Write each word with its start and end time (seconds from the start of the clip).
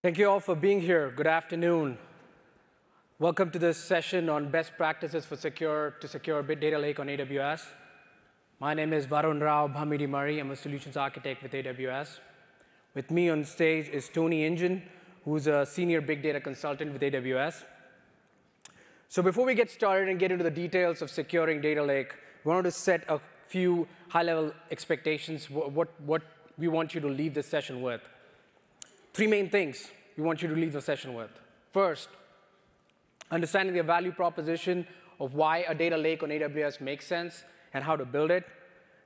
Thank 0.00 0.16
you 0.16 0.30
all 0.30 0.38
for 0.38 0.54
being 0.54 0.80
here. 0.80 1.10
Good 1.10 1.26
afternoon. 1.26 1.98
Welcome 3.18 3.50
to 3.50 3.58
this 3.58 3.76
session 3.76 4.28
on 4.28 4.48
best 4.48 4.76
practices 4.76 5.26
for 5.26 5.34
secure 5.34 5.96
to 6.00 6.06
secure 6.06 6.40
big 6.44 6.60
data 6.60 6.78
lake 6.78 7.00
on 7.00 7.08
AWS. 7.08 7.62
My 8.60 8.74
name 8.74 8.92
is 8.92 9.08
Varun 9.08 9.42
Rao 9.42 9.66
Bhamidimarri. 9.66 10.38
I'm 10.38 10.52
a 10.52 10.54
solutions 10.54 10.96
architect 10.96 11.42
with 11.42 11.50
AWS. 11.50 12.20
With 12.94 13.10
me 13.10 13.28
on 13.28 13.44
stage 13.44 13.88
is 13.88 14.08
Tony 14.08 14.48
Nguyen, 14.48 14.82
who's 15.24 15.48
a 15.48 15.66
senior 15.66 16.00
big 16.00 16.22
data 16.22 16.40
consultant 16.40 16.92
with 16.92 17.02
AWS. 17.02 17.64
So 19.08 19.20
before 19.20 19.46
we 19.46 19.54
get 19.56 19.68
started 19.68 20.08
and 20.08 20.20
get 20.20 20.30
into 20.30 20.44
the 20.44 20.56
details 20.62 21.02
of 21.02 21.10
securing 21.10 21.60
data 21.60 21.82
lake, 21.82 22.14
we 22.44 22.50
wanted 22.50 22.70
to 22.70 22.70
set 22.70 23.02
a 23.08 23.18
few 23.48 23.88
high-level 24.10 24.52
expectations, 24.70 25.50
what, 25.50 25.88
what 26.02 26.22
we 26.56 26.68
want 26.68 26.94
you 26.94 27.00
to 27.00 27.08
leave 27.08 27.34
this 27.34 27.48
session 27.48 27.82
with. 27.82 28.00
Three 29.18 29.26
main 29.26 29.50
things 29.50 29.90
we 30.16 30.22
want 30.22 30.42
you 30.42 30.48
to 30.48 30.54
leave 30.54 30.72
the 30.72 30.80
session 30.80 31.12
with. 31.12 31.32
First, 31.72 32.08
understanding 33.32 33.74
the 33.74 33.82
value 33.82 34.12
proposition 34.12 34.86
of 35.18 35.34
why 35.34 35.64
a 35.68 35.74
data 35.74 35.96
lake 35.96 36.22
on 36.22 36.28
AWS 36.28 36.80
makes 36.80 37.04
sense 37.04 37.42
and 37.74 37.82
how 37.82 37.96
to 37.96 38.04
build 38.04 38.30
it. 38.30 38.44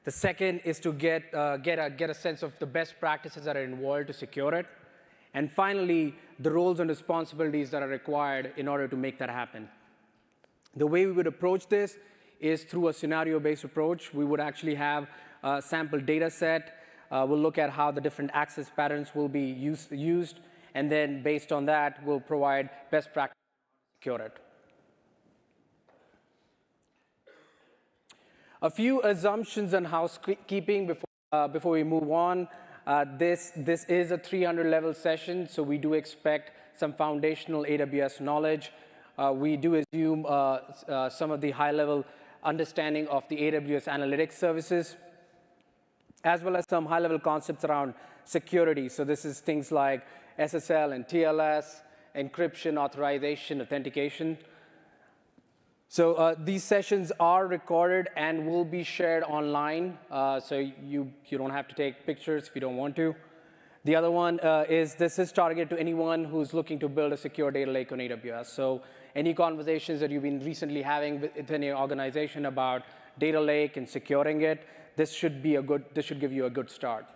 The 0.05 0.11
second 0.11 0.61
is 0.67 0.81
to 0.81 0.93
get, 0.93 1.35
uh, 1.35 1.57
get, 1.57 1.79
a, 1.79 1.89
get 1.89 2.11
a 2.11 2.15
sense 2.15 2.43
of 2.43 2.53
the 2.59 2.67
best 2.67 3.01
practices 3.01 3.45
that 3.45 3.57
are 3.57 3.65
involved 3.65 4.09
to 4.09 4.13
secure 4.13 4.53
it. 4.53 4.67
And 5.33 5.51
finally, 5.51 6.15
the 6.39 6.51
roles 6.51 6.79
and 6.81 6.91
responsibilities 6.91 7.71
that 7.71 7.83
are 7.83 7.89
required 7.89 8.53
in 8.59 8.69
order 8.69 8.87
to 8.89 8.97
make 8.97 9.19
that 9.19 9.31
happen. 9.31 9.67
The 10.77 10.87
way 10.87 11.07
we 11.07 11.13
would 11.13 11.27
approach 11.27 11.69
this 11.69 11.97
is 12.39 12.65
through 12.65 12.89
a 12.89 12.93
scenario-based 12.93 13.65
approach. 13.65 14.13
We 14.13 14.27
would 14.27 14.41
actually 14.41 14.75
have 14.75 15.09
a 15.43 15.63
sample 15.63 16.01
data 16.01 16.31
set. 16.31 16.82
Uh, 17.13 17.27
we'll 17.29 17.39
look 17.39 17.59
at 17.59 17.69
how 17.69 17.91
the 17.91 18.01
different 18.01 18.31
access 18.33 18.71
patterns 18.75 19.15
will 19.15 19.29
be 19.29 19.43
use, 19.43 19.87
used, 19.91 20.41
and 20.75 20.91
then 20.91 21.23
based 21.23 21.53
on 21.53 21.67
that, 21.67 22.03
we'll 22.05 22.19
provide 22.19 22.71
best 22.91 23.13
practice 23.13 23.37
to 23.37 23.99
secure 24.01 24.21
it. 24.23 24.39
A 28.63 28.71
few 28.71 29.03
assumptions 29.03 29.75
on 29.75 29.85
housekeeping 29.85 30.87
before, 30.87 31.05
uh, 31.33 31.49
before 31.49 31.73
we 31.73 31.85
move 31.85 32.11
on. 32.11 32.49
Uh, 32.87 33.05
this, 33.19 33.53
this 33.57 33.85
is 33.85 34.11
a 34.11 34.19
300 34.19 34.67
level 34.67 34.95
session, 34.95 35.49
so 35.49 35.63
we 35.63 35.77
do 35.79 35.93
expect 35.93 36.53
some 36.79 36.93
foundational 36.93 37.65
AWS 37.65 38.21
knowledge. 38.21 38.73
Uh, 39.19 39.33
we 39.37 39.57
do 39.57 39.75
assume 39.75 40.25
uh, 40.27 40.59
uh, 40.89 41.11
some 41.11 41.31
of 41.31 41.41
the 41.41 41.51
high 41.51 41.71
level 41.71 42.05
understanding 42.43 43.07
of 43.09 43.29
the 43.29 43.37
AWS 43.37 43.85
analytics 43.85 44.33
services, 44.33 44.97
as 46.25 46.43
well 46.43 46.57
as 46.57 46.65
some 46.69 46.87
high-level 46.87 47.19
concepts 47.21 47.65
around 47.65 47.95
security. 48.25 48.89
So 48.89 49.05
this 49.05 49.25
is 49.25 49.41
things 49.41 49.73
like 49.73 50.07
SSL 50.39 50.95
and 50.95 51.07
TLS, 51.07 51.83
encryption, 52.17 52.79
authorization, 52.79 53.61
authentication. 53.61 54.39
So 55.89 56.15
uh, 56.15 56.35
these 56.39 56.65
sessions 56.65 57.13
are 57.21 57.47
recorded 57.47 58.09
and 58.17 58.47
will 58.47 58.65
be 58.65 58.83
shared 58.83 59.25
online, 59.25 59.99
uh, 60.11 60.41
so 60.41 60.57
you, 60.57 61.13
you 61.27 61.37
don't 61.37 61.51
have 61.51 61.69
to 61.69 61.75
take 61.75 62.07
pictures 62.07 62.49
if 62.49 62.55
you 62.55 62.61
don't 62.63 62.77
want 62.77 62.97
to. 62.97 63.15
The 63.85 63.97
other 63.97 64.11
one 64.11 64.39
uh, 64.41 64.65
is 64.69 64.95
this 64.95 65.19
is 65.19 65.33
targeted 65.33 65.69
to 65.71 65.79
anyone 65.79 66.25
who's 66.25 66.55
looking 66.55 66.79
to 66.79 66.89
build 66.89 67.13
a 67.13 67.17
secure 67.17 67.51
data 67.51 67.71
lake 67.71 67.91
on 67.93 67.99
AWS. 67.99 68.47
So 68.47 68.81
any 69.15 69.35
conversations 69.35 70.01
that 70.01 70.11
you've 70.11 70.23
been 70.23 70.43
recently 70.43 70.83
having 70.83 71.21
within 71.21 71.63
your 71.63 71.77
organization 71.77 72.47
about 72.47 72.85
data 73.19 73.41
lake 73.41 73.77
and 73.77 73.89
securing 73.89 74.41
it, 74.43 74.67
this 74.97 75.13
should 75.13 75.43
be 75.43 75.57
a 75.57 75.63
good, 75.63 75.85
this 75.95 76.05
should 76.05 76.21
give 76.21 76.33
you 76.33 76.47
a 76.47 76.51
good 76.51 76.71
start. 76.71 77.07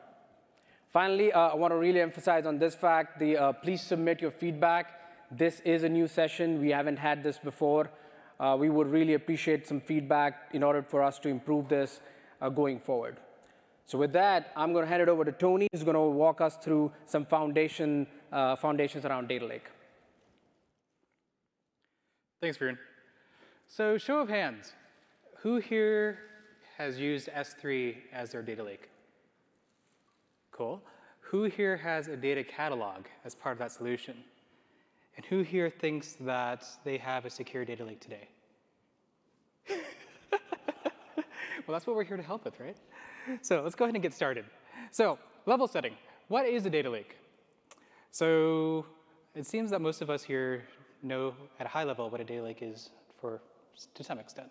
Finally, 0.89 1.33
uh, 1.33 1.49
I 1.49 1.55
want 1.55 1.73
to 1.73 1.77
really 1.77 2.01
emphasize 2.01 2.47
on 2.47 2.59
this 2.59 2.75
fact, 2.75 3.19
the, 3.19 3.37
uh, 3.37 3.53
please 3.53 3.83
submit 3.83 4.21
your 4.23 4.31
feedback. 4.31 5.01
This 5.31 5.61
is 5.61 5.83
a 5.83 5.89
new 5.89 6.09
session. 6.09 6.61
We 6.61 6.71
haven't 6.71 6.97
had 6.97 7.23
this 7.23 7.39
before. 7.39 7.91
Uh, 8.39 8.57
we 8.59 8.71
would 8.71 8.91
really 8.91 9.15
appreciate 9.15 9.67
some 9.67 9.81
feedback 9.81 10.51
in 10.53 10.63
order 10.63 10.83
for 10.83 11.03
us 11.03 11.19
to 11.21 11.29
improve 11.29 11.69
this 11.69 12.01
uh, 12.41 12.49
going 12.49 12.79
forward. 12.79 13.17
So 13.87 13.99
with 13.99 14.13
that, 14.13 14.53
I'm 14.57 14.73
going 14.73 14.85
to 14.85 14.89
hand 14.89 15.03
it 15.03 15.09
over 15.09 15.25
to 15.25 15.33
Tony, 15.33 15.69
who's 15.73 15.85
going 15.85 15.95
to 15.95 16.01
walk 16.01 16.41
us 16.41 16.57
through 16.57 16.93
some 17.07 17.25
foundation, 17.25 18.07
uh, 18.33 18.57
foundations 18.57 19.05
around 19.05 19.29
data 19.29 19.47
lake. 19.47 19.71
Thanks, 22.41 22.59
Varun. 22.59 22.79
So 23.67 23.97
show 23.97 24.19
of 24.21 24.29
hands, 24.29 24.73
who 25.39 25.59
here 25.59 26.19
has 26.77 26.99
used 26.99 27.29
S3 27.29 27.97
as 28.13 28.33
their 28.33 28.43
data 28.43 28.63
lake? 28.63 28.89
Cool. 30.53 30.83
Who 31.21 31.45
here 31.45 31.77
has 31.77 32.09
a 32.09 32.17
data 32.17 32.45
catalog 32.45 33.07
as 33.25 33.35
part 33.35 33.53
of 33.53 33.59
that 33.59 33.73
solution? 33.73 34.17
And 35.17 35.25
who 35.27 35.43
here 35.43 35.71
thinks 35.71 36.17
that 36.21 36.65
they 36.85 36.99
have 36.99 37.25
a 37.25 37.31
secure 37.31 37.65
data 37.65 37.85
lake 37.85 38.01
today? 38.01 38.29
well, 39.71 39.79
that's 41.69 41.87
what 41.87 41.97
we're 41.97 42.05
here 42.05 42.17
to 42.17 42.23
help 42.23 42.45
with, 42.45 42.61
right? 42.61 42.77
So 43.41 43.63
let's 43.63 43.75
go 43.75 43.87
ahead 43.87 43.95
and 43.95 44.03
get 44.03 44.13
started. 44.13 44.45
So 44.91 45.19
level 45.47 45.67
setting. 45.67 45.95
What 46.29 46.47
is 46.47 46.67
a 46.67 46.71
data 46.71 46.91
lake? 46.91 47.17
So 48.11 48.87
it 49.35 49.47
seems 49.47 49.71
that 49.71 49.81
most 49.81 50.03
of 50.03 50.11
us 50.11 50.23
here 50.23 50.65
know 51.03 51.35
at 51.59 51.67
a 51.67 51.69
high 51.69 51.85
level 51.85 52.11
what 52.11 52.21
a 52.21 52.25
data 52.25 52.43
lake 52.43 52.59
is 52.61 52.91
for 53.21 53.41
to 53.95 54.05
some 54.05 54.19
extent. 54.19 54.49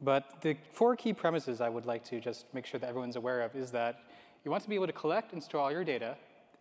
But 0.00 0.42
the 0.42 0.56
four 0.72 0.94
key 0.96 1.12
premises 1.12 1.60
I 1.60 1.68
would 1.68 1.86
like 1.86 2.04
to 2.04 2.20
just 2.20 2.46
make 2.52 2.66
sure 2.66 2.78
that 2.78 2.88
everyone's 2.88 3.16
aware 3.16 3.40
of 3.42 3.54
is 3.56 3.70
that 3.72 4.00
you 4.44 4.50
want 4.50 4.62
to 4.62 4.68
be 4.68 4.74
able 4.74 4.86
to 4.86 4.92
collect 4.92 5.32
and 5.32 5.42
store 5.42 5.60
all 5.60 5.72
your 5.72 5.84
data 5.84 6.16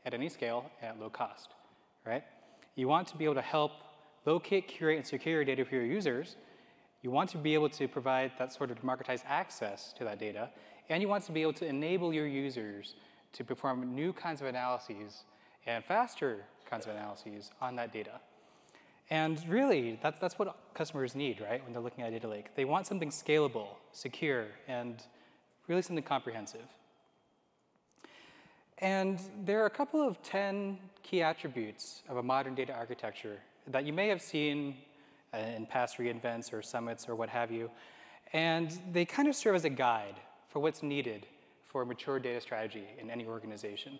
at 0.05 0.13
any 0.13 0.29
scale 0.29 0.71
at 0.81 0.99
low 0.99 1.09
cost, 1.09 1.49
right? 2.05 2.23
You 2.75 2.87
want 2.87 3.07
to 3.09 3.17
be 3.17 3.25
able 3.25 3.35
to 3.35 3.41
help 3.41 3.71
locate, 4.25 4.67
curate, 4.67 4.97
and 4.97 5.05
secure 5.05 5.35
your 5.35 5.45
data 5.45 5.65
for 5.65 5.75
your 5.75 5.85
users. 5.85 6.35
You 7.01 7.11
want 7.11 7.29
to 7.31 7.37
be 7.37 7.53
able 7.53 7.69
to 7.69 7.87
provide 7.87 8.31
that 8.39 8.53
sort 8.53 8.71
of 8.71 8.79
democratized 8.79 9.23
access 9.27 9.93
to 9.93 10.03
that 10.05 10.19
data. 10.19 10.49
And 10.89 11.01
you 11.01 11.07
want 11.07 11.23
to 11.25 11.31
be 11.31 11.41
able 11.41 11.53
to 11.53 11.65
enable 11.65 12.13
your 12.13 12.27
users 12.27 12.95
to 13.33 13.43
perform 13.43 13.93
new 13.93 14.13
kinds 14.13 14.41
of 14.41 14.47
analyses 14.47 15.25
and 15.67 15.83
faster 15.83 16.45
kinds 16.69 16.85
of 16.85 16.95
analyses 16.95 17.51
on 17.61 17.75
that 17.75 17.91
data. 17.91 18.19
And 19.09 19.41
really, 19.47 19.99
that's, 20.01 20.19
that's 20.19 20.39
what 20.39 20.57
customers 20.73 21.13
need, 21.15 21.39
right, 21.41 21.63
when 21.63 21.73
they're 21.73 21.81
looking 21.81 22.03
at 22.03 22.11
data 22.11 22.27
lake. 22.27 22.55
They 22.55 22.65
want 22.65 22.87
something 22.87 23.09
scalable, 23.09 23.67
secure, 23.91 24.47
and 24.67 25.03
really 25.67 25.81
something 25.81 26.03
comprehensive. 26.03 26.65
And 28.79 29.19
there 29.45 29.61
are 29.61 29.67
a 29.67 29.71
couple 29.71 30.05
of 30.05 30.21
10 30.23 30.77
key 31.03 31.21
attributes 31.21 32.03
of 32.09 32.17
a 32.17 32.23
modern 32.23 32.55
data 32.55 32.73
architecture 32.73 33.39
that 33.67 33.85
you 33.85 33.93
may 33.93 34.07
have 34.09 34.21
seen 34.21 34.75
uh, 35.33 35.37
in 35.37 35.65
past 35.65 35.97
reInvents 35.97 36.51
or 36.51 36.61
summits 36.61 37.07
or 37.07 37.15
what 37.15 37.29
have 37.29 37.51
you. 37.51 37.69
And 38.33 38.77
they 38.91 39.05
kind 39.05 39.27
of 39.27 39.35
serve 39.35 39.55
as 39.55 39.65
a 39.65 39.69
guide 39.69 40.15
for 40.49 40.59
what's 40.59 40.83
needed 40.83 41.25
for 41.63 41.83
a 41.83 41.85
mature 41.85 42.19
data 42.19 42.41
strategy 42.41 42.85
in 42.99 43.09
any 43.09 43.25
organization. 43.25 43.99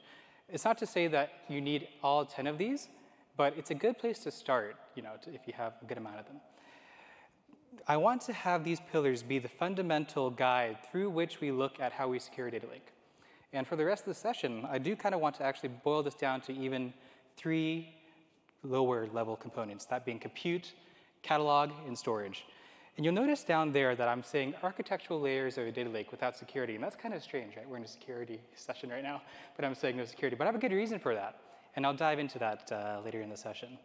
It's 0.50 0.66
not 0.66 0.78
to 0.80 0.86
say 0.86 1.08
that 1.08 1.32
you 1.48 1.62
need 1.62 1.88
all 2.04 2.26
10 2.26 2.48
of 2.48 2.58
these, 2.58 2.90
but 3.38 3.54
it's 3.58 3.72
a 3.72 3.76
good 3.76 3.98
place 3.98 4.20
to 4.20 4.32
start, 4.32 4.76
you 4.96 5.04
know, 5.04 5.14
to, 5.24 5.34
if 5.34 5.42
you 5.46 5.54
have 5.54 5.74
a 5.82 5.86
good 5.86 5.98
amount 5.98 6.20
of 6.20 6.26
them. 6.26 6.38
I 7.88 7.98
want 7.98 8.22
to 8.24 8.34
have 8.34 8.64
these 8.64 8.80
pillars 8.92 9.22
be 9.22 9.40
the 9.40 9.50
fundamental 9.50 10.30
guide 10.30 10.78
through 10.90 11.10
which 11.10 11.42
we 11.42 11.52
look 11.52 11.80
at 11.80 11.92
how 11.92 12.08
we 12.08 12.20
secure 12.20 12.48
a 12.48 12.52
data 12.52 12.68
lake. 12.68 12.88
And 13.54 13.68
for 13.68 13.76
the 13.76 13.86
rest 13.86 14.04
of 14.04 14.08
the 14.08 14.20
session, 14.20 14.66
I 14.70 14.78
do 14.78 14.96
kind 14.96 15.14
of 15.14 15.22
want 15.22 15.36
to 15.36 15.44
actually 15.44 15.70
boil 15.70 16.04
this 16.04 16.16
down 16.16 16.42
to 16.42 16.54
even 16.54 16.94
three 17.38 17.94
lower 18.64 19.08
level 19.14 19.36
components, 19.36 19.86
that 19.86 20.06
being 20.06 20.20
compute, 20.20 20.74
catalog, 21.22 21.72
and 21.88 21.98
storage. 21.98 22.46
And 22.98 23.04
you'll 23.04 23.14
notice 23.14 23.44
down 23.44 23.72
there 23.72 23.96
that 23.96 24.08
I'm 24.08 24.24
saying 24.24 24.56
architectural 24.64 25.20
layers 25.20 25.58
of 25.58 25.68
a 25.68 25.72
data 25.72 25.90
lake 25.90 26.12
without 26.12 26.38
security. 26.38 26.76
And 26.76 26.84
that's 26.84 26.96
kind 26.96 27.14
of 27.14 27.22
strange, 27.22 27.58
right? 27.58 27.68
We're 27.68 27.78
in 27.78 27.84
a 27.84 27.88
security 27.88 28.40
session 28.56 28.90
right 28.90 29.04
now, 29.04 29.22
but 29.56 29.66
I'm 29.66 29.76
saying 29.76 29.98
no 29.98 30.06
security. 30.06 30.36
But 30.36 30.46
I 30.46 30.48
have 30.48 30.56
a 30.56 30.60
good 30.60 30.72
reason 30.72 31.00
for 31.00 31.14
that. 31.14 31.40
And 31.76 31.86
I'll 31.86 31.94
dive 31.94 32.20
into 32.20 32.40
that 32.40 32.72
uh, 32.72 33.02
later 33.04 33.22
in 33.22 33.30
the 33.30 33.38
session. 33.38 33.78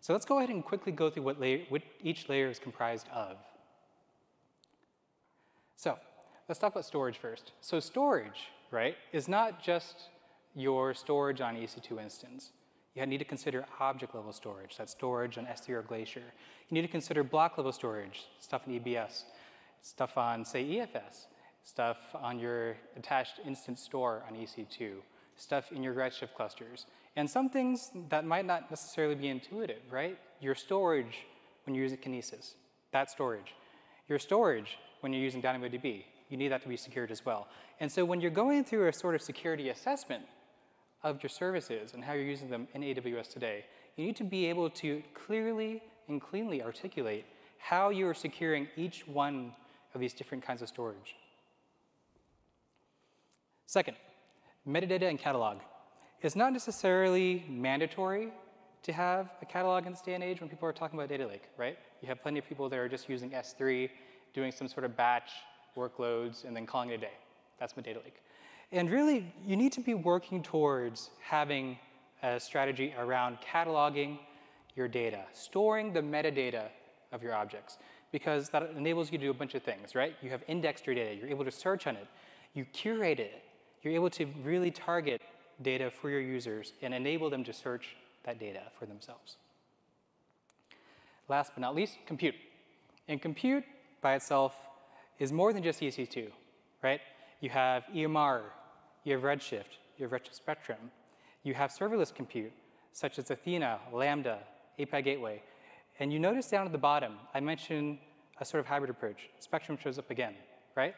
So 0.00 0.12
let's 0.12 0.24
go 0.24 0.38
ahead 0.38 0.50
and 0.50 0.64
quickly 0.64 0.92
go 0.92 1.10
through 1.10 1.24
what, 1.24 1.38
what 1.68 1.82
each 2.02 2.28
layer 2.28 2.48
is 2.48 2.58
comprised 2.58 3.08
of. 3.14 3.36
So 5.76 5.96
let's 6.48 6.58
talk 6.58 6.72
about 6.72 6.84
storage 6.84 7.18
first. 7.18 7.52
So 7.60 7.80
storage, 7.80 8.50
right, 8.70 8.96
is 9.12 9.28
not 9.28 9.62
just 9.62 10.08
your 10.54 10.94
storage 10.94 11.40
on 11.40 11.54
EC2 11.54 12.02
instance. 12.02 12.50
You 12.94 13.06
need 13.06 13.18
to 13.18 13.24
consider 13.24 13.64
object 13.78 14.14
level 14.14 14.32
storage, 14.32 14.76
that's 14.76 14.90
storage 14.90 15.38
on 15.38 15.46
S3 15.46 15.68
or 15.70 15.82
Glacier. 15.82 16.22
You 16.68 16.74
need 16.74 16.82
to 16.82 16.88
consider 16.88 17.22
block 17.22 17.56
level 17.56 17.70
storage, 17.70 18.26
stuff 18.40 18.62
in 18.66 18.80
EBS, 18.80 19.22
stuff 19.82 20.18
on, 20.18 20.44
say, 20.44 20.64
EFS, 20.64 21.26
stuff 21.62 21.98
on 22.14 22.40
your 22.40 22.76
attached 22.96 23.40
instance 23.46 23.80
store 23.80 24.24
on 24.28 24.34
EC2, 24.34 24.94
stuff 25.36 25.70
in 25.70 25.82
your 25.82 25.94
Redshift 25.94 26.34
clusters. 26.34 26.86
And 27.18 27.28
some 27.28 27.50
things 27.50 27.90
that 28.10 28.24
might 28.24 28.46
not 28.46 28.70
necessarily 28.70 29.16
be 29.16 29.26
intuitive, 29.26 29.80
right? 29.90 30.16
Your 30.40 30.54
storage 30.54 31.26
when 31.66 31.74
you're 31.74 31.82
using 31.82 31.98
Kinesis, 31.98 32.52
that 32.92 33.10
storage. 33.10 33.54
Your 34.08 34.20
storage 34.20 34.78
when 35.00 35.12
you're 35.12 35.20
using 35.20 35.42
DynamoDB, 35.42 36.04
you 36.28 36.36
need 36.36 36.52
that 36.52 36.62
to 36.62 36.68
be 36.68 36.76
secured 36.76 37.10
as 37.10 37.26
well. 37.26 37.48
And 37.80 37.90
so 37.90 38.04
when 38.04 38.20
you're 38.20 38.30
going 38.30 38.62
through 38.62 38.86
a 38.86 38.92
sort 38.92 39.16
of 39.16 39.22
security 39.22 39.70
assessment 39.70 40.22
of 41.02 41.20
your 41.20 41.28
services 41.28 41.92
and 41.92 42.04
how 42.04 42.12
you're 42.12 42.22
using 42.22 42.50
them 42.50 42.68
in 42.72 42.82
AWS 42.82 43.32
today, 43.32 43.64
you 43.96 44.06
need 44.06 44.14
to 44.14 44.24
be 44.24 44.46
able 44.46 44.70
to 44.70 45.02
clearly 45.12 45.82
and 46.06 46.22
cleanly 46.22 46.62
articulate 46.62 47.24
how 47.58 47.90
you 47.90 48.06
are 48.06 48.14
securing 48.14 48.68
each 48.76 49.08
one 49.08 49.52
of 49.92 50.00
these 50.00 50.14
different 50.14 50.46
kinds 50.46 50.62
of 50.62 50.68
storage. 50.68 51.16
Second, 53.66 53.96
metadata 54.68 55.08
and 55.10 55.18
catalog. 55.18 55.58
It's 56.20 56.34
not 56.34 56.52
necessarily 56.52 57.44
mandatory 57.48 58.32
to 58.82 58.92
have 58.92 59.30
a 59.40 59.46
catalog 59.46 59.86
in 59.86 59.92
this 59.92 60.00
day 60.00 60.14
and 60.14 60.24
age 60.24 60.40
when 60.40 60.50
people 60.50 60.68
are 60.68 60.72
talking 60.72 60.98
about 60.98 61.08
data 61.08 61.24
lake, 61.24 61.44
right? 61.56 61.78
You 62.02 62.08
have 62.08 62.20
plenty 62.20 62.40
of 62.40 62.48
people 62.48 62.68
that 62.68 62.76
are 62.76 62.88
just 62.88 63.08
using 63.08 63.30
S3, 63.30 63.88
doing 64.34 64.50
some 64.50 64.66
sort 64.66 64.84
of 64.84 64.96
batch 64.96 65.30
workloads, 65.76 66.44
and 66.44 66.56
then 66.56 66.66
calling 66.66 66.90
it 66.90 66.94
a 66.94 66.98
day. 66.98 67.12
That's 67.60 67.76
my 67.76 67.84
data 67.84 68.00
lake. 68.02 68.16
And 68.72 68.90
really, 68.90 69.32
you 69.46 69.56
need 69.56 69.70
to 69.72 69.80
be 69.80 69.94
working 69.94 70.42
towards 70.42 71.10
having 71.20 71.78
a 72.24 72.40
strategy 72.40 72.94
around 72.98 73.38
cataloging 73.40 74.18
your 74.74 74.88
data, 74.88 75.24
storing 75.32 75.92
the 75.92 76.02
metadata 76.02 76.64
of 77.12 77.22
your 77.22 77.34
objects, 77.34 77.78
because 78.10 78.48
that 78.48 78.72
enables 78.76 79.12
you 79.12 79.18
to 79.18 79.24
do 79.24 79.30
a 79.30 79.34
bunch 79.34 79.54
of 79.54 79.62
things, 79.62 79.94
right? 79.94 80.16
You 80.20 80.30
have 80.30 80.42
indexed 80.48 80.84
your 80.84 80.96
data, 80.96 81.14
you're 81.14 81.28
able 81.28 81.44
to 81.44 81.52
search 81.52 81.86
on 81.86 81.94
it, 81.94 82.08
you 82.54 82.64
curate 82.64 83.20
it, 83.20 83.44
you're 83.82 83.94
able 83.94 84.10
to 84.10 84.26
really 84.42 84.72
target 84.72 85.22
data 85.62 85.90
for 85.90 86.10
your 86.10 86.20
users 86.20 86.72
and 86.82 86.94
enable 86.94 87.30
them 87.30 87.44
to 87.44 87.52
search 87.52 87.96
that 88.24 88.38
data 88.38 88.62
for 88.78 88.86
themselves. 88.86 89.36
Last 91.28 91.52
but 91.54 91.60
not 91.60 91.74
least, 91.74 91.98
compute. 92.06 92.34
And 93.06 93.20
compute 93.20 93.64
by 94.00 94.14
itself 94.14 94.54
is 95.18 95.32
more 95.32 95.52
than 95.52 95.62
just 95.62 95.80
EC2, 95.80 96.30
right? 96.82 97.00
You 97.40 97.50
have 97.50 97.84
EMR, 97.94 98.42
you 99.04 99.12
have 99.14 99.22
Redshift, 99.22 99.78
you 99.96 100.06
have 100.06 100.10
Redshift 100.10 100.34
Spectrum, 100.34 100.90
you 101.42 101.54
have 101.54 101.70
serverless 101.70 102.14
compute, 102.14 102.52
such 102.92 103.18
as 103.18 103.30
Athena, 103.30 103.78
Lambda, 103.92 104.38
API 104.78 105.02
Gateway. 105.02 105.42
And 106.00 106.12
you 106.12 106.18
notice 106.18 106.48
down 106.48 106.66
at 106.66 106.72
the 106.72 106.78
bottom, 106.78 107.14
I 107.34 107.40
mentioned 107.40 107.98
a 108.40 108.44
sort 108.44 108.60
of 108.60 108.66
hybrid 108.66 108.90
approach. 108.90 109.28
Spectrum 109.38 109.78
shows 109.82 109.98
up 109.98 110.10
again, 110.10 110.34
right? 110.76 110.94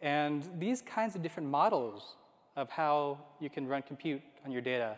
And 0.00 0.48
these 0.58 0.82
kinds 0.82 1.16
of 1.16 1.22
different 1.22 1.48
models 1.48 2.16
of 2.56 2.70
how 2.70 3.18
you 3.40 3.50
can 3.50 3.66
run 3.66 3.82
compute 3.82 4.22
on 4.44 4.50
your 4.50 4.62
data 4.62 4.96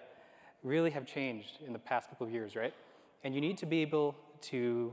really 0.62 0.90
have 0.90 1.06
changed 1.06 1.58
in 1.66 1.72
the 1.72 1.78
past 1.78 2.08
couple 2.08 2.26
of 2.26 2.32
years, 2.32 2.56
right? 2.56 2.74
And 3.24 3.34
you 3.34 3.40
need 3.40 3.58
to 3.58 3.66
be 3.66 3.80
able 3.82 4.16
to 4.42 4.92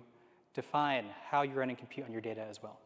define 0.54 1.06
how 1.30 1.44
you're 1.44 1.56
running 1.56 1.76
compute 1.76 2.06
on 2.06 2.12
your 2.12 2.22
data 2.22 2.42
as 2.50 2.62
well. 2.62 2.80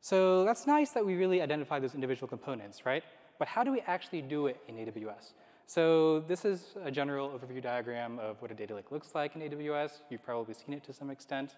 So 0.00 0.44
that's 0.44 0.66
nice 0.66 0.90
that 0.90 1.04
we 1.04 1.14
really 1.16 1.42
identify 1.42 1.78
those 1.78 1.94
individual 1.94 2.28
components, 2.28 2.86
right? 2.86 3.02
But 3.38 3.48
how 3.48 3.64
do 3.64 3.72
we 3.72 3.80
actually 3.86 4.22
do 4.22 4.46
it 4.46 4.60
in 4.68 4.76
AWS? 4.76 5.32
So 5.66 6.20
this 6.20 6.44
is 6.44 6.74
a 6.84 6.90
general 6.90 7.28
overview 7.28 7.60
diagram 7.60 8.18
of 8.20 8.40
what 8.40 8.50
a 8.50 8.54
data 8.54 8.74
lake 8.74 8.92
looks 8.92 9.14
like 9.14 9.34
in 9.34 9.42
AWS. 9.42 10.02
You've 10.10 10.22
probably 10.22 10.54
seen 10.54 10.74
it 10.74 10.84
to 10.84 10.92
some 10.92 11.10
extent. 11.10 11.56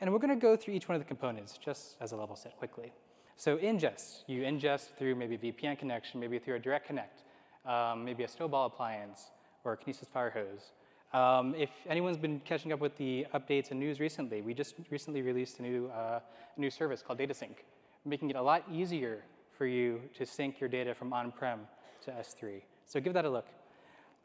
And 0.00 0.12
we're 0.12 0.18
to 0.18 0.36
go 0.36 0.56
through 0.56 0.74
each 0.74 0.88
one 0.88 0.96
of 0.96 1.00
the 1.00 1.08
components 1.08 1.58
just 1.58 1.96
as 2.00 2.12
a 2.12 2.16
level 2.16 2.36
set 2.36 2.56
quickly. 2.58 2.92
So 3.36 3.56
ingest, 3.56 4.22
you 4.26 4.42
ingest 4.42 4.96
through 4.96 5.14
maybe 5.16 5.34
a 5.34 5.38
VPN 5.38 5.78
connection, 5.78 6.20
maybe 6.20 6.38
through 6.38 6.56
a 6.56 6.58
direct 6.58 6.86
connect, 6.86 7.22
um, 7.66 8.04
maybe 8.04 8.24
a 8.24 8.28
Snowball 8.28 8.66
appliance 8.66 9.30
or 9.64 9.72
a 9.72 9.76
Kinesis 9.76 10.06
Firehose. 10.14 10.70
Um, 11.16 11.54
if 11.56 11.70
anyone's 11.88 12.16
been 12.16 12.40
catching 12.40 12.72
up 12.72 12.80
with 12.80 12.96
the 12.96 13.26
updates 13.34 13.70
and 13.70 13.78
news 13.78 14.00
recently, 14.00 14.40
we 14.40 14.54
just 14.54 14.74
recently 14.90 15.22
released 15.22 15.58
a 15.58 15.62
new, 15.62 15.88
uh, 15.88 16.20
new 16.56 16.70
service 16.70 17.02
called 17.02 17.18
DataSync, 17.18 17.56
making 18.04 18.30
it 18.30 18.36
a 18.36 18.42
lot 18.42 18.64
easier 18.72 19.22
for 19.56 19.66
you 19.66 20.00
to 20.16 20.24
sync 20.24 20.58
your 20.58 20.68
data 20.68 20.94
from 20.94 21.12
on-prem 21.12 21.60
to 22.04 22.10
S3. 22.10 22.62
So 22.86 23.00
give 23.00 23.12
that 23.12 23.24
a 23.24 23.30
look. 23.30 23.46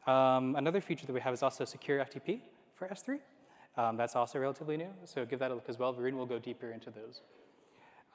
Um, 0.06 0.56
another 0.56 0.80
feature 0.80 1.06
that 1.06 1.12
we 1.12 1.20
have 1.20 1.34
is 1.34 1.42
also 1.42 1.64
secure 1.64 1.98
FTP 1.98 2.40
for 2.74 2.88
S3. 2.88 3.18
Um, 3.76 3.96
that's 3.96 4.16
also 4.16 4.38
relatively 4.38 4.76
new, 4.76 4.88
so 5.04 5.24
give 5.24 5.38
that 5.40 5.50
a 5.50 5.54
look 5.54 5.68
as 5.68 5.78
well. 5.78 5.92
Varun 5.92 6.14
will 6.14 6.26
go 6.26 6.38
deeper 6.38 6.70
into 6.70 6.90
those. 6.90 7.20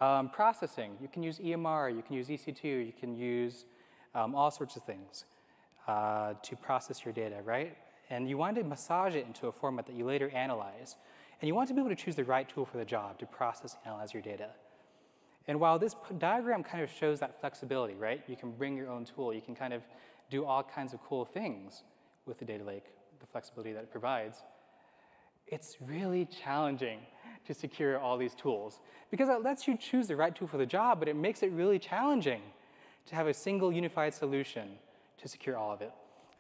Um, 0.01 0.30
processing, 0.30 0.98
you 1.01 1.07
can 1.07 1.24
use 1.24 1.40
EMR, 1.40 1.95
you 1.95 2.01
can 2.01 2.16
use 2.16 2.28
EC2, 2.28 2.63
you 2.63 2.94
can 3.00 3.16
use 3.16 3.66
um, 4.16 4.36
all 4.36 4.51
sorts 4.51 4.75
of 4.75 4.84
things 4.84 5.25
uh, 5.88 6.34
to 6.42 6.56
process 6.56 7.06
your 7.06 7.13
data, 7.13 7.38
right? 7.44 7.78
And 8.10 8.28
you 8.28 8.38
want 8.38 8.57
to 8.57 8.63
massage 8.63 9.16
it 9.16 9.25
into 9.25 9.48
a 9.48 9.51
format 9.51 9.86
that 9.88 9.95
you 9.95 10.06
later 10.06 10.30
analyze. 10.30 10.95
And 11.42 11.48
you 11.48 11.56
want 11.56 11.68
to 11.69 11.74
be 11.74 11.80
able 11.80 11.90
to 11.90 11.95
choose 11.95 12.16
the 12.16 12.24
right 12.24 12.48
tool 12.48 12.66
for 12.66 12.78
the 12.78 12.86
job 12.86 13.19
to 13.19 13.25
process 13.25 13.74
and 13.74 13.92
analyze 13.92 14.13
your 14.13 14.24
data. 14.24 14.50
And 15.48 15.60
while 15.60 15.78
this 15.78 15.95
diagram 16.18 16.63
kind 16.63 16.84
of 16.84 16.90
shows 16.90 17.19
that 17.19 17.40
flexibility, 17.40 17.95
right? 17.95 18.24
You 18.28 18.36
can 18.36 18.51
bring 18.51 18.78
your 18.78 18.90
own 18.90 19.06
tool. 19.06 19.34
You 19.34 19.42
can 19.42 19.56
kind 19.56 19.74
of 19.74 19.81
do 20.30 20.45
all 20.45 20.63
kinds 20.63 20.94
of 20.94 21.04
cool 21.04 21.25
things 21.25 21.84
with 22.25 22.40
the 22.40 22.45
data 22.45 22.63
lake, 22.63 22.86
the 23.19 23.25
flexibility 23.28 23.74
that 23.74 23.84
it 23.84 23.92
provides. 23.92 24.38
It's 25.48 25.78
really 25.81 26.25
challenging 26.25 27.00
to 27.45 27.54
secure 27.54 28.00
all 28.00 28.18
these 28.18 28.36
tools 28.36 28.80
because 29.12 29.30
it 29.30 29.44
lets 29.44 29.68
you 29.68 29.78
choose 29.78 30.07
the 30.07 30.16
right 30.16 30.36
tool 30.36 30.48
for 30.48 30.57
the 30.57 30.66
job, 30.66 31.00
but 31.00 31.07
it 31.07 31.16
makes 31.16 31.44
it 31.44 31.51
really 31.51 31.80
challenging 31.80 32.42
to 33.06 33.16
have 33.16 33.28
a 33.28 33.34
single 33.34 33.72
unified 33.72 34.13
solution 34.13 34.69
to 35.18 35.28
secure 35.28 35.57
all 35.57 35.72
of 35.72 35.81
it. 35.81 35.92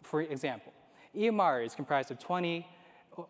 For 0.01 0.21
example, 0.21 0.73
EMR 1.15 1.65
is 1.65 1.75
comprised 1.75 2.11
of 2.11 2.19
20, 2.19 2.67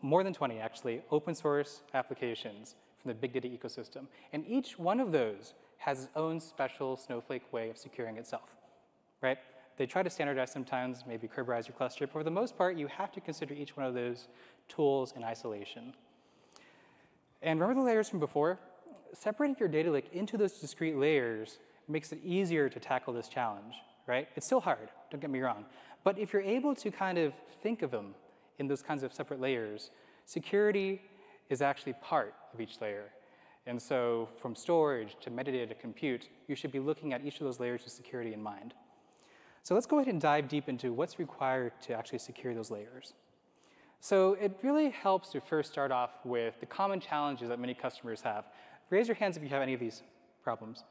more 0.02 0.24
than 0.24 0.34
20 0.34 0.60
actually, 0.60 1.02
open 1.12 1.36
source 1.36 1.82
applications 1.94 2.76
from 3.02 3.10
the 3.10 3.16
big 3.16 3.34
data 3.34 3.48
ecosystem. 3.48 4.08
And 4.32 4.46
each 4.48 4.80
one 4.80 5.00
of 5.00 5.12
those 5.12 5.54
has 5.78 6.04
its 6.04 6.10
own 6.16 6.40
special 6.40 6.96
Snowflake 6.96 7.52
way 7.52 7.70
of 7.70 7.78
securing 7.78 8.18
itself, 8.18 8.56
right? 9.22 9.38
They 9.76 9.86
try 9.86 10.04
to 10.04 10.10
standardize 10.10 10.52
sometimes, 10.52 11.04
maybe 11.08 11.28
Kerberize 11.28 11.68
your 11.68 11.76
cluster, 11.76 12.06
but 12.06 12.14
for 12.14 12.24
the 12.24 12.32
most 12.32 12.58
part, 12.58 12.78
you 12.78 12.88
have 12.88 13.12
to 13.14 13.22
consider 13.22 13.54
each 13.54 13.76
one 13.76 13.86
of 13.86 13.94
those 13.94 14.28
tools 14.70 15.14
in 15.16 15.24
isolation. 15.24 15.94
And 17.44 17.60
remember 17.60 17.82
the 17.82 17.86
layers 17.86 18.10
from 18.10 18.20
before? 18.20 18.58
Separating 19.14 19.58
your 19.60 19.68
data 19.68 19.92
lake 19.92 20.10
into 20.14 20.38
those 20.38 20.54
discrete 20.54 20.98
layers 20.98 21.60
makes 21.90 22.14
it 22.14 22.20
easier 22.24 22.70
to 22.70 22.80
tackle 22.80 23.14
this 23.14 23.28
challenge, 23.28 23.76
right? 24.08 24.30
It's 24.36 24.46
still 24.46 24.62
hard, 24.62 24.90
don't 25.12 25.20
get 25.20 25.30
me 25.30 25.42
wrong. 25.42 25.66
But 26.06 26.18
if 26.18 26.32
you're 26.32 26.42
able 26.42 26.74
to 26.76 26.90
kind 26.90 27.18
of 27.18 27.34
think 27.62 27.82
of 27.82 27.92
them 27.92 28.16
in 28.60 28.68
those 28.68 28.82
kinds 28.82 29.04
of 29.04 29.14
separate 29.14 29.42
layers, 29.42 29.92
security 30.26 31.02
is 31.50 31.62
actually 31.62 31.94
part 32.02 32.34
of 32.54 32.62
each 32.62 32.80
layer. 32.80 33.10
And 33.66 33.82
so 33.82 34.30
from 34.38 34.56
storage 34.56 35.18
to 35.22 35.30
metadata 35.30 35.68
to 35.70 35.76
compute, 35.76 36.30
you 36.48 36.56
should 36.56 36.72
be 36.72 36.80
looking 36.80 37.14
at 37.14 37.26
each 37.26 37.40
of 37.40 37.46
those 37.46 37.60
layers 37.60 37.84
with 37.84 37.94
security 37.94 38.34
in 38.34 38.42
mind. 38.42 38.74
So 39.64 39.74
let's 39.74 39.86
go 39.86 40.00
ahead 40.00 40.12
and 40.12 40.20
dive 40.20 40.48
deep 40.48 40.68
into 40.70 40.94
what's 40.94 41.20
required 41.20 41.74
to 41.84 41.94
actually 41.94 42.20
secure 42.20 42.54
those 42.54 42.72
layers. 42.72 43.14
So 44.04 44.34
it 44.34 44.60
really 44.62 44.90
helps 44.90 45.30
to 45.30 45.40
first 45.40 45.72
start 45.72 45.90
off 45.90 46.10
with 46.26 46.60
the 46.60 46.66
common 46.66 47.00
challenges 47.00 47.48
that 47.48 47.58
many 47.58 47.74
customers 47.74 48.20
have. 48.20 48.44
Raise 48.90 49.08
your 49.08 49.16
hands 49.16 49.38
if 49.38 49.44
you 49.44 49.48
have 49.48 49.62
any 49.62 49.74
of 49.74 49.80
these 49.80 50.04
problems. 50.44 50.84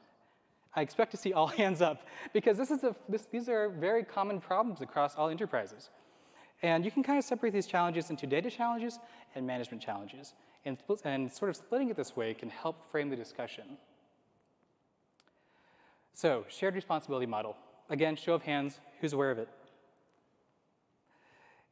I 0.75 0.81
expect 0.81 1.11
to 1.11 1.19
see 1.19 1.35
all 1.35 1.47
hands 1.59 1.83
up 1.83 2.07
because 2.33 2.57
this 2.57 2.71
is 2.71 2.85
a, 2.85 2.97
this, 3.11 3.27
these 3.31 3.51
are 3.51 3.69
very 3.69 4.03
common 4.03 4.41
problems 4.41 4.81
across 4.81 5.15
all 5.15 5.29
enterprises. 5.29 5.91
And 6.63 6.87
you 6.87 6.91
can 6.91 7.03
kind 7.03 7.19
of 7.19 7.25
separate 7.27 7.53
these 7.53 7.67
challenges 7.67 8.09
into 8.09 8.27
data 8.27 8.51
challenges 8.51 8.99
and 9.35 9.47
management 9.47 9.83
challenges. 9.83 10.33
And, 10.65 10.79
and 11.05 11.31
sort 11.31 11.51
of 11.51 11.57
splitting 11.57 11.91
it 11.91 11.99
this 11.99 12.17
way 12.17 12.33
can 12.33 12.49
help 12.49 12.91
frame 12.91 13.11
the 13.11 13.17
discussion. 13.17 13.77
So, 16.15 16.47
shared 16.49 16.75
responsibility 16.75 17.27
model. 17.27 17.59
Again, 17.91 18.17
show 18.17 18.33
of 18.33 18.41
hands, 18.41 18.81
who's 19.03 19.13
aware 19.13 19.31
of 19.31 19.39
it? 19.39 19.51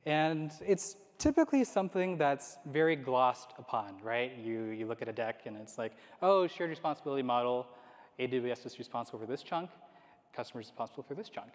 And 0.04 0.52
it's 0.60 0.96
typically 1.20 1.62
something 1.64 2.16
that's 2.16 2.56
very 2.66 2.96
glossed 2.96 3.52
upon, 3.58 3.94
right? 4.02 4.32
You, 4.42 4.64
you 4.70 4.86
look 4.86 5.02
at 5.02 5.08
a 5.08 5.12
deck 5.12 5.42
and 5.44 5.56
it's 5.56 5.76
like, 5.76 5.92
oh, 6.22 6.46
shared 6.46 6.70
responsibility 6.70 7.22
model, 7.22 7.66
AWS 8.18 8.66
is 8.66 8.78
responsible 8.78 9.18
for 9.18 9.26
this 9.26 9.42
chunk, 9.42 9.70
customer's 10.34 10.66
responsible 10.66 11.04
for 11.04 11.14
this 11.14 11.28
chunk. 11.28 11.50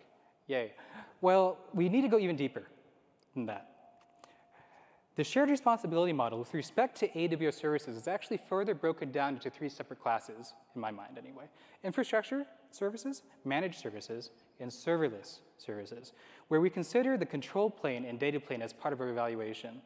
Yay. 0.47 0.73
Well, 1.19 1.57
we 1.73 1.89
need 1.89 2.01
to 2.01 2.07
go 2.07 2.19
even 2.19 2.35
deeper 2.35 2.63
than 3.33 3.47
that. 3.47 3.71
The 5.15 5.23
shared 5.23 5.49
responsibility 5.49 6.13
model 6.13 6.37
with 6.39 6.53
respect 6.53 6.97
to 6.99 7.07
AWS 7.07 7.55
services 7.55 7.97
is 7.97 8.07
actually 8.07 8.37
further 8.37 8.75
broken 8.75 9.11
down 9.11 9.35
into 9.35 9.49
three 9.49 9.69
separate 9.69 9.99
classes, 9.99 10.53
in 10.75 10.81
my 10.81 10.91
mind 10.91 11.17
anyway. 11.17 11.45
Infrastructure 11.83 12.45
services, 12.69 13.23
managed 13.45 13.79
services, 13.79 14.29
and 14.59 14.69
serverless 14.71 15.39
services, 15.57 16.13
where 16.47 16.61
we 16.61 16.69
consider 16.69 17.17
the 17.17 17.25
control 17.25 17.69
plane 17.69 18.05
and 18.05 18.19
data 18.19 18.39
plane 18.39 18.61
as 18.61 18.73
part 18.73 18.93
of 18.93 19.01
our 19.01 19.09
evaluation. 19.09 19.81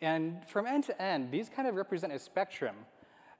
And 0.00 0.46
from 0.46 0.66
end 0.66 0.84
to 0.84 1.02
end, 1.02 1.30
these 1.30 1.48
kind 1.48 1.68
of 1.68 1.74
represent 1.74 2.12
a 2.12 2.18
spectrum 2.18 2.76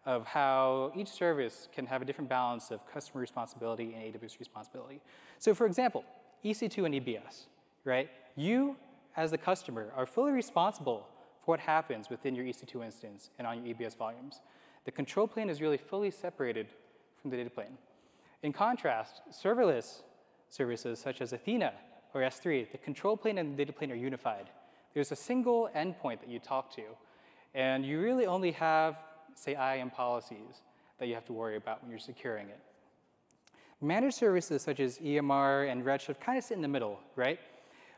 of 0.07 0.25
how 0.27 0.93
each 0.97 1.09
service 1.09 1.69
can 1.73 1.87
have 1.87 2.03
a 2.03 2.05
different 2.05 2.31
balance 2.31 2.71
of 2.71 2.81
customer 2.91 3.21
responsibility 3.21 3.95
and 3.95 4.15
AWS 4.15 4.39
responsibility. 4.39 5.01
So 5.39 5.55
for 5.55 5.67
example, 5.67 6.05
EC2 6.45 6.87
and 6.87 6.95
EBS, 6.95 7.47
right? 7.85 8.09
You, 8.37 8.77
as 9.17 9.31
the 9.31 9.39
customer, 9.39 9.93
are 9.97 10.07
fully 10.07 10.33
responsible 10.33 11.07
for 11.45 11.53
what 11.53 11.61
happens 11.61 12.09
within 12.09 12.35
your 12.35 12.45
EC2 12.45 12.85
instance 12.85 13.31
and 13.39 13.47
on 13.47 13.65
your 13.65 13.75
EBS 13.75 13.97
volumes. 13.97 14.41
The 14.85 14.93
control 14.93 15.27
plane 15.27 15.51
is 15.51 15.61
really 15.61 15.77
fully 15.77 16.11
separated 16.11 16.69
from 17.21 17.31
the 17.31 17.37
data 17.37 17.51
plane. 17.51 17.77
In 18.43 18.53
contrast, 18.53 19.21
serverless 19.31 20.03
services 20.49 20.99
such 20.99 21.21
as 21.21 21.33
Athena 21.33 21.73
or 22.15 22.23
S3, 22.23 22.71
the 22.71 22.79
control 22.79 23.17
plane 23.17 23.39
and 23.39 23.53
the 23.53 23.57
data 23.65 23.73
plane 23.73 23.93
are 23.93 23.97
unified. 23.97 24.51
There's 24.95 25.13
a 25.13 25.17
single 25.17 25.69
endpoint 25.77 26.21
that 26.21 26.29
you 26.29 26.39
talk 26.39 26.75
to, 26.77 26.83
and 27.55 27.85
you 27.85 28.01
really 28.01 28.27
only 28.27 28.53
have, 28.53 28.97
say, 29.35 29.55
IAM 29.55 29.91
policies 29.91 30.63
that 30.99 31.07
you 31.09 31.15
have 31.15 31.25
to 31.27 31.33
worry 31.33 31.57
about 31.57 31.83
when 31.83 31.91
you're 31.91 32.01
securing 32.01 32.49
it. 32.49 32.61
Managed 33.81 34.17
services 34.17 34.63
such 34.63 34.81
as 34.81 34.99
EMR 34.99 35.71
and 35.71 35.85
Redshift 35.85 36.21
kind 36.21 36.37
of 36.37 36.45
sit 36.45 36.57
in 36.57 36.63
the 36.63 36.69
middle, 36.69 36.99
right? 37.15 37.39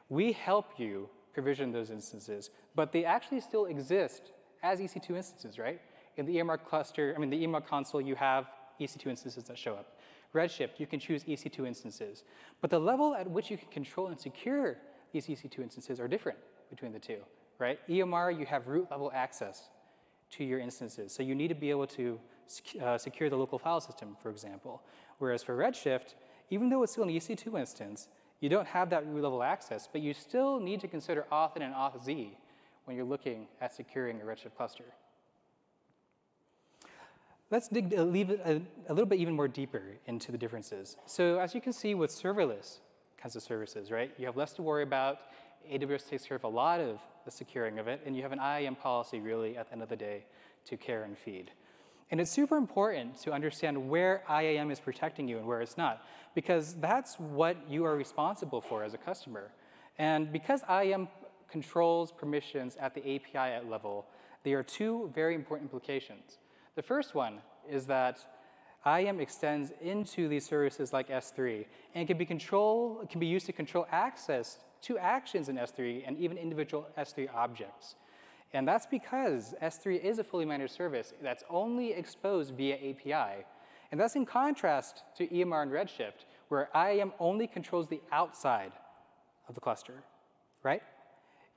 We 0.08 0.32
help 0.32 0.78
you 0.78 1.08
provision 1.32 1.72
those 1.72 1.90
instances, 1.90 2.50
but 2.74 2.92
they 2.92 3.04
actually 3.04 3.40
still 3.40 3.66
exist 3.66 4.32
as 4.62 4.80
EC2 4.80 5.16
instances, 5.16 5.58
right? 5.58 5.80
In 6.16 6.26
the 6.26 6.36
EMR 6.36 6.62
cluster, 6.62 7.14
I 7.16 7.20
mean, 7.20 7.30
the 7.30 7.46
EMR 7.46 7.64
console, 7.64 8.00
you 8.00 8.14
have 8.16 8.46
EC2 8.78 9.06
instances 9.06 9.44
that 9.44 9.56
show 9.56 9.74
up. 9.74 9.99
Redshift, 10.34 10.78
you 10.78 10.86
can 10.86 11.00
choose 11.00 11.24
EC2 11.24 11.66
instances. 11.66 12.24
But 12.60 12.70
the 12.70 12.78
level 12.78 13.14
at 13.14 13.28
which 13.28 13.50
you 13.50 13.56
can 13.56 13.68
control 13.68 14.08
and 14.08 14.18
secure 14.18 14.76
these 15.12 15.26
EC2 15.26 15.58
instances 15.58 15.98
are 15.98 16.08
different 16.08 16.38
between 16.70 16.92
the 16.92 16.98
two, 16.98 17.18
right? 17.58 17.80
EMR, 17.88 18.38
you 18.38 18.46
have 18.46 18.68
root 18.68 18.88
level 18.90 19.10
access 19.14 19.70
to 20.30 20.44
your 20.44 20.60
instances. 20.60 21.12
So 21.12 21.22
you 21.22 21.34
need 21.34 21.48
to 21.48 21.54
be 21.54 21.70
able 21.70 21.86
to 21.88 22.20
uh, 22.80 22.96
secure 22.96 23.28
the 23.28 23.36
local 23.36 23.58
file 23.58 23.80
system, 23.80 24.16
for 24.22 24.30
example. 24.30 24.82
Whereas 25.18 25.42
for 25.42 25.56
Redshift, 25.56 26.14
even 26.50 26.68
though 26.68 26.82
it's 26.82 26.92
still 26.92 27.04
an 27.04 27.10
EC2 27.10 27.58
instance, 27.58 28.08
you 28.40 28.48
don't 28.48 28.66
have 28.66 28.90
that 28.90 29.06
root 29.06 29.22
level 29.22 29.42
access, 29.42 29.88
but 29.90 30.00
you 30.00 30.14
still 30.14 30.60
need 30.60 30.80
to 30.80 30.88
consider 30.88 31.26
auth 31.30 31.56
and 31.56 31.74
auth-z 31.74 32.36
when 32.84 32.96
you're 32.96 33.06
looking 33.06 33.46
at 33.60 33.74
securing 33.74 34.20
a 34.20 34.24
Redshift 34.24 34.56
cluster. 34.56 34.84
Let's 37.50 37.66
dig 37.66 37.92
a, 37.94 38.04
little 38.04 39.06
bit 39.06 39.18
even 39.18 39.34
more 39.34 39.48
deeper 39.48 39.82
into 40.06 40.30
the 40.30 40.38
differences. 40.38 40.96
So 41.06 41.40
as 41.40 41.52
you 41.52 41.60
can 41.60 41.72
see 41.72 41.94
with 41.96 42.10
serverless 42.12 42.78
kinds 43.20 43.34
of 43.34 43.42
services, 43.42 43.90
right, 43.90 44.12
you 44.16 44.26
have 44.26 44.36
less 44.36 44.52
to 44.52 44.62
worry 44.62 44.84
about. 44.84 45.18
AWS 45.68 46.08
takes 46.08 46.24
care 46.24 46.36
of 46.36 46.44
a 46.44 46.48
lot 46.48 46.80
of 46.80 47.00
the 47.24 47.30
securing 47.32 47.80
of 47.80 47.88
it, 47.88 48.02
and 48.06 48.14
you 48.14 48.22
have 48.22 48.30
an 48.30 48.38
IAM 48.38 48.76
policy 48.76 49.18
really 49.18 49.56
at 49.56 49.66
the 49.66 49.72
end 49.72 49.82
of 49.82 49.88
the 49.88 49.96
day 49.96 50.24
to 50.66 50.76
care 50.76 51.02
and 51.02 51.18
feed. 51.18 51.50
And 52.12 52.20
it's 52.20 52.30
super 52.30 52.56
important 52.56 53.20
to 53.22 53.32
understand 53.32 53.88
where 53.88 54.22
IAM 54.30 54.70
is 54.70 54.78
protecting 54.78 55.26
you 55.26 55.38
and 55.38 55.46
where 55.46 55.60
it's 55.60 55.76
not, 55.76 56.04
because 56.36 56.74
that's 56.74 57.16
what 57.18 57.56
you 57.68 57.84
are 57.84 57.96
responsible 57.96 58.60
for 58.60 58.84
as 58.84 58.94
a 58.94 58.98
customer. 58.98 59.50
And 59.98 60.32
because 60.32 60.62
IAM 60.70 61.08
controls 61.50 62.12
permissions 62.12 62.76
at 62.80 62.94
the 62.94 63.00
API 63.16 63.66
level, 63.68 64.06
there 64.44 64.56
are 64.58 64.62
two 64.62 65.10
very 65.14 65.34
important 65.34 65.66
implications. 65.66 66.38
The 66.80 66.86
first 66.86 67.14
one 67.14 67.42
is 67.70 67.84
that 67.88 68.20
IAM 68.86 69.20
extends 69.20 69.70
into 69.82 70.28
these 70.28 70.46
services 70.46 70.94
like 70.94 71.10
S3 71.10 71.66
and 71.94 72.08
can 72.08 72.16
be, 72.16 72.24
control, 72.24 73.06
can 73.10 73.20
be 73.20 73.26
used 73.26 73.44
to 73.44 73.52
control 73.52 73.86
access 73.92 74.56
to 74.84 74.96
actions 74.96 75.50
in 75.50 75.56
S3 75.56 76.04
and 76.06 76.16
even 76.16 76.38
individual 76.38 76.86
S3 76.96 77.28
objects. 77.34 77.96
And 78.54 78.66
that's 78.66 78.86
because 78.86 79.54
S3 79.62 80.02
is 80.02 80.18
a 80.18 80.24
fully 80.24 80.46
managed 80.46 80.72
service 80.72 81.12
that's 81.22 81.44
only 81.50 81.92
exposed 81.92 82.54
via 82.54 82.76
API. 82.76 83.44
And 83.92 84.00
that's 84.00 84.16
in 84.16 84.24
contrast 84.24 85.02
to 85.18 85.26
EMR 85.26 85.62
and 85.64 85.70
Redshift, 85.70 86.24
where 86.48 86.70
IAM 86.74 87.12
only 87.20 87.46
controls 87.46 87.88
the 87.88 88.00
outside 88.10 88.72
of 89.50 89.54
the 89.54 89.60
cluster, 89.60 90.02
right? 90.62 90.82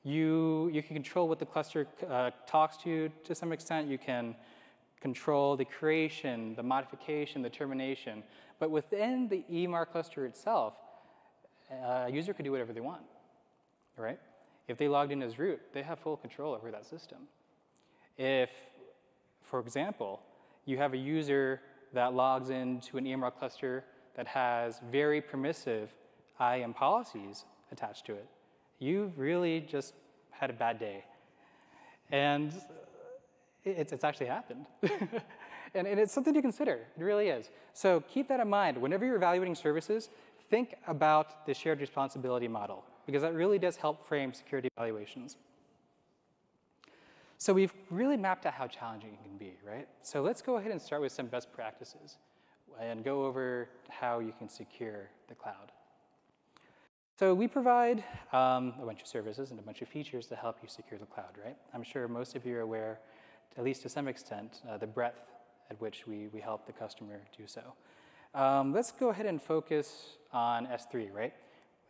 You, 0.04 0.70
you 0.74 0.84
can 0.84 0.96
control 0.96 1.30
what 1.30 1.40
the 1.40 1.46
cluster 1.46 1.88
uh, 2.10 2.32
talks 2.46 2.76
to 2.84 3.10
to 3.24 3.34
some 3.34 3.54
extent. 3.54 3.88
You 3.88 3.98
can 3.98 4.36
control 5.04 5.58
the 5.58 5.66
creation, 5.66 6.56
the 6.56 6.64
modification, 6.64 7.42
the 7.42 7.50
termination. 7.50 8.24
But 8.58 8.72
within 8.72 9.28
the 9.28 9.44
EMR 9.52 9.86
cluster 9.92 10.26
itself, 10.26 10.76
uh, 11.70 12.06
a 12.08 12.10
user 12.10 12.34
can 12.34 12.46
do 12.46 12.52
whatever 12.54 12.72
they 12.72 12.80
want, 12.80 13.02
right? 13.98 14.18
If 14.70 14.78
they 14.78 14.88
logged 14.88 15.12
in 15.12 15.22
as 15.22 15.38
root, 15.38 15.60
they 15.74 15.84
have 15.84 16.00
full 16.00 16.16
control 16.16 16.54
over 16.54 16.72
that 16.72 16.86
system. 16.86 17.18
If, 18.18 18.50
for 19.42 19.60
example, 19.60 20.22
you 20.66 20.78
have 20.78 20.94
a 20.94 20.98
user 20.98 21.60
that 21.92 22.14
logs 22.14 22.50
into 22.50 22.98
an 22.98 23.04
EMR 23.04 23.34
cluster 23.38 23.84
that 24.16 24.26
has 24.28 24.80
very 24.90 25.20
permissive 25.20 25.90
IAM 26.40 26.74
policies 26.74 27.44
attached 27.74 28.06
to 28.06 28.14
it, 28.14 28.28
you've 28.80 29.20
really 29.20 29.60
just 29.60 29.96
had 30.32 30.50
a 30.50 30.54
bad 30.54 30.80
day. 30.80 31.04
And 32.10 32.54
it's, 33.66 33.94
it's 33.94 34.04
actually 34.04 34.28
happened. 34.28 34.66
and, 35.74 35.88
and 35.88 36.00
it's 36.00 36.14
something 36.14 36.34
to 36.34 36.42
consider. 36.42 36.80
It 36.98 37.04
really 37.04 37.30
is. 37.30 37.50
So 37.74 38.02
keep 38.02 38.28
that 38.28 38.40
in 38.40 38.50
mind. 38.50 38.78
Whenever 38.78 39.06
you're 39.06 39.16
evaluating 39.16 39.56
services, 39.56 40.10
think 40.50 40.76
about 40.88 41.46
the 41.46 41.54
shared 41.54 41.80
responsibility 41.80 42.48
model, 42.48 42.84
because 43.06 43.22
that 43.22 43.34
really 43.34 43.60
does 43.60 43.76
help 43.76 44.06
frame 44.08 44.34
security 44.34 44.70
evaluations. 44.78 45.38
So 47.38 47.54
we've 47.54 47.74
really 47.90 48.18
mapped 48.18 48.46
out 48.46 48.54
how 48.54 48.68
challenging 48.68 49.14
it 49.14 49.24
can 49.24 49.38
be, 49.38 49.58
right? 49.68 49.88
So 50.02 50.22
let's 50.22 50.42
go 50.42 50.58
ahead 50.58 50.72
and 50.72 50.82
start 50.82 51.02
with 51.02 51.12
some 51.12 51.28
best 51.28 51.52
practices 51.52 52.18
and 52.80 53.04
go 53.04 53.26
over 53.26 53.70
how 53.90 54.20
you 54.20 54.34
can 54.38 54.50
secure 54.50 55.10
the 55.28 55.36
cloud. 55.36 55.72
So 57.20 57.34
we 57.34 57.48
provide 57.48 58.04
um, 58.32 58.74
a 58.82 58.86
bunch 58.86 59.02
of 59.02 59.08
services 59.08 59.52
and 59.52 59.60
a 59.60 59.64
bunch 59.64 59.82
of 59.82 59.88
features 59.88 60.26
to 60.28 60.36
help 60.36 60.58
you 60.64 60.70
secure 60.70 61.00
the 61.00 61.06
cloud, 61.06 61.38
right? 61.44 61.56
I'm 61.74 61.84
sure 61.84 62.08
most 62.08 62.36
of 62.36 62.46
you 62.46 62.58
are 62.58 62.62
aware 62.62 63.00
at 63.58 63.64
least 63.64 63.82
to 63.84 63.90
some 63.90 64.08
extent, 64.08 64.62
uh, 64.70 64.78
the 64.78 64.88
breadth 64.88 65.32
at 65.70 65.80
which 65.80 66.08
we, 66.08 66.28
we 66.34 66.40
help 66.40 66.66
the 66.66 66.74
customer 66.74 67.22
do 67.38 67.46
so. 67.46 67.62
Um, 68.36 68.74
let's 68.74 68.92
go 68.92 69.10
ahead 69.10 69.26
and 69.26 69.42
focus 69.42 70.18
on 70.32 70.66
S3, 70.68 71.14
right? 71.14 71.34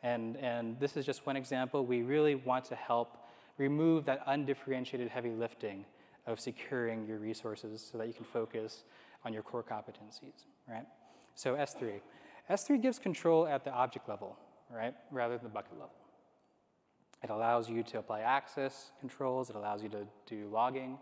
And, 0.04 0.36
and 0.38 0.78
this 0.80 0.98
is 0.98 1.06
just 1.06 1.26
one 1.26 1.38
example. 1.38 1.86
We 1.86 2.02
really 2.02 2.36
want 2.36 2.66
to 2.66 2.76
help 2.76 3.18
remove 3.58 4.06
that 4.06 4.24
undifferentiated 4.28 5.10
heavy 5.10 5.32
lifting 5.32 5.86
of 6.28 6.40
securing 6.40 7.06
your 7.06 7.18
resources 7.18 7.90
so 7.92 7.98
that 7.98 8.08
you 8.08 8.14
can 8.14 8.26
focus 8.26 8.84
on 9.26 9.34
your 9.34 9.44
core 9.44 9.64
competencies, 9.64 10.46
right? 10.68 10.86
So 11.36 11.56
S3. 11.56 12.02
S3 12.50 12.82
gives 12.82 13.00
control 13.00 13.48
at 13.48 13.64
the 13.64 13.72
object 13.72 14.10
level, 14.10 14.38
right, 14.70 14.94
rather 15.12 15.36
than 15.38 15.46
the 15.46 15.50
bucket 15.50 15.74
level. 15.74 15.94
It 17.24 17.30
allows 17.30 17.70
you 17.70 17.84
to 17.84 18.00
apply 18.00 18.22
access 18.22 18.92
controls. 19.00 19.50
It 19.50 19.56
allows 19.56 19.82
you 19.82 19.90
to 19.90 20.06
do 20.28 20.50
logging. 20.52 20.98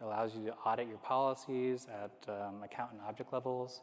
It 0.00 0.04
allows 0.04 0.34
you 0.34 0.44
to 0.46 0.54
audit 0.54 0.88
your 0.88 0.98
policies 0.98 1.86
at 1.90 2.28
um, 2.28 2.62
account 2.62 2.92
and 2.92 3.00
object 3.08 3.32
levels. 3.32 3.80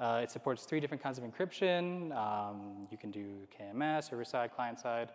Uh, 0.00 0.20
it 0.22 0.30
supports 0.30 0.64
three 0.64 0.80
different 0.80 1.02
kinds 1.02 1.18
of 1.18 1.24
encryption. 1.24 2.14
Um, 2.16 2.88
you 2.90 2.96
can 2.96 3.10
do 3.10 3.46
KMS, 3.56 4.10
server-side, 4.10 4.50
client-side. 4.54 5.10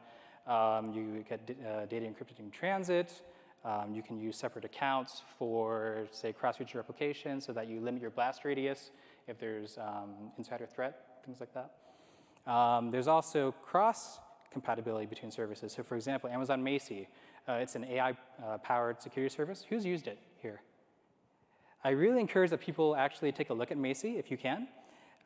Um, 0.47 0.93
you 0.93 1.25
get 1.27 1.41
uh, 1.49 1.85
data 1.87 2.05
encrypted 2.05 2.39
in 2.39 2.49
transit. 2.51 3.21
Um, 3.65 3.93
you 3.93 4.01
can 4.01 4.17
use 4.17 4.37
separate 4.37 4.63
accounts 4.63 5.23
for, 5.37 6.07
say, 6.11 6.31
cross-region 6.31 6.77
replication 6.77 7.41
so 7.41 7.51
that 7.51 7.67
you 7.67 7.81
limit 7.81 8.01
your 8.01 8.11
blast 8.11 8.45
radius 8.45 8.91
if 9.27 9.37
there's 9.39 9.77
um, 9.77 10.31
insider 10.37 10.65
threat, 10.65 11.19
things 11.25 11.41
like 11.41 11.49
that. 11.53 12.49
Um, 12.49 12.91
there's 12.91 13.09
also 13.09 13.51
cross 13.61 14.19
compatibility 14.53 15.05
between 15.05 15.31
services. 15.31 15.73
So 15.73 15.83
for 15.83 15.95
example, 15.95 16.29
Amazon 16.29 16.63
Macie, 16.63 17.07
uh, 17.47 17.53
it's 17.53 17.75
an 17.75 17.83
AI-powered 17.83 18.97
uh, 18.97 18.99
security 18.99 19.35
service. 19.35 19.65
Who's 19.67 19.85
used 19.85 20.07
it? 20.07 20.17
I 21.87 21.91
really 21.91 22.19
encourage 22.19 22.49
that 22.49 22.59
people 22.59 22.97
actually 22.97 23.31
take 23.31 23.49
a 23.49 23.53
look 23.53 23.71
at 23.71 23.77
Macie 23.77 24.19
if 24.19 24.29
you 24.29 24.35
can, 24.35 24.67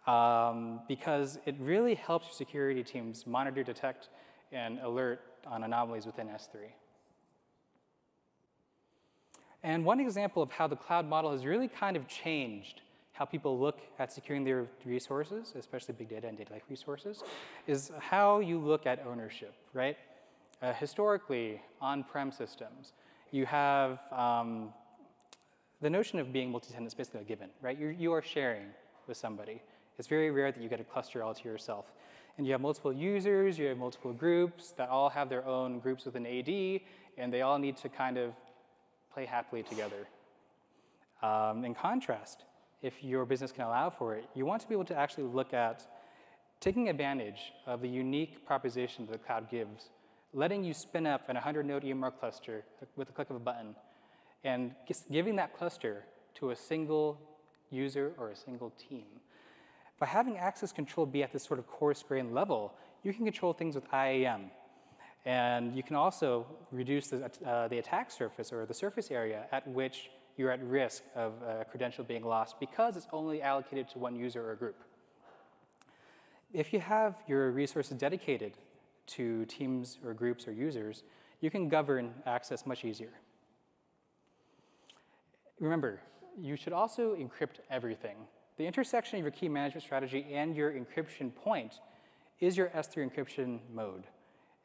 um, 0.06 0.82
because 0.88 1.40
it 1.48 1.56
really 1.60 1.96
helps 1.96 2.28
your 2.28 2.36
security 2.36 2.84
teams 2.84 3.26
monitor, 3.26 3.64
detect, 3.64 4.10
and 4.52 4.78
alert 4.84 5.22
on 5.48 5.64
anomalies 5.64 6.06
within 6.06 6.28
S3. 6.28 6.58
And 9.64 9.84
one 9.84 10.00
example 10.00 10.44
of 10.44 10.52
how 10.52 10.68
the 10.68 10.76
cloud 10.76 11.08
model 11.08 11.32
has 11.32 11.48
really 11.48 11.68
kind 11.68 11.98
of 11.98 12.08
changed 12.08 12.82
how 13.14 13.26
people 13.26 13.60
look 13.60 13.80
at 13.98 14.14
securing 14.14 14.44
their 14.44 14.68
resources, 14.86 15.54
especially 15.58 15.96
big 15.98 16.10
data 16.10 16.28
and 16.28 16.38
data 16.38 16.54
lake 16.54 16.66
resources, 16.70 17.24
is 17.66 17.92
how 17.98 18.40
you 18.40 18.60
look 18.60 18.86
at 18.86 19.04
ownership, 19.08 19.56
right? 19.74 19.98
Uh, 20.62 20.74
historically, 20.74 21.60
on-prem 21.82 22.32
systems, 22.32 22.94
you 23.32 23.48
have 23.48 24.00
um, 24.12 24.72
the 25.82 25.90
notion 25.90 26.20
of 26.20 26.32
being 26.32 26.52
multi-tenant 26.52 26.88
is 26.88 26.94
basically 26.94 27.22
a 27.22 27.24
given, 27.24 27.50
right? 27.62 27.78
You're, 27.78 27.92
you 27.92 28.14
are 28.14 28.22
sharing 28.22 28.68
with 29.08 29.18
somebody. 29.18 29.62
It's 29.98 30.08
very 30.08 30.32
rare 30.32 30.52
that 30.52 30.62
you 30.62 30.70
get 30.70 30.80
a 30.80 30.84
cluster 30.84 31.24
all 31.24 31.34
to 31.34 31.44
yourself. 31.44 31.86
And 32.38 32.46
you 32.46 32.54
have 32.54 32.62
multiple 32.62 32.94
users, 32.94 33.58
you 33.58 33.66
have 33.68 33.78
multiple 33.78 34.14
groups 34.14 34.72
that 34.78 34.90
all 34.90 35.10
have 35.10 35.30
their 35.30 35.46
own 35.46 35.80
groups 35.80 36.06
within 36.06 36.26
AD, 36.26 36.82
and 37.18 37.34
they 37.34 37.42
all 37.42 37.60
need 37.60 37.78
to 37.78 37.90
kind 37.90 38.18
of 38.18 38.34
play 39.14 39.26
happily 39.26 39.64
together. 39.64 40.08
Um, 41.22 41.66
in 41.66 41.76
contrast, 41.76 42.44
if 42.82 43.04
your 43.04 43.26
business 43.26 43.52
can 43.52 43.66
allow 43.66 43.90
for 43.90 44.16
it, 44.16 44.26
you 44.34 44.46
want 44.46 44.62
to 44.62 44.68
be 44.68 44.74
able 44.74 44.86
to 44.86 44.96
actually 44.96 45.26
look 45.26 45.54
at 45.54 45.86
taking 46.60 46.90
advantage 46.90 47.54
of 47.66 47.82
the 47.82 47.90
unique 47.90 48.46
proposition 48.46 49.06
that 49.08 49.12
the 49.14 49.18
cloud 49.18 49.50
gives, 49.50 49.90
letting 50.34 50.64
you 50.64 50.74
spin 50.74 51.06
up 51.06 51.28
an 51.28 51.36
100 51.36 51.66
node 51.66 51.84
EMR 51.84 52.12
cluster 52.20 52.64
with 52.96 53.10
a 53.10 53.12
click 53.12 53.30
of 53.30 53.36
a 53.36 53.40
button 53.40 53.76
and 54.44 54.74
giving 55.12 55.36
that 55.36 55.56
cluster 55.58 56.04
to 56.36 56.52
a 56.52 56.56
single 56.56 57.20
user 57.70 58.14
or 58.18 58.30
a 58.30 58.36
single 58.36 58.72
team. 58.72 59.06
By 60.00 60.08
having 60.08 60.38
access 60.38 60.72
control 60.72 61.06
be 61.06 61.24
at 61.24 61.32
this 61.32 61.44
sort 61.44 61.60
of 61.60 61.68
coarse 61.68 62.04
grain 62.04 62.34
level, 62.34 62.74
you 63.04 63.14
can 63.14 63.24
control 63.24 63.54
things 63.54 63.76
with 63.76 63.86
IAM. 63.94 64.52
And 65.26 65.76
you 65.76 65.84
can 65.84 65.96
also 65.96 66.48
reduce 66.72 67.08
the, 67.08 67.30
uh, 67.46 67.68
the 67.68 67.78
attack 67.78 68.10
surface 68.10 68.52
or 68.52 68.66
the 68.66 68.74
surface 68.74 69.12
area 69.12 69.46
at 69.52 69.68
which 69.68 70.10
you're 70.38 70.52
at 70.52 70.64
risk 70.64 71.04
of 71.16 71.34
a 71.44 71.66
credential 71.66 72.04
being 72.04 72.24
lost 72.24 72.60
because 72.60 72.98
it's 72.98 73.08
only 73.14 73.42
allocated 73.42 73.88
to 73.90 74.00
one 74.00 74.16
user 74.16 74.42
or 74.44 74.54
a 74.54 74.56
group. 74.56 74.84
If 76.54 76.74
you 76.74 76.80
have 76.80 77.16
your 77.28 77.52
resources 77.52 77.98
dedicated 77.98 78.54
to 79.08 79.46
teams 79.46 80.00
or 80.04 80.14
groups 80.14 80.48
or 80.48 80.52
users, 80.52 81.04
you 81.42 81.52
can 81.52 81.70
govern 81.70 82.14
access 82.26 82.66
much 82.66 82.84
easier. 82.84 83.12
Remember, 85.62 86.02
you 86.42 86.56
should 86.56 86.74
also 86.74 87.16
encrypt 87.16 87.60
everything. 87.70 88.18
The 88.58 88.66
intersection 88.66 89.20
of 89.20 89.24
your 89.24 89.32
key 89.32 89.48
management 89.48 89.84
strategy 89.84 90.26
and 90.34 90.56
your 90.56 90.72
encryption 90.72 91.34
point 91.34 91.76
is 92.40 92.58
your 92.58 92.70
S3 92.70 93.10
encryption 93.10 93.60
mode. 93.72 94.06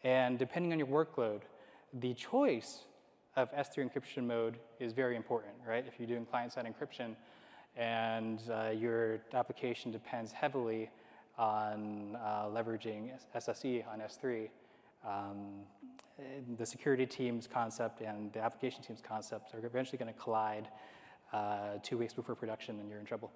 And 0.05 0.39
depending 0.39 0.73
on 0.73 0.79
your 0.79 0.89
workload, 0.89 1.43
the 1.93 2.15
choice 2.15 2.87
of 3.37 3.53
S3 3.53 3.91
encryption 3.91 4.27
mode 4.27 4.57
is 4.81 4.95
very 4.95 5.17
important, 5.17 5.53
right? 5.69 5.85
If 5.87 5.99
you're 5.99 6.09
doing 6.09 6.25
client-side 6.25 6.65
encryption 6.65 7.15
and 7.77 8.41
uh, 8.51 8.71
your 8.71 9.21
application 9.35 9.93
depends 9.93 10.33
heavily 10.33 10.89
on 11.37 12.17
uh, 12.17 12.47
leveraging 12.47 13.11
SSE 13.37 13.85
on 13.93 14.01
S3, 14.01 14.49
um, 15.05 15.65
the 16.59 16.67
security 16.67 17.07
team's 17.07 17.47
concept 17.47 18.01
and 18.01 18.33
the 18.33 18.41
application 18.41 18.83
team's 18.83 19.03
concept 19.03 19.55
are 19.55 19.65
eventually 19.65 19.99
going 19.99 20.13
to 20.13 20.19
collide 20.19 20.69
uh, 21.33 21.79
two 21.83 21.99
weeks 21.99 22.15
before 22.15 22.35
production 22.35 22.79
and 22.81 22.89
you're 22.89 22.99
in 22.99 23.05
trouble. 23.05 23.31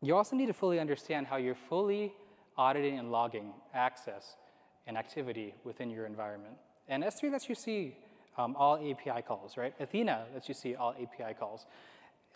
You 0.00 0.16
also 0.16 0.34
need 0.34 0.46
to 0.46 0.52
fully 0.52 0.80
understand 0.80 1.26
how 1.26 1.36
you're 1.36 1.54
fully 1.54 2.12
auditing 2.56 2.98
and 2.98 3.12
logging 3.12 3.52
access 3.74 4.36
and 4.86 4.96
activity 4.96 5.54
within 5.64 5.90
your 5.90 6.06
environment. 6.06 6.54
And 6.88 7.04
S3 7.04 7.30
lets 7.30 7.48
you 7.48 7.54
see 7.54 7.96
um, 8.36 8.56
all 8.56 8.76
API 8.76 9.22
calls, 9.22 9.56
right? 9.56 9.74
Athena 9.78 10.26
lets 10.34 10.48
you 10.48 10.54
see 10.54 10.74
all 10.74 10.94
API 11.00 11.34
calls. 11.38 11.66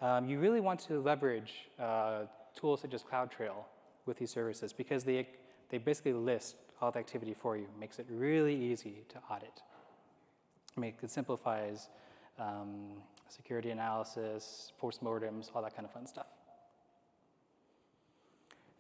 Um, 0.01 0.29
you 0.29 0.39
really 0.39 0.61
want 0.61 0.81
to 0.81 1.01
leverage 1.01 1.69
uh, 1.81 2.25
tools 2.55 2.83
such 2.83 2.95
as 2.95 3.03
CloudTrail 3.03 3.65
with 4.05 4.19
these 4.19 4.31
services 4.31 4.73
because 4.73 5.05
they, 5.05 5.27
they 5.71 5.79
basically 5.79 6.13
list 6.13 6.57
all 6.81 6.91
the 6.91 6.99
activity 6.99 7.35
for 7.35 7.57
you, 7.57 7.67
makes 7.79 7.99
it 7.99 8.07
really 8.11 8.55
easy 8.55 9.05
to 9.09 9.19
audit. 9.31 9.63
Make, 10.77 10.97
it 11.03 11.11
simplifies 11.11 11.89
um, 12.39 12.93
security 13.29 13.71
analysis, 13.71 14.73
postmortems, 14.81 15.51
all 15.55 15.63
that 15.63 15.75
kind 15.75 15.87
of 15.87 15.93
fun 15.93 16.07
stuff. 16.07 16.27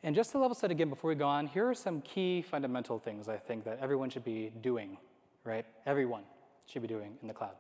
And 0.03 0.15
just 0.15 0.31
to 0.33 0.39
level 0.39 0.55
set 0.55 0.71
again 0.71 0.89
before 0.89 1.09
we 1.09 1.15
go 1.15 1.27
on, 1.27 1.47
here 1.47 1.69
are 1.69 1.75
some 1.75 2.01
key 2.03 2.43
fundamental 2.43 2.99
things 2.99 3.29
I 3.29 3.39
think 3.39 3.65
that 3.65 3.79
everyone 3.81 4.11
should 4.11 4.25
be 4.25 4.53
doing, 4.61 4.99
right? 5.45 5.65
Everyone 5.87 6.23
should 6.67 6.83
be 6.83 6.89
doing 6.89 7.17
in 7.23 7.29
the 7.29 7.35
cloud. 7.35 7.57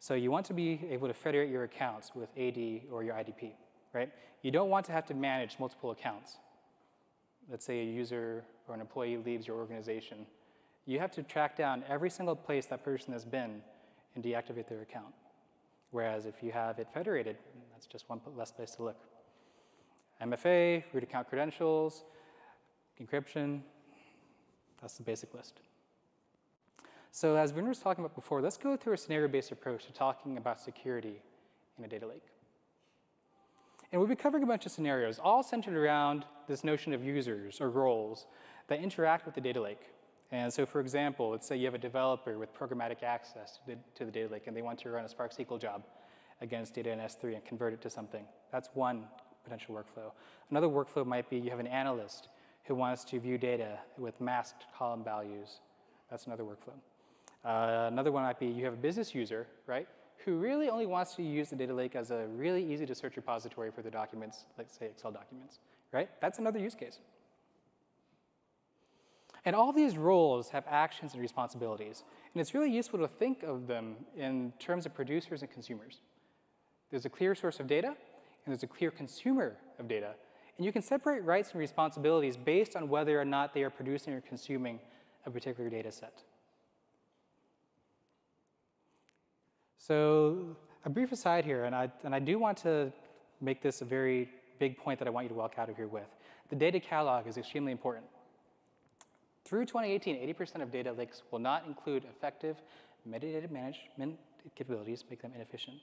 So 0.00 0.14
you 0.14 0.30
want 0.30 0.46
to 0.46 0.54
be 0.54 0.80
able 0.90 1.08
to 1.08 1.14
federate 1.14 1.50
your 1.50 1.64
accounts 1.64 2.12
with 2.14 2.30
AD 2.36 2.82
or 2.90 3.02
your 3.02 3.14
IDP, 3.14 3.52
right? 3.92 4.10
You 4.42 4.50
don't 4.50 4.70
want 4.70 4.86
to 4.86 4.92
have 4.92 5.06
to 5.06 5.14
manage 5.14 5.58
multiple 5.58 5.90
accounts. 5.90 6.38
Let's 7.50 7.64
say 7.64 7.80
a 7.80 7.84
user 7.84 8.44
or 8.68 8.74
an 8.74 8.80
employee 8.80 9.16
leaves 9.16 9.46
your 9.46 9.56
organization. 9.56 10.26
You 10.86 10.98
have 10.98 11.10
to 11.12 11.22
track 11.22 11.56
down 11.56 11.84
every 11.88 12.10
single 12.10 12.36
place 12.36 12.66
that 12.66 12.84
person 12.84 13.12
has 13.12 13.24
been 13.24 13.62
and 14.14 14.24
deactivate 14.24 14.68
their 14.68 14.82
account. 14.82 15.14
Whereas 15.90 16.26
if 16.26 16.42
you 16.42 16.52
have 16.52 16.78
it 16.78 16.88
federated, 16.92 17.36
that's 17.72 17.86
just 17.86 18.08
one 18.08 18.20
less 18.36 18.52
place 18.52 18.72
to 18.72 18.84
look. 18.84 18.96
MFA, 20.22 20.84
root 20.92 21.02
account 21.02 21.28
credentials, 21.28 22.04
encryption, 23.00 23.60
that's 24.80 24.94
the 24.94 25.02
basic 25.02 25.34
list. 25.34 25.60
So 27.10 27.36
as 27.36 27.52
Varun 27.52 27.68
was 27.68 27.78
talking 27.78 28.04
about 28.04 28.14
before, 28.14 28.40
let's 28.40 28.56
go 28.56 28.76
through 28.76 28.92
a 28.92 28.96
scenario-based 28.98 29.50
approach 29.50 29.86
to 29.86 29.92
talking 29.92 30.36
about 30.36 30.60
security 30.60 31.22
in 31.78 31.84
a 31.84 31.88
data 31.88 32.06
lake. 32.06 32.24
And 33.90 34.00
we'll 34.00 34.08
be 34.08 34.16
covering 34.16 34.42
a 34.42 34.46
bunch 34.46 34.66
of 34.66 34.72
scenarios, 34.72 35.18
all 35.18 35.42
centered 35.42 35.74
around 35.74 36.24
this 36.46 36.62
notion 36.62 36.92
of 36.92 37.02
users 37.02 37.60
or 37.60 37.70
roles 37.70 38.26
that 38.68 38.80
interact 38.80 39.26
with 39.26 39.34
the 39.34 39.40
data 39.40 39.60
lake. 39.60 39.80
And 40.30 40.52
so 40.52 40.66
for 40.66 40.80
example, 40.80 41.30
let's 41.30 41.46
say 41.46 41.56
you 41.56 41.64
have 41.64 41.74
a 41.74 41.78
developer 41.78 42.38
with 42.38 42.54
programmatic 42.54 43.02
access 43.02 43.58
to 43.58 43.60
the, 43.66 43.76
to 43.96 44.04
the 44.04 44.10
data 44.10 44.30
lake 44.30 44.46
and 44.46 44.56
they 44.56 44.62
want 44.62 44.78
to 44.80 44.90
run 44.90 45.04
a 45.04 45.08
Spark 45.08 45.34
SQL 45.34 45.60
job 45.60 45.84
against 46.40 46.74
data 46.74 46.90
in 46.90 46.98
S3 46.98 47.34
and 47.34 47.44
convert 47.44 47.72
it 47.72 47.80
to 47.82 47.90
something. 47.90 48.24
That's 48.52 48.68
one 48.74 49.04
potential 49.42 49.74
workflow. 49.74 50.12
Another 50.50 50.68
workflow 50.68 51.06
might 51.06 51.28
be 51.30 51.38
you 51.38 51.50
have 51.50 51.58
an 51.58 51.66
analyst 51.66 52.28
who 52.64 52.74
wants 52.74 53.04
to 53.04 53.18
view 53.18 53.38
data 53.38 53.78
with 53.96 54.20
masked 54.20 54.64
column 54.76 55.02
values. 55.02 55.60
That's 56.10 56.26
another 56.26 56.44
workflow. 56.44 56.74
Uh, 57.44 57.88
another 57.88 58.12
one 58.12 58.24
might 58.24 58.38
be 58.38 58.46
you 58.46 58.64
have 58.64 58.74
a 58.74 58.78
business 58.78 59.14
user, 59.14 59.46
right, 59.66 59.88
who 60.24 60.36
really 60.36 60.68
only 60.68 60.84
wants 60.84 61.14
to 61.14 61.22
use 61.22 61.48
the 61.48 61.56
data 61.56 61.72
lake 61.72 61.96
as 61.96 62.10
a 62.10 62.26
really 62.36 62.62
easy 62.62 62.84
to 62.84 62.94
search 62.94 63.16
repository 63.16 63.70
for 63.70 63.80
the 63.80 63.90
documents, 63.90 64.44
like 64.58 64.66
say 64.68 64.86
Excel 64.86 65.10
documents, 65.10 65.60
right? 65.92 66.10
That's 66.20 66.38
another 66.38 66.58
use 66.58 66.74
case. 66.74 66.98
And 69.48 69.56
all 69.56 69.72
these 69.72 69.96
roles 69.96 70.50
have 70.50 70.64
actions 70.68 71.14
and 71.14 71.22
responsibilities. 71.22 72.04
And 72.34 72.40
it's 72.42 72.52
really 72.52 72.70
useful 72.70 72.98
to 72.98 73.08
think 73.08 73.44
of 73.44 73.66
them 73.66 73.96
in 74.14 74.52
terms 74.58 74.84
of 74.84 74.92
producers 74.92 75.40
and 75.40 75.50
consumers. 75.50 76.02
There's 76.90 77.06
a 77.06 77.08
clear 77.08 77.34
source 77.34 77.58
of 77.58 77.66
data, 77.66 77.86
and 77.86 77.96
there's 78.44 78.62
a 78.62 78.66
clear 78.66 78.90
consumer 78.90 79.56
of 79.78 79.88
data. 79.88 80.10
And 80.58 80.66
you 80.66 80.70
can 80.70 80.82
separate 80.82 81.24
rights 81.24 81.52
and 81.52 81.60
responsibilities 81.60 82.36
based 82.36 82.76
on 82.76 82.90
whether 82.90 83.18
or 83.18 83.24
not 83.24 83.54
they 83.54 83.62
are 83.62 83.70
producing 83.70 84.12
or 84.12 84.20
consuming 84.20 84.80
a 85.24 85.30
particular 85.30 85.70
data 85.70 85.92
set. 85.92 86.20
So 89.78 90.58
a 90.84 90.90
brief 90.90 91.10
aside 91.10 91.46
here, 91.46 91.64
and 91.64 91.74
I, 91.74 91.90
and 92.04 92.14
I 92.14 92.18
do 92.18 92.38
want 92.38 92.58
to 92.58 92.92
make 93.40 93.62
this 93.62 93.80
a 93.80 93.86
very 93.86 94.28
big 94.58 94.76
point 94.76 94.98
that 94.98 95.08
I 95.08 95.10
want 95.10 95.24
you 95.24 95.30
to 95.30 95.34
walk 95.34 95.54
out 95.56 95.70
of 95.70 95.76
here 95.76 95.88
with. 95.88 96.14
The 96.50 96.56
data 96.56 96.78
catalog 96.80 97.26
is 97.26 97.38
extremely 97.38 97.72
important. 97.72 98.04
Through 99.48 99.64
2018, 99.64 100.16
80% 100.34 100.60
of 100.60 100.70
data 100.70 100.92
lakes 100.92 101.22
will 101.30 101.38
not 101.38 101.64
include 101.66 102.04
effective 102.04 102.56
metadata 103.08 103.50
management 103.50 104.18
capabilities, 104.54 105.04
make 105.08 105.22
them 105.22 105.32
inefficient. 105.34 105.78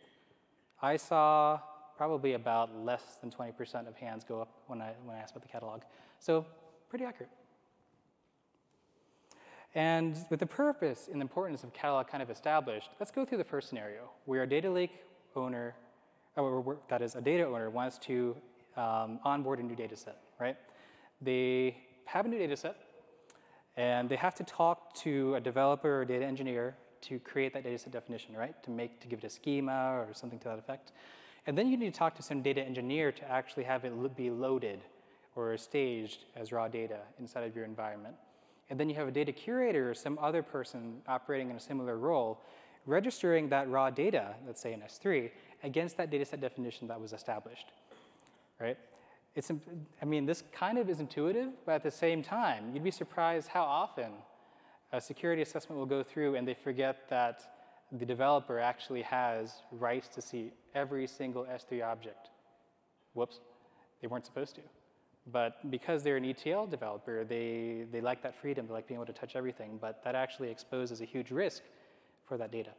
I 0.84 0.98
saw 0.98 1.60
probably 1.98 2.34
about 2.34 2.78
less 2.78 3.02
than 3.22 3.32
20% 3.32 3.88
of 3.88 3.96
hands 3.96 4.24
go 4.24 4.40
up 4.40 4.50
when 4.68 4.84
I, 4.84 4.94
when 5.04 5.16
I 5.16 5.20
asked 5.20 5.32
about 5.32 5.42
the 5.42 5.52
catalog. 5.52 5.82
So 6.20 6.46
pretty 6.90 7.06
accurate. 7.06 7.32
And 9.74 10.16
with 10.30 10.42
the 10.42 10.46
purpose 10.46 11.10
and 11.12 11.20
importance 11.20 11.64
of 11.64 11.74
catalog 11.74 12.08
kind 12.08 12.22
of 12.22 12.30
established, 12.30 12.92
let's 13.00 13.12
go 13.12 13.26
through 13.26 13.40
the 13.40 13.44
first 13.44 13.68
scenario 13.68 14.12
where 14.26 14.44
a 14.44 14.48
data 14.48 14.70
lake 14.70 14.92
owner, 15.36 15.74
or 16.36 16.78
that 16.90 17.02
is 17.02 17.16
a 17.16 17.22
data 17.22 17.44
owner 17.44 17.72
wants 17.72 17.98
to 18.00 18.36
um, 18.78 19.20
onboard 19.24 19.58
a 19.58 19.64
new 19.64 19.76
data 19.76 19.98
set, 19.98 20.18
right? 20.40 20.56
They 21.20 21.78
have 22.06 22.28
a 22.28 22.30
new 22.30 22.38
data 22.38 22.56
set 22.56 22.85
and 23.78 24.10
they 24.10 24.16
have 24.16 24.36
to 24.36 24.44
talk 24.44 24.94
to 24.96 25.36
a 25.36 25.40
developer 25.40 26.02
or 26.02 26.06
data 26.06 26.26
engineer 26.26 26.76
to 27.02 27.20
create 27.20 27.54
that 27.54 27.64
data 27.64 27.78
set 27.78 27.92
definition, 27.92 28.36
right? 28.36 28.62
To 28.64 28.72
make, 28.72 29.00
to 29.02 29.08
give 29.08 29.20
it 29.20 29.26
a 29.26 29.30
schema 29.30 29.94
or 29.94 30.08
something 30.14 30.40
to 30.40 30.46
that 30.46 30.60
effect. 30.60 30.92
And 31.48 31.58
then 31.58 31.68
you 31.68 31.78
need 31.78 31.94
to 31.94 31.98
talk 31.98 32.16
to 32.16 32.24
some 32.24 32.42
data 32.42 32.62
engineer 32.62 33.12
to 33.12 33.32
actually 33.32 33.64
have 33.64 33.86
it 33.86 34.18
be 34.18 34.30
loaded 34.30 34.80
or 35.36 35.56
staged 35.58 36.26
as 36.36 36.52
raw 36.52 36.68
data 36.68 37.00
inside 37.20 37.44
of 37.44 37.56
your 37.56 37.66
environment. 37.66 38.16
And 38.70 38.80
then 38.80 38.90
you 38.90 38.96
have 38.96 39.08
a 39.08 39.12
data 39.12 39.32
curator 39.32 39.92
or 39.92 39.94
some 39.94 40.18
other 40.20 40.42
person 40.42 41.02
operating 41.08 41.50
in 41.52 41.56
a 41.56 41.60
similar 41.60 41.98
role, 41.98 42.42
registering 42.88 43.50
that 43.50 43.70
raw 43.70 43.90
data, 43.90 44.36
let's 44.48 44.62
say 44.62 44.74
in 44.74 44.80
S3, 44.80 45.30
against 45.64 45.98
that 45.98 46.10
data 46.10 46.26
set 46.26 46.42
definition 46.42 46.88
that 46.88 47.00
was 47.00 47.14
established, 47.14 47.68
right? 48.60 48.78
It's, 49.36 49.52
I 50.02 50.06
mean, 50.06 50.26
this 50.26 50.44
kind 50.54 50.78
of 50.78 50.90
is 50.90 51.00
intuitive, 51.00 51.50
but 51.66 51.74
at 51.74 51.84
the 51.84 51.92
same 51.92 52.24
time, 52.24 52.72
you'd 52.74 52.84
be 52.84 52.92
surprised 52.92 53.50
how 53.50 53.64
often 53.64 54.12
a 54.94 55.02
security 55.02 55.42
assessment 55.42 55.78
will 55.78 55.86
go 55.86 56.04
through 56.04 56.36
and 56.36 56.48
they 56.48 56.54
forget 56.54 57.10
that 57.10 57.44
the 57.92 58.06
developer 58.06 58.60
actually 58.60 59.02
has 59.02 59.56
rights 59.72 60.08
to 60.10 60.22
see 60.22 60.52
every 60.74 61.06
single 61.06 61.46
S3 61.46 61.86
object. 61.86 62.30
Whoops, 63.14 63.40
they 64.02 64.08
weren't 64.08 64.26
supposed 64.26 64.56
to. 64.56 64.62
But 65.32 65.70
because 65.72 66.04
they're 66.04 66.18
an 66.18 66.26
ETL 66.26 66.68
developer, 66.68 67.24
they, 67.24 67.86
they 67.92 68.00
like 68.00 68.22
that 68.24 68.36
freedom, 68.40 68.68
they 68.68 68.74
like 68.74 68.88
being 68.88 69.00
able 69.00 69.08
to 69.08 69.20
touch 69.20 69.36
everything, 69.36 69.78
but 69.82 70.04
that 70.04 70.16
actually 70.16 70.50
exposes 70.50 71.02
a 71.02 71.06
huge 71.06 71.32
risk 71.32 71.64
for 72.28 72.38
that 72.38 72.52
data. 72.52 72.72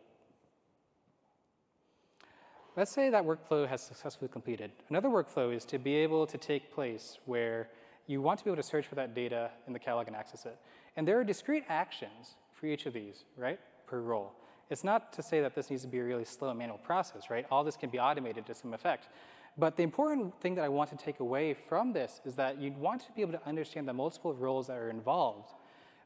Let's 2.77 2.93
say 2.93 3.09
that 3.09 3.25
workflow 3.25 3.67
has 3.67 3.81
successfully 3.81 4.29
completed. 4.29 4.71
Another 4.91 5.09
workflow 5.09 5.55
is 5.55 5.65
to 5.65 5.79
be 5.79 5.95
able 5.95 6.27
to 6.27 6.37
take 6.37 6.71
place 6.71 7.19
where 7.25 7.71
you 8.07 8.21
want 8.21 8.39
to 8.39 8.45
be 8.45 8.51
able 8.51 8.62
to 8.62 8.69
search 8.69 8.87
for 8.87 8.97
that 8.97 9.15
data 9.15 9.51
in 9.67 9.73
the 9.73 9.79
catalog 9.79 10.09
and 10.09 10.15
access 10.15 10.45
it. 10.45 10.59
And 10.95 11.09
there 11.09 11.19
are 11.19 11.25
discrete 11.25 11.65
actions 11.71 12.37
for 12.53 12.67
each 12.67 12.85
of 12.85 12.93
these, 12.93 13.25
right, 13.39 13.59
per 13.87 14.01
role. 14.01 14.35
It's 14.69 14.85
not 14.85 15.11
to 15.15 15.23
say 15.23 15.41
that 15.41 15.55
this 15.55 15.71
needs 15.71 15.83
to 15.83 15.89
be 15.89 16.01
a 16.01 16.05
really 16.05 16.27
slow 16.27 16.53
manual 16.53 16.77
process, 16.77 17.31
right? 17.31 17.47
All 17.51 17.65
this 17.65 17.79
can 17.79 17.89
be 17.89 17.99
automated 17.99 18.45
to 18.45 18.55
some 18.55 18.75
effect. 18.75 19.09
But 19.57 19.79
the 19.79 19.83
important 19.83 20.39
thing 20.43 20.55
that 20.57 20.65
I 20.65 20.69
want 20.69 20.91
to 20.91 20.97
take 20.97 21.21
away 21.21 21.55
from 21.55 21.95
this 21.95 22.21
is 22.27 22.35
that 22.35 22.61
you 22.61 22.73
want 22.73 23.01
to 23.07 23.12
be 23.12 23.23
able 23.23 23.33
to 23.33 23.47
understand 23.47 23.89
the 23.89 23.95
multiple 23.95 24.35
roles 24.35 24.67
that 24.67 24.77
are 24.77 24.91
involved 24.91 25.49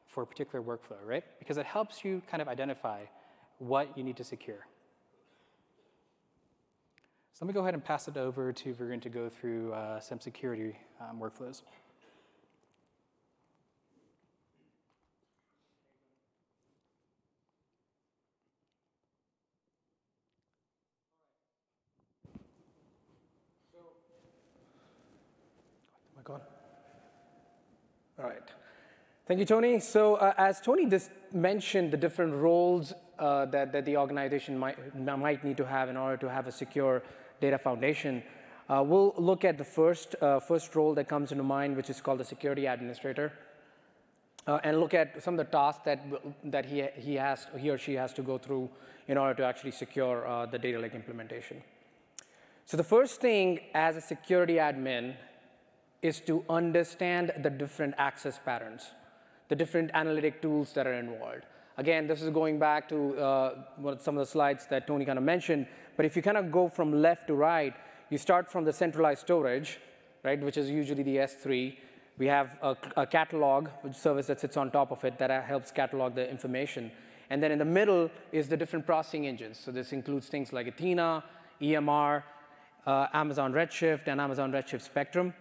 for 0.07 0.23
a 0.23 0.27
particular 0.27 0.65
workflow, 0.65 1.05
right? 1.05 1.25
Because 1.41 1.57
it 1.57 1.67
helps 1.67 2.05
you 2.05 2.23
kind 2.31 2.41
of 2.41 2.47
identify 2.47 3.01
what 3.59 3.99
you 3.99 4.05
need 4.05 4.17
to 4.19 4.25
secure. 4.25 4.69
So 7.41 7.47
let 7.47 7.55
me 7.55 7.55
go 7.55 7.61
ahead 7.63 7.73
and 7.73 7.83
pass 7.83 8.07
it 8.07 8.19
over 8.19 8.53
to 8.53 8.75
Varun 8.75 9.01
to 9.01 9.09
go 9.09 9.31
through 9.31 9.73
uh, 9.73 9.99
some 9.99 10.21
security 10.21 10.77
um, 11.01 11.19
workflows. 11.19 11.63
All 28.19 28.27
right. 28.27 28.43
Thank 29.27 29.41
you, 29.41 29.47
Tony. 29.47 29.81
So 29.81 30.17
uh, 30.17 30.35
as 30.37 30.61
Tony 30.61 30.85
just 30.85 31.11
mentioned, 31.33 31.91
the 31.91 31.97
different 31.97 32.35
roles 32.35 32.93
uh, 33.19 33.47
that, 33.47 33.73
that 33.73 33.87
the 33.87 33.97
organization 33.97 34.59
might, 34.59 34.77
might 34.95 35.43
need 35.43 35.57
to 35.57 35.65
have 35.65 35.89
in 35.89 35.97
order 35.97 36.19
to 36.19 36.29
have 36.29 36.47
a 36.47 36.53
secure 36.53 37.03
data 37.41 37.59
foundation, 37.59 38.23
uh, 38.69 38.83
we'll 38.87 39.15
look 39.17 39.45
at 39.45 39.59
the 39.59 39.65
first, 39.65 40.15
uh, 40.21 40.39
first 40.39 40.75
role 40.77 40.95
that 40.95 41.09
comes 41.09 41.33
into 41.33 41.43
mind, 41.43 41.77
which 41.77 41.91
is 41.91 42.01
called 42.01 42.21
the 42.21 42.25
security 42.25 42.67
administrator, 42.67 43.33
uh, 44.47 44.61
and 44.63 44.81
look 44.81 44.95
at 44.95 45.23
some 45.23 45.35
of 45.35 45.39
the 45.39 45.51
tasks 45.51 45.83
that, 45.85 46.01
that 46.45 46.67
he, 46.67 46.87
he, 46.97 47.15
has, 47.15 47.47
he 47.59 47.71
or 47.71 47.79
she 47.79 47.95
has 47.95 48.13
to 48.13 48.23
go 48.23 48.39
through 48.39 48.71
in 49.09 49.19
order 49.19 49.35
to 49.35 49.45
actually 49.45 49.73
secure 49.73 50.27
uh, 50.27 50.47
the 50.47 50.59
data 50.59 50.79
lake 50.79 50.95
implementation. 50.95 51.63
So 52.65 52.77
the 52.77 52.85
first 52.85 53.21
thing 53.21 53.59
as 53.75 53.97
a 53.97 54.01
security 54.01 54.55
admin 54.55 55.17
is 56.03 56.21
to 56.21 56.45
understand 56.49 57.33
the 57.43 57.51
different 57.51 57.95
access 57.99 58.39
patterns, 58.39 58.93
the 59.49 59.57
different 59.57 59.91
analytic 59.95 60.41
tools 60.41 60.73
that 60.75 60.87
are 60.87 60.95
involved. 60.95 61.45
Again, 61.77 62.07
this 62.07 62.21
is 62.21 62.31
going 62.31 62.59
back 62.59 62.89
to 62.89 63.19
uh, 63.19 63.55
some 63.99 64.17
of 64.19 64.27
the 64.27 64.31
slides 64.31 64.67
that 64.67 64.87
Tony 64.87 65.05
kind 65.05 65.19
of 65.19 65.25
mentioned, 65.25 65.67
but 65.97 66.05
if 66.05 66.17
you 66.17 66.23
kind 66.23 66.37
of 66.37 66.51
go 66.51 66.69
from 66.69 67.01
left 67.01 67.27
to 67.29 67.35
right, 67.35 67.75
you 68.11 68.19
start 68.19 68.51
from 68.51 68.65
the 68.65 68.73
centralized 68.73 69.21
storage, 69.21 69.79
right, 70.25 70.41
which 70.41 70.57
is 70.57 70.69
usually 70.69 71.03
the 71.03 71.17
S3. 71.17 71.77
We 72.19 72.27
have 72.27 72.59
a, 72.61 72.77
a 72.97 73.07
catalog, 73.07 73.69
which 73.83 73.95
service 73.95 74.27
that 74.27 74.41
sits 74.41 74.57
on 74.57 74.71
top 74.71 74.91
of 74.91 75.05
it 75.05 75.19
that 75.19 75.31
helps 75.45 75.71
catalog 75.71 76.15
the 76.15 76.29
information. 76.29 76.91
And 77.31 77.41
then 77.43 77.53
in 77.53 77.59
the 77.59 77.65
middle 77.65 78.11
is 78.33 78.49
the 78.49 78.57
different 78.57 78.85
processing 78.85 79.27
engines. 79.27 79.59
So 79.59 79.71
this 79.71 79.93
includes 79.93 80.29
things 80.29 80.53
like 80.53 80.67
Athena, 80.67 81.23
EMR, 81.63 82.25
uh, 82.87 83.07
Amazon 83.13 83.53
Redshift, 83.53 84.09
and 84.09 84.21
Amazon 84.21 84.51
Redshift 84.53 84.83
Spectrum. 84.83 85.33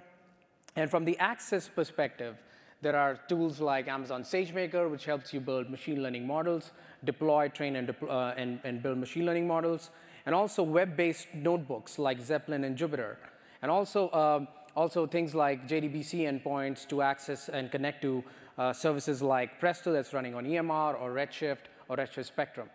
And 0.76 0.90
from 0.90 1.04
the 1.04 1.18
access 1.18 1.68
perspective, 1.68 2.36
there 2.82 2.96
are 2.96 3.20
tools 3.28 3.60
like 3.60 3.88
Amazon 3.88 4.24
SageMaker, 4.24 4.90
which 4.90 5.06
helps 5.06 5.34
you 5.34 5.40
build 5.40 5.70
machine 5.70 6.02
learning 6.02 6.26
models, 6.26 6.72
deploy, 7.04 7.50
train, 7.50 7.76
and, 7.76 7.94
uh, 8.08 8.34
and, 8.38 8.60
and 8.64 8.82
build 8.82 8.98
machine 8.98 9.26
learning 9.26 9.48
models, 9.48 9.90
and 10.26 10.34
also 10.34 10.64
web-based 10.64 11.28
notebooks 11.34 12.00
like 12.00 12.22
Zeppelin 12.22 12.64
and 12.64 12.78
Jupyter. 12.78 13.18
And 13.62 13.70
also, 13.70 14.08
uh, 14.10 14.46
also 14.76 15.06
things 15.06 15.36
like 15.36 15.68
JDBC 15.68 16.22
endpoints 16.22 16.88
to 16.88 17.02
access 17.02 17.50
and 17.50 17.70
connect 17.70 18.02
to 18.04 18.24
uh, 18.58 18.72
services 18.72 19.22
like 19.22 19.60
Presto 19.60 19.92
that's 19.92 20.14
running 20.14 20.36
on 20.36 20.46
EMR 20.46 21.02
or 21.02 21.12
Redshift 21.12 21.68
or 21.90 21.98
Redshift 21.98 22.26
Spectrum. 22.26 22.70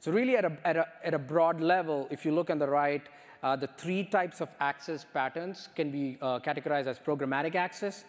So 0.00 0.10
really 0.10 0.36
at 0.36 0.44
a, 0.44 0.56
at 0.64 0.76
a, 0.76 0.88
at 1.04 1.14
a 1.14 1.18
broad 1.18 1.60
level, 1.60 2.08
if 2.10 2.24
you 2.24 2.32
look 2.32 2.50
on 2.50 2.58
the 2.58 2.68
right, 2.68 3.02
uh, 3.42 3.54
the 3.54 3.68
three 3.78 4.04
types 4.04 4.40
of 4.40 4.48
access 4.60 5.04
patterns 5.12 5.68
can 5.76 5.90
be 5.90 6.18
uh, 6.20 6.40
categorized 6.40 6.86
as 6.86 6.98
programmatic 6.98 7.54
access, 7.54 8.04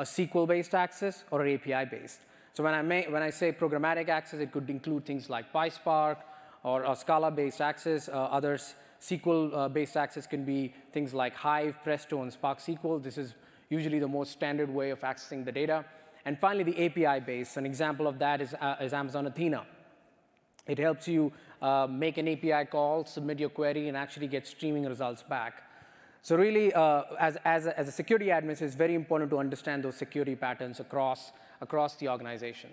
a 0.00 0.02
SQL-based 0.02 0.74
access, 0.74 1.24
or 1.30 1.42
an 1.42 1.54
API-based. 1.54 2.20
So 2.54 2.64
when 2.64 2.72
I, 2.72 2.80
may, 2.80 3.06
when 3.08 3.22
I 3.22 3.28
say 3.28 3.52
programmatic 3.52 4.08
access, 4.08 4.40
it 4.40 4.50
could 4.50 4.70
include 4.70 5.04
things 5.04 5.28
like 5.28 5.52
PySpark 5.52 6.16
or 6.62 6.84
a 6.84 6.96
Scala-based 6.96 7.60
access. 7.60 8.08
Uh, 8.08 8.12
others, 8.12 8.74
SQL-based 9.02 9.98
access 9.98 10.26
can 10.26 10.44
be 10.44 10.72
things 10.92 11.12
like 11.12 11.34
Hive, 11.34 11.76
Presto, 11.84 12.22
and 12.22 12.32
Spark 12.32 12.60
SQL. 12.60 13.02
This 13.02 13.18
is 13.18 13.34
usually 13.68 13.98
the 13.98 14.08
most 14.08 14.32
standard 14.32 14.70
way 14.70 14.88
of 14.88 15.00
accessing 15.00 15.44
the 15.44 15.52
data. 15.52 15.84
And 16.24 16.38
finally, 16.38 16.64
the 16.64 16.86
API-based. 16.86 17.58
An 17.58 17.66
example 17.66 18.06
of 18.06 18.18
that 18.20 18.40
is, 18.40 18.54
uh, 18.54 18.76
is 18.80 18.94
Amazon 18.94 19.26
Athena. 19.26 19.66
It 20.66 20.78
helps 20.78 21.08
you 21.08 21.30
uh, 21.60 21.86
make 21.90 22.16
an 22.16 22.26
API 22.26 22.64
call, 22.70 23.04
submit 23.04 23.38
your 23.38 23.50
query, 23.50 23.88
and 23.88 23.98
actually 23.98 24.28
get 24.28 24.46
streaming 24.46 24.86
results 24.86 25.22
back. 25.22 25.69
So 26.22 26.36
really, 26.36 26.72
uh, 26.74 27.02
as, 27.18 27.36
as, 27.44 27.66
a, 27.66 27.78
as 27.78 27.88
a 27.88 27.92
security 27.92 28.26
admin, 28.26 28.60
it's 28.60 28.74
very 28.74 28.94
important 28.94 29.30
to 29.30 29.38
understand 29.38 29.84
those 29.84 29.96
security 29.96 30.36
patterns 30.36 30.78
across, 30.80 31.32
across 31.60 31.96
the 31.96 32.08
organization. 32.08 32.70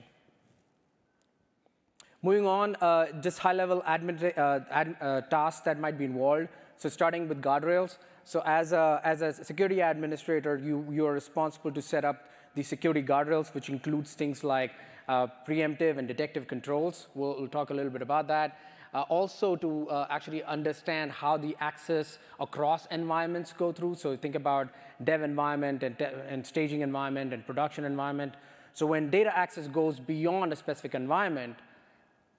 Moving 2.22 2.46
on, 2.46 2.76
uh, 2.82 3.06
just 3.22 3.40
high-level 3.40 3.84
admin 3.88 4.38
uh, 4.38 4.60
ad, 4.72 4.96
uh, 5.00 5.22
tasks 5.22 5.62
that 5.62 5.80
might 5.80 5.98
be 5.98 6.06
involved. 6.06 6.50
So 6.78 6.90
starting 6.90 7.28
with 7.30 7.42
guardrails. 7.42 7.98
So 8.24 8.42
as 8.46 8.74
a, 8.74 9.00
as 9.04 9.22
a 9.22 9.32
security 9.32 9.80
administrator, 9.80 10.58
you, 10.58 10.86
you 10.92 11.06
are 11.06 11.14
responsible 11.14 11.72
to 11.72 11.82
set 11.82 12.04
up 12.04 12.26
the 12.56 12.64
security 12.64 13.02
guardrails, 13.02 13.54
which 13.54 13.70
includes 13.70 14.14
things 14.14 14.44
like 14.44 14.72
uh, 15.08 15.28
preemptive 15.48 15.98
and 15.98 16.08
detective 16.08 16.48
controls. 16.48 17.08
We'll, 17.16 17.36
we'll, 17.40 17.48
talk 17.48 17.70
a 17.70 17.74
little 17.74 17.92
bit 17.92 18.02
about 18.02 18.28
that. 18.28 18.60
Uh, 18.94 19.02
also 19.10 19.56
to 19.56 19.90
uh, 19.90 20.08
actually 20.10 20.44
understand 20.44 21.12
how 21.12 21.36
the 21.38 21.56
access 21.60 22.20
across 22.40 22.86
environments 22.88 23.52
go 23.52 23.72
through. 23.72 23.96
So 23.96 24.16
think 24.16 24.36
about 24.36 24.70
dev 25.04 25.22
environment 25.22 25.84
and, 25.84 26.00
and 26.02 26.46
staging 26.46 26.82
environment 26.82 27.34
and 27.34 27.46
production 27.46 27.84
environment. 27.84 28.36
So 28.74 28.86
when 28.86 29.10
data 29.10 29.38
access 29.38 29.68
goes 29.68 30.00
beyond 30.00 30.54
a 30.54 30.56
specific 30.56 30.96
environment, 30.96 31.58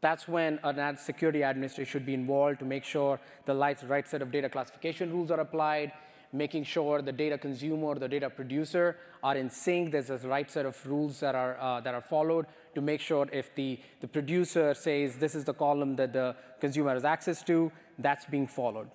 that's 0.00 0.26
when 0.26 0.58
an 0.62 0.96
security 0.96 1.42
administrator 1.42 1.90
should 1.90 2.06
be 2.06 2.14
involved 2.14 2.60
to 2.60 2.64
make 2.64 2.84
sure 2.84 3.20
the 3.44 3.54
right 3.54 4.08
set 4.08 4.22
of 4.22 4.30
data 4.30 4.48
classification 4.48 5.12
rules 5.12 5.30
are 5.30 5.40
applied, 5.40 5.92
making 6.32 6.64
sure 6.64 7.00
the 7.02 7.12
data 7.12 7.38
consumer 7.38 7.94
the 7.98 8.08
data 8.08 8.28
producer 8.28 8.96
are 9.22 9.36
in 9.36 9.50
sync. 9.50 9.92
There's 9.92 10.10
a 10.10 10.18
right 10.18 10.50
set 10.50 10.66
of 10.66 10.76
rules 10.86 11.20
that 11.20 11.34
are, 11.34 11.58
uh, 11.58 11.80
that 11.80 11.94
are 11.94 12.00
followed 12.02 12.46
to 12.74 12.80
make 12.80 13.00
sure 13.00 13.26
if 13.32 13.54
the, 13.54 13.80
the 14.00 14.08
producer 14.08 14.74
says 14.74 15.16
this 15.16 15.34
is 15.34 15.44
the 15.44 15.54
column 15.54 15.96
that 15.96 16.12
the 16.12 16.36
consumer 16.60 16.94
has 16.94 17.04
access 17.04 17.42
to, 17.44 17.72
that's 17.98 18.26
being 18.26 18.46
followed. 18.46 18.88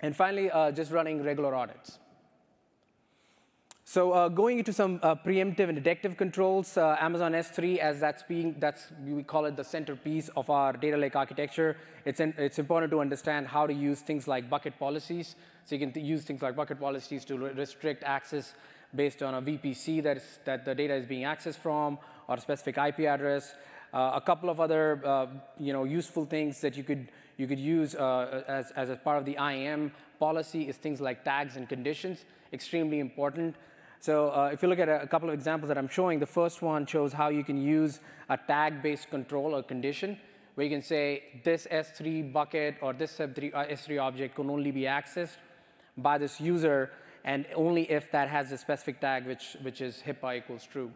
And 0.00 0.14
finally, 0.14 0.50
uh, 0.50 0.70
just 0.72 0.92
running 0.92 1.22
regular 1.22 1.54
audits. 1.54 1.98
So 3.94 4.10
uh, 4.10 4.28
going 4.28 4.58
into 4.58 4.72
some 4.72 4.98
uh, 5.04 5.14
preemptive 5.14 5.68
and 5.68 5.76
detective 5.76 6.16
controls, 6.16 6.76
uh, 6.76 6.96
Amazon 6.98 7.30
S3, 7.30 7.78
as 7.78 8.00
that's 8.00 8.24
being, 8.24 8.56
that's, 8.58 8.88
we 9.06 9.22
call 9.22 9.44
it 9.44 9.54
the 9.54 9.62
centerpiece 9.62 10.28
of 10.30 10.50
our 10.50 10.72
data 10.72 10.96
lake 10.96 11.14
architecture. 11.14 11.76
It's, 12.04 12.18
it's 12.18 12.58
important 12.58 12.90
to 12.90 13.00
understand 13.00 13.46
how 13.46 13.68
to 13.68 13.72
use 13.72 14.00
things 14.00 14.26
like 14.26 14.50
bucket 14.50 14.76
policies. 14.80 15.36
So 15.64 15.76
you 15.76 15.86
can 15.86 16.04
use 16.04 16.24
things 16.24 16.42
like 16.42 16.56
bucket 16.56 16.80
policies 16.80 17.24
to 17.26 17.38
restrict 17.38 18.02
access 18.02 18.54
based 18.96 19.22
on 19.22 19.34
a 19.36 19.40
VPC 19.40 20.02
that, 20.02 20.16
is, 20.16 20.40
that 20.44 20.64
the 20.64 20.74
data 20.74 20.94
is 20.94 21.06
being 21.06 21.22
accessed 21.22 21.58
from 21.58 21.96
or 22.26 22.34
a 22.34 22.40
specific 22.40 22.76
IP 22.76 23.06
address. 23.06 23.54
Uh, 23.92 24.10
a 24.14 24.20
couple 24.20 24.50
of 24.50 24.58
other 24.58 25.00
uh, 25.04 25.26
you 25.56 25.72
know, 25.72 25.84
useful 25.84 26.24
things 26.24 26.60
that 26.62 26.76
you 26.76 26.82
could, 26.82 27.12
you 27.36 27.46
could 27.46 27.60
use 27.60 27.94
uh, 27.94 28.42
as, 28.48 28.72
as 28.72 28.90
a 28.90 28.96
part 28.96 29.18
of 29.18 29.24
the 29.24 29.36
IAM 29.36 29.92
policy 30.18 30.68
is 30.68 30.76
things 30.76 31.00
like 31.00 31.24
tags 31.24 31.54
and 31.54 31.68
conditions, 31.68 32.24
extremely 32.52 32.98
important. 32.98 33.54
So 34.04 34.28
uh, 34.28 34.50
if 34.52 34.62
you 34.62 34.68
look 34.68 34.80
at 34.80 34.90
a, 34.90 35.06
couple 35.06 35.30
of 35.30 35.34
examples 35.34 35.68
that 35.68 35.78
I'm 35.78 35.88
showing, 35.88 36.18
the 36.18 36.26
first 36.26 36.60
one 36.60 36.84
shows 36.84 37.10
how 37.14 37.30
you 37.30 37.42
can 37.42 37.56
use 37.56 38.00
a 38.28 38.36
tag-based 38.36 39.08
control 39.08 39.54
or 39.54 39.62
condition, 39.62 40.18
where 40.54 40.66
you 40.66 40.70
can 40.70 40.82
say 40.82 41.22
this 41.42 41.66
S3 41.72 42.30
bucket 42.30 42.74
or 42.82 42.92
this 42.92 43.16
S3, 43.16 43.54
uh, 43.54 43.64
S3 43.64 44.02
object 44.02 44.34
can 44.34 44.50
only 44.50 44.70
be 44.72 44.82
accessed 44.82 45.38
by 45.96 46.18
this 46.18 46.38
user, 46.38 46.90
and 47.24 47.46
only 47.56 47.90
if 47.90 48.12
that 48.12 48.28
has 48.28 48.52
a 48.52 48.58
specific 48.58 49.00
tag, 49.00 49.26
which, 49.26 49.56
which 49.62 49.80
is 49.80 50.02
HIPAA 50.06 50.36
equals 50.36 50.68
true. 50.70 50.90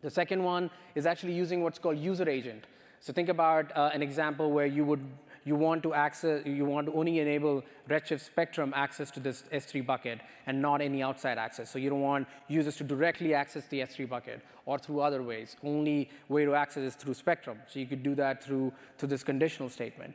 The 0.00 0.08
second 0.08 0.42
one 0.42 0.70
is 0.94 1.04
actually 1.04 1.34
using 1.34 1.62
what's 1.62 1.78
called 1.78 1.98
user 1.98 2.26
agent. 2.26 2.64
So 3.00 3.12
think 3.12 3.28
about 3.28 3.70
uh, 3.76 3.90
an 3.92 4.00
example 4.00 4.50
where 4.50 4.64
you 4.64 4.82
would 4.86 5.04
you 5.48 5.56
want 5.56 5.82
to 5.82 5.94
access, 5.94 6.44
you 6.44 6.66
want 6.66 6.86
to 6.88 6.92
only 6.92 7.20
enable 7.20 7.64
Redshift 7.88 8.20
Spectrum 8.20 8.74
access 8.76 9.10
to 9.12 9.18
this 9.18 9.44
S3 9.50 9.84
bucket 9.86 10.20
and 10.46 10.60
not 10.60 10.82
any 10.82 11.02
outside 11.02 11.38
access. 11.38 11.70
So 11.70 11.78
you 11.78 11.88
don't 11.88 12.02
want 12.02 12.28
users 12.48 12.76
to 12.76 12.84
directly 12.84 13.32
access 13.32 13.64
the 13.66 13.80
S3 13.80 14.06
bucket 14.06 14.42
or 14.66 14.78
through 14.78 15.00
other 15.00 15.22
ways. 15.22 15.56
Only 15.64 16.10
way 16.28 16.44
to 16.44 16.54
access 16.54 16.82
is 16.82 16.94
through 16.96 17.14
Spectrum. 17.14 17.58
So 17.66 17.78
you 17.78 17.86
could 17.86 18.02
do 18.02 18.14
that 18.16 18.44
through, 18.44 18.74
through 18.98 19.08
this 19.08 19.24
conditional 19.24 19.70
statement. 19.70 20.14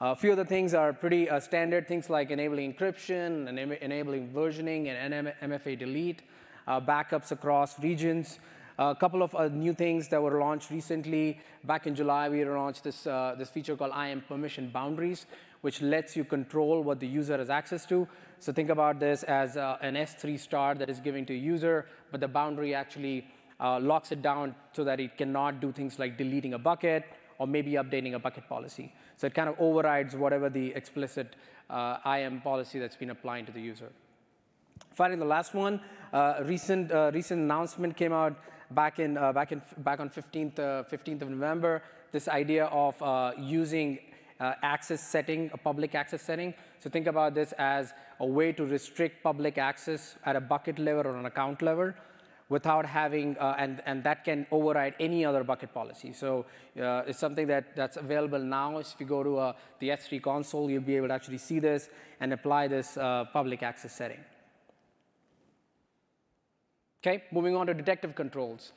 A 0.00 0.16
few 0.16 0.32
other 0.32 0.44
things 0.44 0.74
are 0.74 0.92
pretty 0.92 1.30
uh, 1.30 1.38
standard, 1.38 1.86
things 1.86 2.10
like 2.10 2.32
enabling 2.32 2.74
encryption, 2.74 3.46
enabling 3.80 4.30
versioning, 4.30 4.88
and 4.88 5.28
MFA 5.40 5.78
delete, 5.78 6.22
uh, 6.66 6.80
backups 6.80 7.30
across 7.30 7.78
regions, 7.78 8.40
a 8.90 8.94
couple 8.94 9.22
of 9.22 9.34
uh, 9.34 9.48
new 9.48 9.72
things 9.72 10.08
that 10.08 10.20
were 10.20 10.40
launched 10.40 10.70
recently. 10.70 11.38
Back 11.64 11.86
in 11.86 11.94
July, 11.94 12.28
we 12.28 12.44
launched 12.44 12.84
this, 12.84 13.06
uh, 13.06 13.34
this 13.38 13.48
feature 13.48 13.76
called 13.76 13.92
IAM 13.94 14.22
Permission 14.26 14.70
Boundaries, 14.70 15.26
which 15.60 15.80
lets 15.80 16.16
you 16.16 16.24
control 16.24 16.82
what 16.82 16.98
the 16.98 17.06
user 17.06 17.38
has 17.38 17.50
access 17.50 17.86
to. 17.86 18.08
So 18.40 18.52
think 18.52 18.70
about 18.70 18.98
this 18.98 19.22
as 19.22 19.56
uh, 19.56 19.76
an 19.82 19.94
S3 19.94 20.38
star 20.38 20.74
that 20.74 20.90
is 20.90 20.98
given 21.00 21.24
to 21.26 21.34
a 21.34 21.36
user, 21.36 21.86
but 22.10 22.20
the 22.20 22.28
boundary 22.28 22.74
actually 22.74 23.26
uh, 23.60 23.78
locks 23.78 24.10
it 24.10 24.22
down 24.22 24.54
so 24.72 24.82
that 24.84 24.98
it 24.98 25.16
cannot 25.16 25.60
do 25.60 25.70
things 25.70 25.98
like 25.98 26.18
deleting 26.18 26.54
a 26.54 26.58
bucket 26.58 27.04
or 27.38 27.46
maybe 27.46 27.72
updating 27.72 28.14
a 28.14 28.18
bucket 28.18 28.48
policy. 28.48 28.92
So 29.16 29.26
it 29.28 29.34
kind 29.34 29.48
of 29.48 29.54
overrides 29.60 30.16
whatever 30.16 30.50
the 30.50 30.74
explicit 30.74 31.36
uh, 31.70 31.98
IAM 32.04 32.40
policy 32.40 32.78
that's 32.80 32.96
been 32.96 33.10
applied 33.10 33.46
to 33.46 33.52
the 33.52 33.60
user. 33.60 33.90
Finally, 34.94 35.20
the 35.20 35.24
last 35.24 35.54
one, 35.54 35.80
uh, 36.12 36.40
recent, 36.42 36.90
uh, 36.90 37.10
recent 37.14 37.40
announcement 37.40 37.96
came 37.96 38.12
out 38.12 38.36
back, 38.74 38.98
in, 38.98 39.16
uh, 39.16 39.32
back, 39.32 39.52
in, 39.52 39.62
back 39.78 40.00
on 40.00 40.10
15th, 40.10 40.54
15th 40.54 41.22
of 41.22 41.30
November, 41.30 41.82
this 42.10 42.28
idea 42.28 42.66
of 42.66 42.94
using 43.38 43.98
uh, 44.42 44.54
access 44.62 45.00
setting, 45.00 45.50
a 45.54 45.56
public 45.56 45.94
access 45.94 46.20
setting. 46.20 46.52
So 46.80 46.90
think 46.90 47.06
about 47.06 47.34
this 47.34 47.52
as 47.58 47.92
a 48.18 48.26
way 48.26 48.52
to 48.52 48.66
restrict 48.66 49.22
public 49.22 49.56
access 49.56 50.16
at 50.24 50.34
a 50.34 50.40
bucket 50.40 50.78
level 50.78 51.06
or 51.06 51.16
an 51.16 51.26
account 51.26 51.62
level 51.62 51.92
without 52.48 52.84
having, 52.84 53.36
uh, 53.38 53.54
and, 53.58 53.82
and 53.86 54.02
that 54.04 54.24
can 54.24 54.46
override 54.50 54.94
any 55.00 55.24
other 55.24 55.44
bucket 55.44 55.72
policy. 55.72 56.12
So 56.12 56.44
uh, 56.80 57.02
it's 57.06 57.18
something 57.18 57.46
that, 57.46 57.76
that's 57.76 57.96
available 57.96 58.40
now. 58.40 58.78
If 58.78 58.94
you 58.98 59.06
go 59.06 59.22
to 59.22 59.38
uh, 59.38 59.52
the 59.78 59.90
S3 59.90 60.20
console, 60.20 60.68
you'll 60.70 60.82
be 60.82 60.96
able 60.96 61.08
to 61.08 61.14
actually 61.14 61.38
see 61.38 61.60
this 61.60 61.88
and 62.20 62.32
apply 62.32 62.68
this 62.68 62.96
uh, 62.96 63.24
public 63.32 63.62
access 63.62 63.92
setting. 63.92 64.18
Okay, 67.04 67.24
moving 67.32 67.56
on 67.56 67.66
to 67.66 67.74
detective 67.74 68.14
controls, 68.14 68.70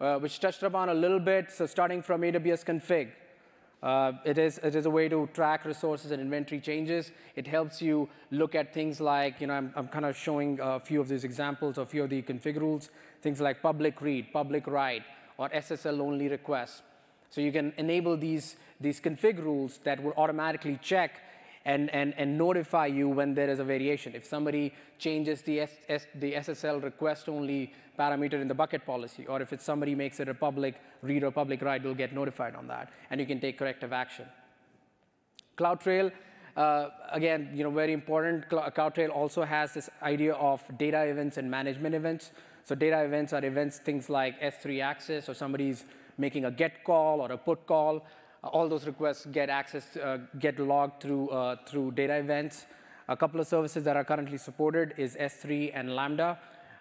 uh, 0.00 0.16
which 0.20 0.38
touched 0.38 0.62
upon 0.62 0.88
a 0.88 0.94
little 0.94 1.18
bit. 1.18 1.50
So 1.50 1.66
starting 1.66 2.00
from 2.00 2.20
AWS 2.20 2.64
config, 2.64 3.08
uh, 3.82 4.12
it, 4.24 4.38
is, 4.38 4.58
it 4.58 4.76
is 4.76 4.86
a 4.86 4.90
way 4.90 5.08
to 5.08 5.28
track 5.34 5.64
resources 5.64 6.12
and 6.12 6.22
inventory 6.22 6.60
changes. 6.60 7.10
It 7.34 7.44
helps 7.44 7.82
you 7.82 8.08
look 8.30 8.54
at 8.54 8.72
things 8.72 9.00
like, 9.00 9.40
you 9.40 9.48
know, 9.48 9.54
I'm, 9.54 9.72
I'm 9.74 9.88
kind 9.88 10.04
of 10.04 10.16
showing 10.16 10.60
a 10.62 10.78
few 10.78 11.00
of 11.00 11.08
these 11.08 11.24
examples, 11.24 11.76
a 11.76 11.84
few 11.84 12.04
of 12.04 12.10
the 12.10 12.22
config 12.22 12.60
rules, 12.60 12.88
things 13.20 13.40
like 13.40 13.60
public 13.60 14.00
read, 14.00 14.32
public 14.32 14.68
write, 14.68 15.02
or 15.36 15.48
SSL 15.48 15.98
only 15.98 16.28
requests. 16.28 16.82
So 17.30 17.40
you 17.40 17.50
can 17.50 17.72
enable 17.78 18.16
these, 18.16 18.54
these 18.80 19.00
config 19.00 19.42
rules 19.42 19.80
that 19.82 20.00
will 20.00 20.14
automatically 20.16 20.78
check 20.80 21.18
and, 21.64 21.90
and, 21.90 22.14
and 22.16 22.36
notify 22.36 22.86
you 22.86 23.08
when 23.08 23.34
there 23.34 23.48
is 23.48 23.58
a 23.58 23.64
variation. 23.64 24.14
If 24.14 24.24
somebody 24.24 24.72
changes 24.98 25.42
the, 25.42 25.60
S, 25.60 26.06
the 26.14 26.32
SSL 26.34 26.82
request 26.82 27.28
only 27.28 27.72
parameter 27.98 28.34
in 28.34 28.48
the 28.48 28.54
bucket 28.54 28.84
policy, 28.84 29.26
or 29.26 29.40
if 29.42 29.52
it's 29.52 29.64
somebody 29.64 29.94
makes 29.94 30.18
it 30.20 30.28
a 30.28 30.34
public 30.34 30.80
read 31.02 31.22
or 31.22 31.30
public 31.30 31.62
write, 31.62 31.84
you'll 31.84 31.94
get 31.94 32.12
notified 32.12 32.54
on 32.54 32.66
that, 32.68 32.90
and 33.10 33.20
you 33.20 33.26
can 33.26 33.40
take 33.40 33.58
corrective 33.58 33.92
action. 33.92 34.26
CloudTrail, 35.56 36.10
uh, 36.56 36.88
again, 37.12 37.50
you 37.54 37.62
know, 37.62 37.70
very 37.70 37.92
important. 37.92 38.48
CloudTrail 38.48 39.10
also 39.10 39.42
has 39.42 39.72
this 39.72 39.88
idea 40.02 40.34
of 40.34 40.62
data 40.78 41.02
events 41.04 41.36
and 41.36 41.50
management 41.50 41.94
events. 41.94 42.32
So 42.64 42.74
data 42.74 43.04
events 43.04 43.32
are 43.32 43.44
events, 43.44 43.78
things 43.78 44.08
like 44.08 44.40
S3 44.40 44.82
access, 44.82 45.28
or 45.28 45.34
somebody's 45.34 45.84
making 46.18 46.44
a 46.44 46.50
get 46.50 46.84
call 46.84 47.20
or 47.20 47.32
a 47.32 47.38
put 47.38 47.66
call. 47.66 48.04
Uh, 48.44 48.48
all 48.48 48.68
those 48.68 48.86
requests 48.86 49.26
get 49.26 49.48
access, 49.48 49.96
uh, 49.96 50.18
get 50.38 50.58
logged 50.58 51.00
through, 51.00 51.28
uh, 51.28 51.56
through 51.66 51.92
data 51.92 52.14
events. 52.14 52.66
A 53.08 53.16
couple 53.16 53.40
of 53.40 53.46
services 53.46 53.84
that 53.84 53.96
are 53.96 54.04
currently 54.04 54.38
supported 54.38 54.94
is 54.96 55.16
S3 55.16 55.72
and 55.74 55.94
Lambda. 55.94 56.38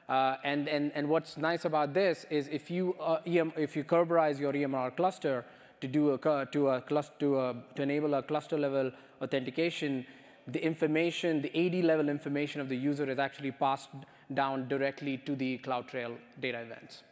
Uh, 0.10 0.36
and, 0.44 0.68
and, 0.68 0.92
and 0.94 1.08
what's 1.08 1.38
nice 1.38 1.66
about 1.66 1.94
this 1.94 2.26
is 2.30 2.48
if 2.48 2.70
you, 2.70 2.96
uh, 3.00 3.20
EM, 3.26 3.54
if 3.56 3.76
you 3.76 3.84
Kerberize 3.84 4.40
your 4.40 4.54
EMR 4.54 4.96
cluster 4.96 5.46
to, 5.80 5.88
do 5.88 6.14
a, 6.14 6.46
to, 6.52 6.70
a 6.70 6.82
cluster, 6.82 7.14
to, 7.20 7.40
a, 7.40 7.56
to 7.76 7.82
enable 7.82 8.14
a 8.16 8.24
cluster 8.24 8.58
level 8.58 8.92
authentication, 9.22 10.06
the 10.48 10.64
information, 10.64 11.42
the 11.42 11.56
AD 11.56 11.86
level 11.86 12.10
information 12.10 12.60
of 12.60 12.70
the 12.70 12.76
user 12.76 13.10
is 13.10 13.20
actually 13.20 13.52
passed 13.52 13.90
down 14.34 14.68
directly 14.68 15.18
to 15.18 15.36
the 15.36 15.60
CloudTrail 15.60 16.18
data 16.40 16.60
events. 16.60 17.04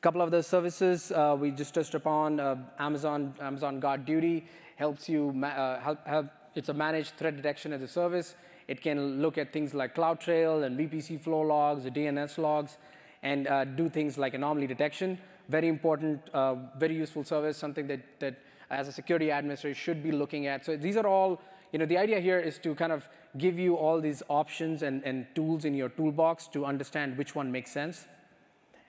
Couple 0.00 0.22
of 0.22 0.30
the 0.30 0.42
services 0.42 1.12
uh, 1.12 1.36
we 1.38 1.50
just 1.50 1.74
touched 1.74 1.94
upon, 1.94 2.40
uh, 2.40 2.56
Amazon, 2.78 3.34
Amazon 3.38 3.82
GuardDuty 3.82 4.44
helps 4.76 5.10
you, 5.10 5.38
uh, 5.44 5.78
help, 5.78 6.06
help, 6.06 6.26
it's 6.54 6.70
a 6.70 6.72
managed 6.72 7.18
threat 7.18 7.36
detection 7.36 7.70
as 7.74 7.82
a 7.82 7.88
service. 7.88 8.34
It 8.66 8.80
can 8.80 9.20
look 9.20 9.36
at 9.36 9.52
things 9.52 9.74
like 9.74 9.94
CloudTrail 9.94 10.64
and 10.64 10.78
VPC 10.78 11.20
flow 11.20 11.42
logs, 11.42 11.84
DNS 11.84 12.38
logs, 12.38 12.78
and 13.22 13.46
uh, 13.46 13.66
do 13.66 13.90
things 13.90 14.16
like 14.16 14.32
anomaly 14.32 14.66
detection. 14.66 15.18
Very 15.50 15.68
important, 15.68 16.22
uh, 16.32 16.54
very 16.78 16.94
useful 16.94 17.22
service, 17.22 17.58
something 17.58 17.86
that, 17.88 18.00
that 18.20 18.36
as 18.70 18.88
a 18.88 18.92
security 18.92 19.28
administrator 19.28 19.74
should 19.74 20.02
be 20.02 20.12
looking 20.12 20.46
at. 20.46 20.64
So 20.64 20.78
these 20.78 20.96
are 20.96 21.06
all, 21.06 21.42
you 21.72 21.78
know, 21.78 21.84
the 21.84 21.98
idea 21.98 22.20
here 22.20 22.40
is 22.40 22.56
to 22.60 22.74
kind 22.74 22.92
of 22.92 23.06
give 23.36 23.58
you 23.58 23.76
all 23.76 24.00
these 24.00 24.22
options 24.28 24.82
and, 24.82 25.04
and 25.04 25.26
tools 25.34 25.66
in 25.66 25.74
your 25.74 25.90
toolbox 25.90 26.46
to 26.54 26.64
understand 26.64 27.18
which 27.18 27.34
one 27.34 27.52
makes 27.52 27.70
sense. 27.70 28.06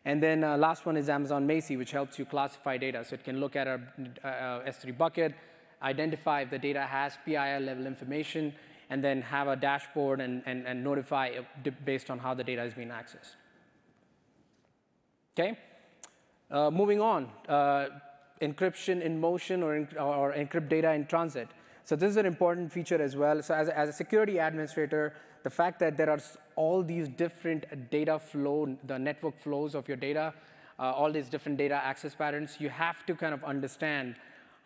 And 0.03 0.21
then 0.21 0.43
uh, 0.43 0.57
last 0.57 0.85
one 0.85 0.97
is 0.97 1.09
Amazon 1.09 1.47
Macie, 1.47 1.77
which 1.77 1.91
helps 1.91 2.17
you 2.17 2.25
classify 2.25 2.77
data. 2.77 3.05
So 3.05 3.13
it 3.15 3.23
can 3.23 3.39
look 3.39 3.55
at 3.55 3.67
a, 3.67 3.79
a 4.23 4.63
S3 4.67 4.97
bucket, 4.97 5.33
identify 5.81 6.41
if 6.41 6.49
the 6.49 6.57
data 6.57 6.81
has 6.81 7.17
PII 7.25 7.59
level 7.59 7.85
information, 7.85 8.53
and 8.89 9.03
then 9.03 9.21
have 9.21 9.47
a 9.47 9.55
dashboard 9.55 10.19
and, 10.19 10.41
and, 10.45 10.67
and 10.67 10.83
notify 10.83 11.29
based 11.85 12.09
on 12.09 12.19
how 12.19 12.33
the 12.33 12.43
data 12.43 12.63
is 12.63 12.73
being 12.73 12.89
accessed. 12.89 13.35
Okay, 15.33 15.57
uh, 16.49 16.69
moving 16.69 16.99
on, 16.99 17.29
uh, 17.47 17.85
encryption 18.41 19.01
in 19.01 19.19
motion 19.19 19.63
or, 19.63 19.87
or 19.97 20.33
encrypt 20.33 20.67
data 20.67 20.91
in 20.91 21.05
transit. 21.05 21.47
So 21.85 21.95
this 21.95 22.09
is 22.09 22.17
an 22.17 22.25
important 22.25 22.71
feature 22.71 23.01
as 23.01 23.15
well. 23.15 23.41
So 23.41 23.53
as 23.53 23.69
as 23.69 23.89
a 23.89 23.93
security 23.93 24.39
administrator, 24.39 25.13
the 25.43 25.49
fact 25.49 25.79
that 25.79 25.95
there 25.95 26.09
are 26.09 26.19
all 26.61 26.83
these 26.83 27.07
different 27.23 27.63
data 27.89 28.17
flow, 28.19 28.57
the 28.91 28.99
network 28.99 29.37
flows 29.45 29.73
of 29.79 29.87
your 29.87 29.97
data, 29.97 30.25
uh, 30.79 30.99
all 30.99 31.11
these 31.17 31.29
different 31.33 31.57
data 31.57 31.77
access 31.91 32.13
patterns, 32.21 32.57
you 32.59 32.69
have 32.69 33.05
to 33.07 33.15
kind 33.15 33.33
of 33.37 33.43
understand 33.43 34.15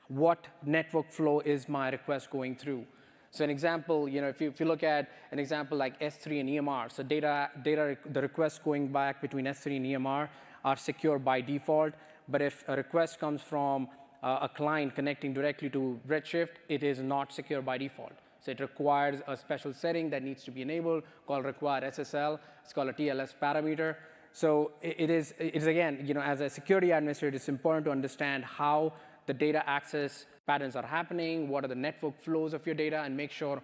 what 0.07 0.39
network 0.77 1.11
flow 1.11 1.39
is 1.53 1.69
my 1.69 1.89
request 1.97 2.29
going 2.29 2.55
through. 2.55 2.83
So 3.31 3.43
an 3.43 3.49
example, 3.49 4.09
you 4.09 4.19
know, 4.21 4.27
if 4.27 4.41
you, 4.41 4.49
if 4.49 4.59
you 4.59 4.65
look 4.65 4.83
at 4.83 5.09
an 5.31 5.39
example 5.39 5.77
like 5.77 5.99
S3 5.99 6.39
and 6.41 6.49
EMR, 6.49 6.91
so 6.91 7.01
data, 7.03 7.49
data, 7.63 7.97
the 8.15 8.21
requests 8.21 8.59
going 8.59 8.87
back 8.99 9.21
between 9.21 9.45
S3 9.45 9.77
and 9.77 9.85
EMR 9.85 10.29
are 10.63 10.77
secure 10.77 11.17
by 11.17 11.41
default. 11.41 11.93
But 12.27 12.41
if 12.41 12.63
a 12.67 12.75
request 12.75 13.19
comes 13.19 13.41
from 13.41 13.87
uh, 14.23 14.47
a 14.47 14.49
client 14.49 14.95
connecting 14.95 15.33
directly 15.33 15.69
to 15.71 15.99
Redshift, 16.07 16.55
it 16.69 16.83
is 16.83 16.99
not 16.99 17.33
secure 17.33 17.61
by 17.61 17.77
default. 17.77 18.13
So 18.45 18.51
it 18.51 18.59
requires 18.59 19.21
a 19.27 19.35
special 19.35 19.73
setting 19.73 20.11
that 20.11 20.21
needs 20.21 20.43
to 20.43 20.51
be 20.51 20.61
enabled 20.61 21.01
called 21.25 21.45
require 21.45 21.81
SSL. 21.81 22.37
It's 22.63 22.73
called 22.73 22.89
a 22.89 22.93
TLS 22.93 23.33
parameter. 23.41 23.95
So 24.33 24.73
it 24.83 25.09
is, 25.09 25.33
it 25.39 25.55
is 25.55 25.65
again, 25.65 26.03
you 26.05 26.13
know, 26.13 26.21
as 26.21 26.41
a 26.41 26.49
security 26.49 26.91
administrator, 26.91 27.37
it's 27.37 27.49
important 27.49 27.85
to 27.85 27.91
understand 27.91 28.45
how 28.45 28.93
the 29.25 29.33
data 29.33 29.67
access 29.67 30.27
patterns 30.45 30.75
are 30.75 30.85
happening, 30.85 31.49
what 31.49 31.65
are 31.65 31.67
the 31.67 31.73
network 31.73 32.21
flows 32.21 32.53
of 32.53 32.63
your 32.67 32.75
data, 32.75 33.01
and 33.01 33.17
make 33.17 33.31
sure 33.31 33.63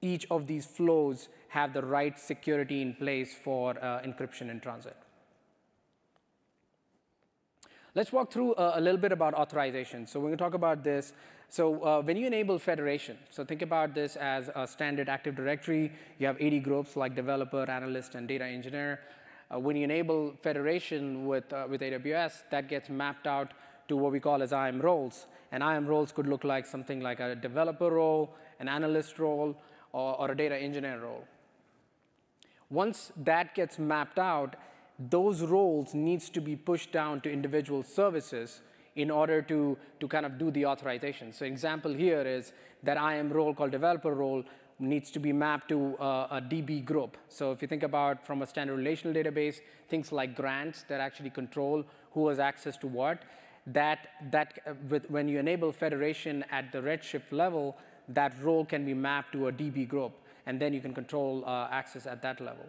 each 0.00 0.26
of 0.30 0.46
these 0.46 0.64
flows 0.64 1.28
have 1.48 1.74
the 1.74 1.82
right 1.82 2.18
security 2.18 2.80
in 2.80 2.94
place 2.94 3.34
for 3.44 3.72
uh, 3.84 4.00
encryption 4.00 4.50
in 4.50 4.58
transit. 4.58 4.96
Let's 7.98 8.12
walk 8.12 8.30
through 8.30 8.54
uh, 8.54 8.74
a 8.76 8.80
little 8.80 9.00
bit 9.00 9.10
about 9.10 9.34
authorization. 9.34 10.06
So 10.06 10.20
we're 10.20 10.28
going 10.28 10.38
to 10.38 10.44
talk 10.44 10.54
about 10.54 10.84
this. 10.84 11.12
So 11.48 11.82
uh, 11.82 12.00
when 12.00 12.16
you 12.16 12.28
enable 12.28 12.56
federation, 12.56 13.18
so 13.28 13.44
think 13.44 13.60
about 13.60 13.92
this 13.92 14.14
as 14.14 14.50
a 14.54 14.68
standard 14.68 15.08
Active 15.08 15.34
Directory. 15.34 15.90
You 16.20 16.28
have 16.28 16.40
AD 16.40 16.62
groups 16.62 16.94
like 16.94 17.16
developer, 17.16 17.68
analyst, 17.68 18.14
and 18.14 18.28
data 18.28 18.44
engineer. 18.44 19.00
Uh, 19.52 19.58
when 19.58 19.74
you 19.74 19.82
enable 19.82 20.32
federation 20.44 21.26
with, 21.26 21.52
uh, 21.52 21.66
with 21.68 21.80
AWS, 21.80 22.44
that 22.52 22.68
gets 22.68 22.88
mapped 22.88 23.26
out 23.26 23.52
to 23.88 23.96
what 23.96 24.12
we 24.12 24.20
call 24.20 24.44
as 24.44 24.52
IAM 24.52 24.80
roles. 24.80 25.26
And 25.50 25.60
IAM 25.64 25.88
roles 25.88 26.12
could 26.12 26.28
look 26.28 26.44
like 26.44 26.66
something 26.66 27.00
like 27.00 27.18
a 27.18 27.34
developer 27.34 27.90
role, 27.90 28.32
an 28.60 28.68
analyst 28.68 29.18
role, 29.18 29.56
or, 29.92 30.20
or 30.20 30.30
a 30.30 30.36
data 30.36 30.56
engineer 30.56 31.00
role. 31.00 31.24
Once 32.70 33.10
that 33.16 33.56
gets 33.56 33.76
mapped 33.76 34.20
out, 34.20 34.54
those 34.98 35.42
roles 35.42 35.94
needs 35.94 36.28
to 36.30 36.40
be 36.40 36.56
pushed 36.56 36.92
down 36.92 37.20
to 37.20 37.32
individual 37.32 37.82
services 37.82 38.60
in 38.96 39.10
order 39.10 39.40
to, 39.40 39.78
to 40.00 40.08
kind 40.08 40.26
of 40.26 40.38
do 40.38 40.50
the 40.50 40.66
authorization. 40.66 41.32
So 41.32 41.44
example 41.44 41.92
here 41.92 42.22
is 42.22 42.52
that 42.82 42.96
IAM 42.96 43.30
role 43.30 43.54
called 43.54 43.70
developer 43.70 44.12
role 44.12 44.44
needs 44.80 45.10
to 45.10 45.18
be 45.18 45.32
mapped 45.32 45.68
to 45.68 45.96
uh, 45.98 46.28
a 46.30 46.40
DB 46.40 46.84
group. 46.84 47.16
So 47.28 47.52
if 47.52 47.62
you 47.62 47.68
think 47.68 47.82
about 47.82 48.26
from 48.26 48.42
a 48.42 48.46
standard 48.46 48.76
relational 48.76 49.14
database, 49.14 49.60
things 49.88 50.12
like 50.12 50.36
grants 50.36 50.84
that 50.88 51.00
actually 51.00 51.30
control 51.30 51.84
who 52.12 52.28
has 52.28 52.38
access 52.38 52.76
to 52.78 52.86
what, 52.86 53.22
that, 53.66 54.08
that 54.30 54.60
uh, 54.66 54.74
with, 54.88 55.10
when 55.10 55.28
you 55.28 55.38
enable 55.38 55.72
federation 55.72 56.44
at 56.50 56.72
the 56.72 56.78
Redshift 56.78 57.32
level, 57.32 57.76
that 58.08 58.32
role 58.42 58.64
can 58.64 58.84
be 58.84 58.94
mapped 58.94 59.32
to 59.32 59.48
a 59.48 59.52
DB 59.52 59.86
group, 59.86 60.12
and 60.46 60.60
then 60.60 60.72
you 60.72 60.80
can 60.80 60.94
control 60.94 61.44
uh, 61.46 61.68
access 61.70 62.06
at 62.06 62.22
that 62.22 62.40
level. 62.40 62.64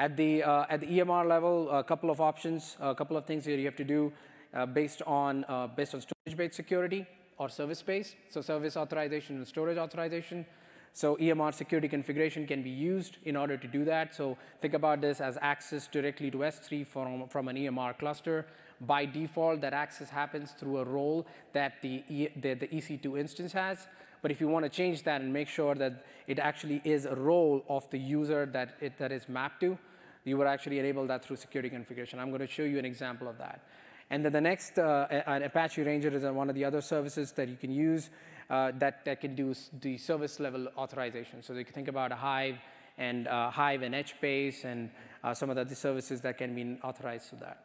At 0.00 0.16
the, 0.16 0.42
uh, 0.42 0.64
at 0.70 0.80
the 0.80 0.86
EMR 0.86 1.28
level, 1.28 1.70
a 1.70 1.84
couple 1.84 2.10
of 2.10 2.22
options, 2.22 2.78
a 2.80 2.94
couple 2.94 3.18
of 3.18 3.26
things 3.26 3.44
that 3.44 3.58
you 3.58 3.66
have 3.66 3.76
to 3.76 3.84
do 3.84 4.10
uh, 4.54 4.64
based, 4.64 5.02
on, 5.06 5.44
uh, 5.46 5.66
based 5.66 5.94
on 5.94 6.00
storage-based 6.00 6.54
security. 6.54 7.06
or 7.36 7.48
service-based. 7.48 8.16
so 8.28 8.40
service 8.40 8.76
authorization 8.76 9.36
and 9.36 9.46
storage 9.46 9.78
authorization. 9.78 10.46
So 10.92 11.16
EMR 11.16 11.52
security 11.54 11.88
configuration 11.88 12.46
can 12.46 12.62
be 12.62 12.70
used 12.70 13.18
in 13.24 13.36
order 13.36 13.56
to 13.58 13.68
do 13.68 13.84
that. 13.84 14.14
So 14.14 14.38
think 14.62 14.74
about 14.74 15.02
this 15.02 15.20
as 15.20 15.38
access 15.42 15.86
directly 15.86 16.30
to 16.30 16.38
S3 16.38 16.86
from, 16.86 17.28
from 17.28 17.48
an 17.48 17.56
EMR 17.56 17.98
cluster. 17.98 18.46
By 18.80 19.04
default, 19.04 19.60
that 19.60 19.74
access 19.74 20.08
happens 20.08 20.52
through 20.52 20.78
a 20.78 20.84
role 20.84 21.26
that 21.52 21.80
the, 21.82 22.02
e, 22.08 22.28
the 22.40 22.56
EC2 22.56 23.18
instance 23.18 23.52
has. 23.52 23.86
But 24.22 24.30
if 24.30 24.40
you 24.40 24.48
want 24.48 24.64
to 24.64 24.70
change 24.70 25.02
that 25.04 25.20
and 25.20 25.32
make 25.32 25.48
sure 25.48 25.74
that 25.74 26.04
it 26.26 26.38
actually 26.38 26.80
is 26.84 27.04
a 27.06 27.14
role 27.14 27.64
of 27.68 27.88
the 27.90 27.98
user 27.98 28.46
that 28.46 28.76
it 28.80 28.98
that 28.98 29.12
is 29.12 29.28
mapped 29.28 29.60
to, 29.60 29.78
you 30.24 30.36
would 30.36 30.46
actually 30.46 30.78
enable 30.78 31.06
that 31.06 31.24
through 31.24 31.36
security 31.36 31.70
configuration. 31.70 32.18
I'm 32.18 32.28
going 32.28 32.40
to 32.40 32.46
show 32.46 32.62
you 32.62 32.78
an 32.78 32.84
example 32.84 33.28
of 33.28 33.38
that. 33.38 33.62
And 34.10 34.24
then 34.24 34.32
the 34.32 34.40
next, 34.40 34.78
uh, 34.78 35.06
an 35.26 35.44
Apache 35.44 35.82
Ranger 35.82 36.08
is 36.08 36.24
one 36.24 36.48
of 36.48 36.56
the 36.56 36.64
other 36.64 36.80
services 36.80 37.32
that 37.32 37.48
you 37.48 37.56
can 37.56 37.70
use 37.70 38.10
uh, 38.50 38.72
that, 38.78 39.04
that 39.04 39.20
can 39.20 39.36
do 39.36 39.54
the 39.80 39.96
service 39.96 40.40
level 40.40 40.66
authorization. 40.76 41.42
So 41.42 41.52
you 41.52 41.64
can 41.64 41.72
think 41.72 41.88
about 41.88 42.10
a 42.10 42.16
Hive 42.16 42.58
and 42.98 43.28
uh, 43.28 43.50
Hive 43.50 43.82
and 43.82 43.94
HBase 43.94 44.64
and 44.64 44.90
uh, 45.22 45.32
some 45.32 45.48
of 45.48 45.56
the 45.56 45.62
other 45.62 45.74
services 45.76 46.20
that 46.22 46.38
can 46.38 46.54
be 46.54 46.76
authorized 46.82 47.30
to 47.30 47.36
that. 47.36 47.64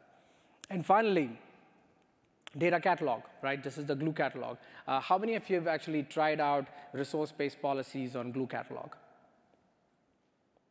And 0.70 0.86
finally, 0.86 1.32
data 2.58 2.80
catalog, 2.80 3.22
right? 3.42 3.64
This 3.64 3.78
is 3.80 3.86
the 3.86 3.96
glue 3.96 4.14
catalog. 4.14 4.58
Uh, 4.88 5.00
how 5.00 5.18
many 5.18 5.36
of 5.36 5.50
you 5.50 5.56
have 5.56 5.68
actually 5.68 6.04
tried 6.04 6.40
out 6.40 6.68
resource-based 6.94 7.62
policies 7.62 8.16
on 8.16 8.32
glue 8.32 8.48
catalog? 8.48 8.92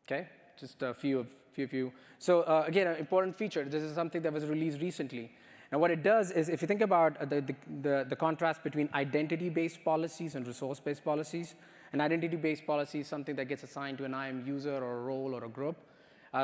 Okay, 0.06 0.28
just 0.58 0.82
a 0.82 0.94
few 0.94 1.18
of 1.18 1.26
few 1.54 1.68
you. 1.72 1.92
So 2.18 2.42
uh, 2.42 2.64
again, 2.66 2.86
an 2.86 2.96
important 2.96 3.36
feature. 3.36 3.64
This 3.64 3.82
is 3.82 3.94
something 3.94 4.22
that 4.22 4.32
was 4.32 4.44
released 4.44 4.80
recently. 4.80 5.32
Now 5.72 5.78
what 5.78 5.90
it 5.90 6.02
does 6.02 6.30
is 6.30 6.48
if 6.48 6.62
you 6.62 6.68
think 6.68 6.82
about 6.82 7.18
the, 7.30 7.40
the, 7.40 7.54
the, 7.82 8.06
the 8.10 8.16
contrast 8.16 8.62
between 8.62 8.88
identity-based 8.94 9.84
policies 9.84 10.34
and 10.34 10.46
resource-based 10.46 11.04
policies, 11.04 11.54
an 11.92 12.00
identity-based 12.00 12.66
policy 12.66 13.00
is 13.00 13.08
something 13.08 13.36
that 13.36 13.46
gets 13.46 13.62
assigned 13.62 13.98
to 13.98 14.04
an 14.04 14.14
IAM 14.14 14.44
user 14.46 14.74
or 14.74 14.98
a 14.98 15.02
role 15.02 15.34
or 15.34 15.44
a 15.44 15.48
group. 15.48 15.76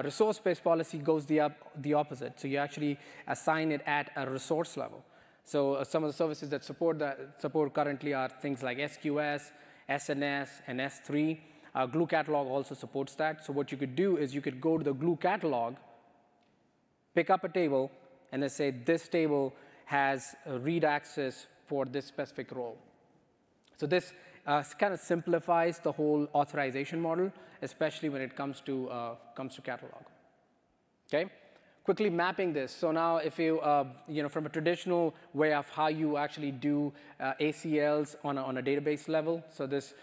Resource-based 0.05 0.62
policy 0.62 0.99
goes 0.99 1.27
the, 1.27 1.40
up, 1.40 1.53
the 1.83 1.94
opposite. 1.94 2.38
So 2.38 2.46
you 2.46 2.59
actually 2.59 2.96
assign 3.27 3.73
it 3.73 3.83
at 3.87 4.12
a 4.14 4.31
resource 4.31 4.77
level. 4.77 5.03
So 5.44 5.75
uh, 5.75 5.85
some 5.85 6.05
of 6.05 6.11
the 6.11 6.16
services 6.16 6.49
that 6.51 6.64
support, 6.64 7.01
that 7.01 7.40
support 7.40 7.75
currently 7.75 8.14
are 8.14 8.29
things 8.29 8.62
like 8.62 8.79
SQS, 8.79 9.51
SNS, 9.88 10.49
and 10.68 10.79
S3. 10.79 11.38
Uh, 11.74 11.87
Glue 11.87 12.06
Catalog 12.06 12.48
also 12.48 12.74
supports 12.74 13.14
that. 13.14 13.44
So 13.44 13.52
what 13.52 13.70
you 13.70 13.78
could 13.78 13.94
do 13.94 14.16
is 14.16 14.35
you 14.35 14.40
could 14.40 14.61
go 14.61 14.78
to 14.78 14.85
the 14.85 14.92
Glue 14.92 15.16
Catalog, 15.16 15.76
pick 17.14 17.30
up 17.30 17.44
a 17.44 17.48
table, 17.48 17.90
and 18.33 18.42
then 18.42 18.50
say 18.50 18.70
this 18.70 19.09
table 19.09 19.52
has 19.85 20.35
read 20.46 20.85
access 20.85 21.46
for 21.66 21.85
this 21.85 22.06
specific 22.06 22.52
role. 22.52 22.78
So 23.76 23.87
this 23.87 24.12
uh, 24.46 24.62
kind 24.78 24.92
of 24.92 25.00
simplifies 25.00 25.78
the 25.78 25.92
whole 25.92 26.28
authorization 26.35 27.00
model, 27.00 27.33
especially 27.62 28.09
when 28.09 28.22
it 28.22 28.37
comes 28.37 28.61
to, 28.62 28.88
uh, 28.90 29.14
comes 29.35 29.54
to 29.56 29.62
catalog. 29.62 30.02
Okay? 31.09 31.30
Quickly 31.85 32.11
mapping 32.11 32.52
this. 32.52 32.72
So 32.72 32.92
now 32.92 33.16
if 33.16 33.38
you, 33.38 33.61
uh, 33.61 33.85
you 34.06 34.22
know, 34.22 34.28
from 34.28 34.46
a 34.46 34.48
traditional 34.48 35.14
way 35.33 35.54
of 35.54 35.68
how 35.70 35.88
you 35.88 36.16
actually 36.16 36.52
do 36.52 36.92
uh, 37.18 37.33
ACLs 37.40 38.16
on 38.22 38.38
a, 38.38 38.42
on 38.42 38.59
a 38.59 38.62
database 38.62 39.09
level, 39.09 39.42
so 39.50 39.66
this, 39.66 39.94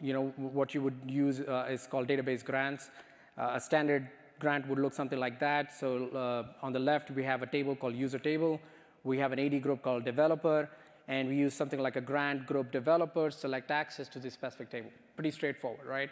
you 0.00 0.12
know, 0.12 0.32
what 0.36 0.74
you 0.74 0.82
would 0.82 0.98
use 1.06 1.40
uh, 1.40 1.66
is 1.68 1.86
called 1.86 2.08
database 2.08 2.44
grants. 2.44 2.90
a 3.36 3.60
standard 3.60 4.08
grant 4.40 4.66
would 4.68 4.78
look 4.78 4.94
something 4.94 5.18
like 5.18 5.38
that. 5.38 5.72
So 5.78 6.08
uh, 6.08 6.66
on 6.66 6.72
the 6.72 6.78
left, 6.78 7.10
we 7.10 7.22
have 7.24 7.42
a 7.42 7.46
table 7.46 7.76
called 7.76 7.94
user 7.94 8.18
table. 8.18 8.60
We 9.04 9.18
have 9.18 9.32
an 9.32 9.38
AD 9.38 9.62
group 9.62 9.82
called 9.82 10.04
developer, 10.04 10.68
and 11.08 11.28
we 11.28 11.36
use 11.36 11.54
something 11.54 11.80
like 11.80 11.96
a 11.96 12.00
grant 12.00 12.46
group 12.46 12.72
developer, 12.72 13.30
select 13.30 13.70
access 13.70 14.08
to 14.08 14.18
this 14.18 14.34
specific 14.34 14.70
table. 14.70 14.90
Pretty 15.16 15.30
straightforward, 15.30 15.86
right? 15.86 16.10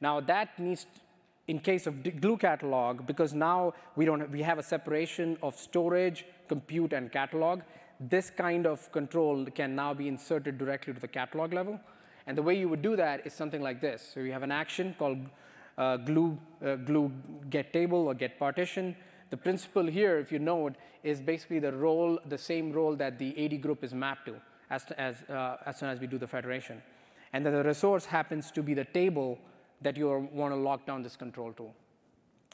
Now 0.00 0.20
that 0.20 0.58
needs, 0.58 0.86
in 1.46 1.58
case 1.60 1.86
of 1.86 2.20
glue 2.20 2.36
catalog, 2.36 3.06
because 3.06 3.32
now 3.32 3.74
we, 3.96 4.04
don't, 4.04 4.30
we 4.30 4.42
have 4.42 4.58
a 4.58 4.62
separation 4.62 5.38
of 5.42 5.56
storage, 5.56 6.24
compute, 6.48 6.92
and 6.92 7.10
catalog, 7.10 7.60
this 8.00 8.30
kind 8.30 8.66
of 8.66 8.90
control 8.90 9.46
can 9.46 9.76
now 9.76 9.94
be 9.94 10.08
inserted 10.08 10.58
directly 10.58 10.92
to 10.92 11.00
the 11.00 11.08
catalog 11.08 11.52
level. 11.52 11.78
And 12.26 12.38
the 12.38 12.42
way 12.42 12.58
you 12.58 12.68
would 12.68 12.82
do 12.82 12.96
that 12.96 13.26
is 13.26 13.32
something 13.32 13.62
like 13.62 13.80
this. 13.80 14.10
So 14.14 14.20
you 14.20 14.32
have 14.32 14.42
an 14.42 14.52
action 14.52 14.94
called 14.98 15.18
uh, 15.78 15.96
glue, 15.96 16.38
uh, 16.64 16.76
glue 16.76 17.10
get 17.50 17.72
table 17.72 18.06
or 18.06 18.14
get 18.14 18.38
partition. 18.38 18.94
The 19.30 19.36
principal 19.36 19.86
here, 19.86 20.18
if 20.18 20.30
you 20.30 20.38
note, 20.38 20.74
is 21.02 21.20
basically 21.20 21.58
the 21.58 21.72
role, 21.72 22.18
the 22.26 22.38
same 22.38 22.72
role 22.72 22.94
that 22.96 23.18
the 23.18 23.44
AD 23.44 23.62
group 23.62 23.82
is 23.82 23.92
mapped 23.92 24.26
to 24.26 24.34
as, 24.70 24.84
to, 24.84 25.00
as, 25.00 25.22
uh, 25.28 25.56
as 25.66 25.78
soon 25.78 25.88
as 25.88 26.00
we 26.00 26.06
do 26.06 26.18
the 26.18 26.26
federation. 26.26 26.82
And 27.32 27.44
then 27.44 27.52
the 27.52 27.64
resource 27.64 28.04
happens 28.04 28.50
to 28.52 28.62
be 28.62 28.74
the 28.74 28.84
table 28.84 29.38
that 29.80 29.96
you 29.96 30.28
want 30.32 30.52
to 30.52 30.56
lock 30.56 30.86
down 30.86 31.02
this 31.02 31.16
control 31.16 31.52
to. 31.54 31.70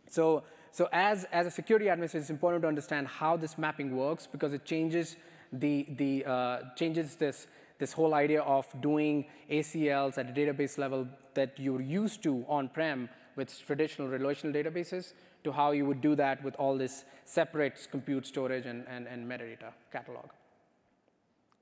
So, 0.09 0.45
so 0.71 0.89
as, 0.93 1.25
as 1.33 1.47
a 1.47 1.51
security 1.51 1.89
administrator, 1.89 2.23
it's 2.23 2.31
important 2.31 2.63
to 2.63 2.69
understand 2.69 3.09
how 3.09 3.37
this 3.37 3.59
mapping 3.59 3.97
works 3.97 4.27
because 4.27 4.53
it 4.53 4.65
changes, 4.65 5.17
the, 5.53 5.87
the, 5.91 6.25
uh, 6.25 6.59
changes 6.77 7.17
this, 7.17 7.47
this 7.79 7.93
whole 7.93 8.15
idea 8.15 8.43
of 8.43 8.67
doing 8.81 9.25
ACLs 9.51 10.19
at 10.19 10.29
a 10.29 10.33
database 10.33 10.79
level 10.79 11.07
that 11.35 11.59
you're 11.59 11.81
used 11.81 12.23
to 12.25 12.45
on-prem 12.49 13.09
with 13.37 13.65
traditional 13.67 14.09
relational 14.09 14.53
databases 14.53 15.13
to 15.45 15.53
how 15.53 15.71
you 15.71 15.87
would 15.87 16.01
do 16.01 16.15
that 16.17 16.43
with 16.43 16.55
all 16.57 16.77
this 16.77 17.05
separate 17.25 17.87
compute 17.91 18.27
storage 18.27 18.67
and, 18.67 18.85
and, 18.89 19.07
and 19.07 19.31
metadata 19.31 19.73
catalog. 19.93 20.27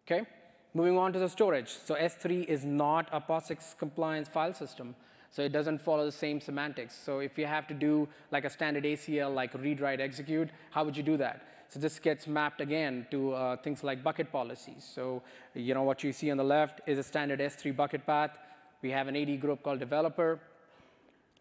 Okay, 0.06 0.26
moving 0.72 0.96
on 0.96 1.12
to 1.12 1.18
the 1.18 1.28
storage. 1.28 1.68
So 1.68 1.94
S3 1.94 2.44
is 2.46 2.64
not 2.64 3.08
a 3.12 3.20
POSIX 3.20 3.76
compliance 3.78 4.28
file 4.28 4.54
system, 4.54 4.94
so 5.30 5.42
it 5.42 5.52
doesn't 5.52 5.80
follow 5.82 6.06
the 6.06 6.12
same 6.12 6.40
semantics. 6.40 6.94
So 6.94 7.18
if 7.18 7.36
you 7.36 7.44
have 7.44 7.66
to 7.68 7.74
do 7.74 8.08
like 8.30 8.44
a 8.44 8.50
standard 8.50 8.84
ACL, 8.84 9.34
like 9.34 9.52
read, 9.54 9.80
write, 9.80 10.00
execute, 10.00 10.48
how 10.70 10.84
would 10.84 10.96
you 10.96 11.02
do 11.02 11.16
that? 11.18 11.42
So 11.68 11.80
this 11.80 11.98
gets 11.98 12.26
mapped 12.26 12.60
again 12.60 13.06
to 13.10 13.32
uh, 13.32 13.56
things 13.56 13.82
like 13.82 14.02
bucket 14.02 14.30
policies. 14.30 14.88
So 14.94 15.22
you 15.54 15.74
know 15.74 15.82
what 15.82 16.04
you 16.04 16.12
see 16.12 16.30
on 16.30 16.36
the 16.36 16.44
left 16.44 16.80
is 16.86 16.98
a 16.98 17.02
standard 17.02 17.40
S3 17.40 17.74
bucket 17.74 18.06
path. 18.06 18.38
We 18.82 18.90
have 18.90 19.08
an 19.08 19.16
AD 19.16 19.40
group 19.40 19.62
called 19.62 19.80
developer. 19.80 20.38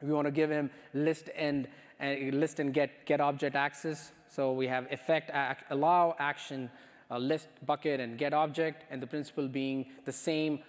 We 0.01 0.11
want 0.11 0.25
to 0.25 0.31
give 0.31 0.49
him 0.49 0.69
list 0.93 1.29
and 1.35 1.67
uh, 2.01 2.15
list 2.31 2.59
and 2.59 2.73
get 2.73 3.05
get 3.05 3.21
object 3.21 3.55
access. 3.55 4.11
So 4.27 4.51
we 4.51 4.67
have 4.67 4.91
effect 4.91 5.31
allow 5.69 6.15
action 6.19 6.69
uh, 7.11 7.17
list 7.17 7.47
bucket 7.65 7.99
and 7.99 8.17
get 8.17 8.33
object, 8.33 8.83
and 8.89 9.01
the 9.01 9.07
principal 9.07 9.47
being 9.47 9.85
the 10.05 10.11
same 10.11 10.59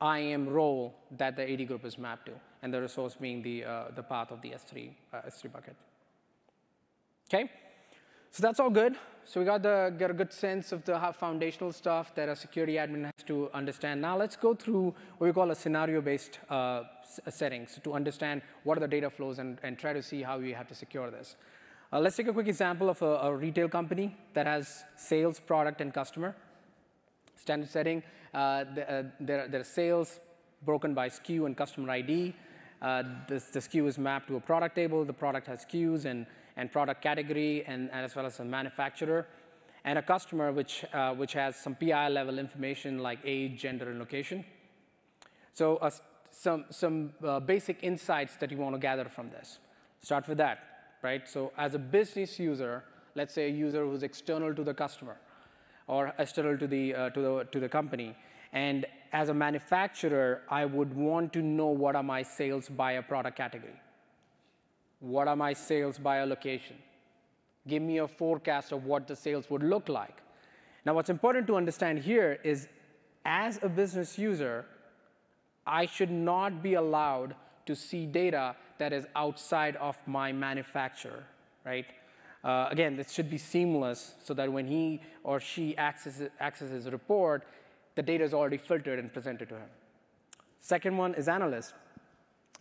IAM 0.00 0.48
role 0.48 0.94
that 1.16 1.36
the 1.36 1.50
AD 1.50 1.66
group 1.66 1.84
is 1.84 1.98
mapped 1.98 2.26
to, 2.26 2.32
and 2.62 2.72
the 2.72 2.80
resource 2.80 3.16
being 3.20 3.42
the 3.42 3.64
uh, 3.64 3.84
the 3.94 4.02
path 4.02 4.30
of 4.30 4.40
the 4.42 4.50
S3 4.50 4.90
uh, 5.12 5.16
S3 5.28 5.52
bucket. 5.52 5.76
Okay. 7.28 7.50
So 8.36 8.42
that's 8.42 8.60
all 8.60 8.68
good. 8.68 8.96
So 9.24 9.40
we 9.40 9.46
got, 9.46 9.62
the, 9.62 9.94
got 9.98 10.10
a 10.10 10.12
good 10.12 10.30
sense 10.30 10.70
of 10.70 10.84
the 10.84 10.98
foundational 11.18 11.72
stuff 11.72 12.14
that 12.16 12.28
a 12.28 12.36
security 12.36 12.74
admin 12.74 13.04
has 13.04 13.24
to 13.28 13.48
understand. 13.54 14.02
Now 14.02 14.14
let's 14.18 14.36
go 14.36 14.52
through 14.52 14.94
what 15.16 15.26
we 15.26 15.32
call 15.32 15.50
a 15.52 15.54
scenario-based 15.54 16.40
uh, 16.50 16.82
settings 17.30 17.80
to 17.82 17.94
understand 17.94 18.42
what 18.64 18.76
are 18.76 18.82
the 18.82 18.88
data 18.88 19.08
flows 19.08 19.38
and, 19.38 19.58
and 19.62 19.78
try 19.78 19.94
to 19.94 20.02
see 20.02 20.20
how 20.20 20.38
we 20.38 20.52
have 20.52 20.68
to 20.68 20.74
secure 20.74 21.10
this. 21.10 21.36
Uh, 21.90 21.98
let's 21.98 22.16
take 22.16 22.28
a 22.28 22.32
quick 22.34 22.46
example 22.46 22.90
of 22.90 23.00
a, 23.00 23.20
a, 23.22 23.34
retail 23.34 23.70
company 23.70 24.14
that 24.34 24.46
has 24.46 24.84
sales, 24.96 25.40
product, 25.40 25.80
and 25.80 25.94
customer. 25.94 26.36
Standard 27.36 27.70
setting, 27.70 28.02
uh, 28.34 28.64
the, 28.74 28.92
uh, 28.92 29.02
there, 29.18 29.48
there 29.48 29.62
are 29.62 29.64
sales 29.64 30.20
broken 30.62 30.92
by 30.92 31.08
SKU 31.08 31.46
and 31.46 31.56
customer 31.56 31.90
ID. 31.90 32.34
Uh, 32.82 33.02
the, 33.28 33.42
the 33.54 33.60
SKU 33.60 33.86
is 33.86 33.96
mapped 33.96 34.28
to 34.28 34.36
a 34.36 34.40
product 34.40 34.74
table. 34.74 35.06
The 35.06 35.14
product 35.14 35.46
has 35.46 35.64
SKUs 35.64 36.04
and 36.04 36.26
and 36.56 36.72
product 36.72 37.02
category, 37.02 37.64
and, 37.66 37.90
and 37.92 38.04
as 38.04 38.16
well 38.16 38.26
as 38.26 38.40
a 38.40 38.44
manufacturer, 38.44 39.26
and 39.84 39.98
a 39.98 40.02
customer 40.02 40.52
which, 40.52 40.84
uh, 40.92 41.14
which 41.14 41.32
has 41.32 41.56
some 41.56 41.74
PI 41.74 42.08
level 42.08 42.38
information 42.38 42.98
like 42.98 43.20
age, 43.24 43.60
gender, 43.60 43.90
and 43.90 43.98
location. 43.98 44.44
So 45.52 45.76
uh, 45.76 45.90
some, 46.30 46.64
some 46.70 47.12
uh, 47.24 47.40
basic 47.40 47.82
insights 47.82 48.36
that 48.36 48.50
you 48.50 48.58
want 48.58 48.74
to 48.74 48.78
gather 48.78 49.04
from 49.04 49.30
this. 49.30 49.58
Start 50.02 50.28
with 50.28 50.38
that, 50.38 50.58
right? 51.02 51.28
So 51.28 51.52
as 51.56 51.74
a 51.74 51.78
business 51.78 52.38
user, 52.38 52.84
let's 53.14 53.32
say 53.32 53.46
a 53.46 53.52
user 53.52 53.84
who's 53.84 54.02
external 54.02 54.54
to 54.54 54.64
the 54.64 54.74
customer 54.74 55.16
or 55.86 56.12
external 56.18 56.58
to 56.58 56.66
the, 56.66 56.94
uh, 56.94 57.10
to 57.10 57.20
the, 57.20 57.44
to 57.52 57.60
the 57.60 57.68
company, 57.68 58.16
and 58.52 58.86
as 59.12 59.28
a 59.28 59.34
manufacturer, 59.34 60.42
I 60.48 60.64
would 60.64 60.94
want 60.94 61.32
to 61.34 61.42
know 61.42 61.68
what 61.68 61.96
are 61.96 62.02
my 62.02 62.22
sales 62.22 62.68
by 62.68 62.92
a 62.92 63.02
product 63.02 63.36
category. 63.36 63.80
What 65.00 65.28
are 65.28 65.36
my 65.36 65.52
sales 65.52 65.98
by 65.98 66.18
a 66.18 66.26
location? 66.26 66.76
Give 67.68 67.82
me 67.82 67.98
a 67.98 68.08
forecast 68.08 68.72
of 68.72 68.84
what 68.84 69.06
the 69.06 69.16
sales 69.16 69.50
would 69.50 69.62
look 69.62 69.88
like. 69.88 70.18
Now, 70.84 70.94
what's 70.94 71.10
important 71.10 71.46
to 71.48 71.56
understand 71.56 71.98
here 71.98 72.38
is 72.44 72.68
as 73.24 73.58
a 73.62 73.68
business 73.68 74.18
user, 74.18 74.64
I 75.66 75.86
should 75.86 76.10
not 76.10 76.62
be 76.62 76.74
allowed 76.74 77.34
to 77.66 77.74
see 77.74 78.06
data 78.06 78.54
that 78.78 78.92
is 78.92 79.04
outside 79.16 79.74
of 79.76 79.96
my 80.06 80.32
manufacturer, 80.32 81.24
right? 81.64 81.86
Uh, 82.44 82.68
again, 82.70 82.96
this 82.96 83.10
should 83.10 83.28
be 83.28 83.38
seamless 83.38 84.14
so 84.22 84.32
that 84.34 84.52
when 84.52 84.68
he 84.68 85.00
or 85.24 85.40
she 85.40 85.76
accesses, 85.76 86.30
accesses 86.40 86.86
a 86.86 86.90
report, 86.92 87.44
the 87.96 88.02
data 88.02 88.22
is 88.22 88.32
already 88.32 88.58
filtered 88.58 89.00
and 89.00 89.12
presented 89.12 89.48
to 89.48 89.56
him. 89.56 89.68
Second 90.60 90.96
one 90.96 91.14
is 91.14 91.26
analyst. 91.26 91.74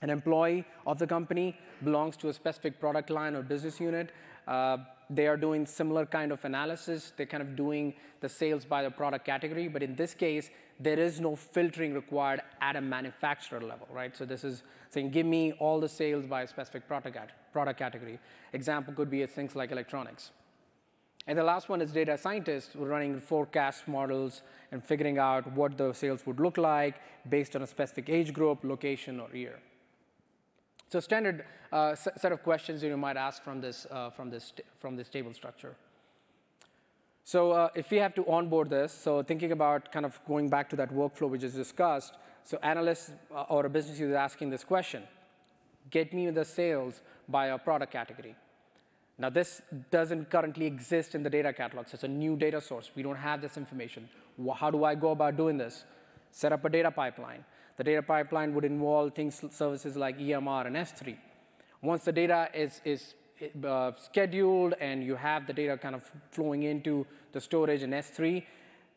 An 0.01 0.09
employee 0.09 0.65
of 0.85 0.99
the 0.99 1.07
company 1.07 1.57
belongs 1.83 2.17
to 2.17 2.29
a 2.29 2.33
specific 2.33 2.79
product 2.79 3.09
line 3.09 3.35
or 3.35 3.41
business 3.41 3.79
unit. 3.79 4.11
Uh, 4.47 4.77
they 5.09 5.27
are 5.27 5.37
doing 5.37 5.65
similar 5.65 6.05
kind 6.05 6.31
of 6.31 6.43
analysis. 6.45 7.13
They're 7.15 7.25
kind 7.25 7.43
of 7.43 7.55
doing 7.55 7.93
the 8.21 8.29
sales 8.29 8.65
by 8.65 8.83
the 8.83 8.91
product 8.91 9.25
category. 9.25 9.67
But 9.67 9.83
in 9.83 9.95
this 9.95 10.13
case, 10.13 10.49
there 10.79 10.99
is 10.99 11.19
no 11.19 11.35
filtering 11.35 11.93
required 11.93 12.41
at 12.61 12.75
a 12.75 12.81
manufacturer 12.81 13.61
level, 13.61 13.87
right? 13.91 14.15
So 14.15 14.25
this 14.25 14.43
is 14.43 14.63
saying, 14.89 15.11
give 15.11 15.25
me 15.25 15.53
all 15.53 15.79
the 15.79 15.89
sales 15.89 16.25
by 16.25 16.41
a 16.41 16.47
specific 16.47 16.87
product, 16.87 17.31
product 17.53 17.79
category. 17.79 18.19
Example 18.53 18.93
could 18.93 19.09
be 19.09 19.25
things 19.25 19.55
like 19.55 19.71
electronics. 19.71 20.31
And 21.27 21.37
the 21.39 21.43
last 21.43 21.69
one 21.69 21.81
is 21.81 21.91
data 21.91 22.17
scientists 22.17 22.73
who 22.73 22.83
are 22.83 22.87
running 22.87 23.19
forecast 23.19 23.87
models 23.87 24.41
and 24.71 24.83
figuring 24.83 25.17
out 25.17 25.51
what 25.53 25.77
the 25.77 25.93
sales 25.93 26.25
would 26.25 26.39
look 26.39 26.57
like 26.57 26.95
based 27.27 27.55
on 27.55 27.63
a 27.63 27.67
specific 27.67 28.09
age 28.09 28.31
group, 28.31 28.63
location, 28.63 29.19
or 29.19 29.29
year. 29.35 29.59
So 30.95 31.01
standard 31.01 31.43
uh, 31.73 31.93
set 31.93 32.31
of 32.31 32.41
questions 32.41 32.81
you 32.81 32.95
might 32.95 33.17
ask 33.17 33.43
from 33.43 33.59
this, 33.59 33.85
uh, 33.91 34.11
from, 34.11 34.29
this, 34.29 34.53
from 34.79 34.95
this 34.95 35.09
table 35.09 35.33
structure. 35.33 35.75
So 37.25 37.51
uh, 37.51 37.67
if 37.75 37.91
we 37.91 37.97
have 37.97 38.15
to 38.15 38.25
onboard 38.29 38.69
this, 38.69 38.93
so 38.93 39.21
thinking 39.21 39.51
about 39.51 39.91
kind 39.91 40.05
of 40.05 40.17
going 40.25 40.47
back 40.47 40.69
to 40.69 40.77
that 40.77 40.93
workflow 40.93 41.29
we 41.29 41.37
just 41.37 41.57
discussed, 41.57 42.13
so 42.45 42.57
analysts 42.63 43.11
uh, 43.29 43.41
or 43.49 43.65
a 43.65 43.69
business 43.69 43.99
user 43.99 44.15
asking 44.15 44.51
this 44.51 44.63
question, 44.63 45.03
get 45.91 46.13
me 46.13 46.29
the 46.29 46.45
sales 46.45 47.01
by 47.27 47.47
a 47.47 47.57
product 47.57 47.91
category. 47.91 48.33
Now 49.17 49.29
this 49.29 49.63
doesn't 49.91 50.29
currently 50.29 50.65
exist 50.65 51.13
in 51.13 51.23
the 51.23 51.29
data 51.29 51.51
catalog, 51.51 51.87
it's 51.91 52.05
a 52.05 52.07
new 52.07 52.37
data 52.37 52.61
source. 52.61 52.91
We 52.95 53.03
don't 53.03 53.17
have 53.17 53.41
this 53.41 53.57
information. 53.57 54.07
How 54.55 54.71
do 54.71 54.85
I 54.85 54.95
go 54.95 55.11
about 55.11 55.35
doing 55.35 55.57
this? 55.57 55.83
Set 56.31 56.53
up 56.53 56.63
a 56.63 56.69
data 56.69 56.89
pipeline. 56.89 57.43
The 57.77 57.83
data 57.83 58.01
pipeline 58.01 58.53
would 58.53 58.65
involve 58.65 59.13
things, 59.13 59.43
services 59.51 59.95
like 59.95 60.17
EMR 60.17 60.67
and 60.67 60.75
S3. 60.75 61.17
Once 61.81 62.05
the 62.05 62.11
data 62.11 62.49
is, 62.53 62.81
is 62.85 63.15
uh, 63.65 63.91
scheduled 64.01 64.73
and 64.79 65.03
you 65.03 65.15
have 65.15 65.45
the 65.45 65.53
data 65.53 65.77
kind 65.77 65.95
of 65.95 66.09
flowing 66.31 66.63
into 66.63 67.05
the 67.33 67.41
storage 67.41 67.83
in 67.83 67.91
S3, 67.91 68.43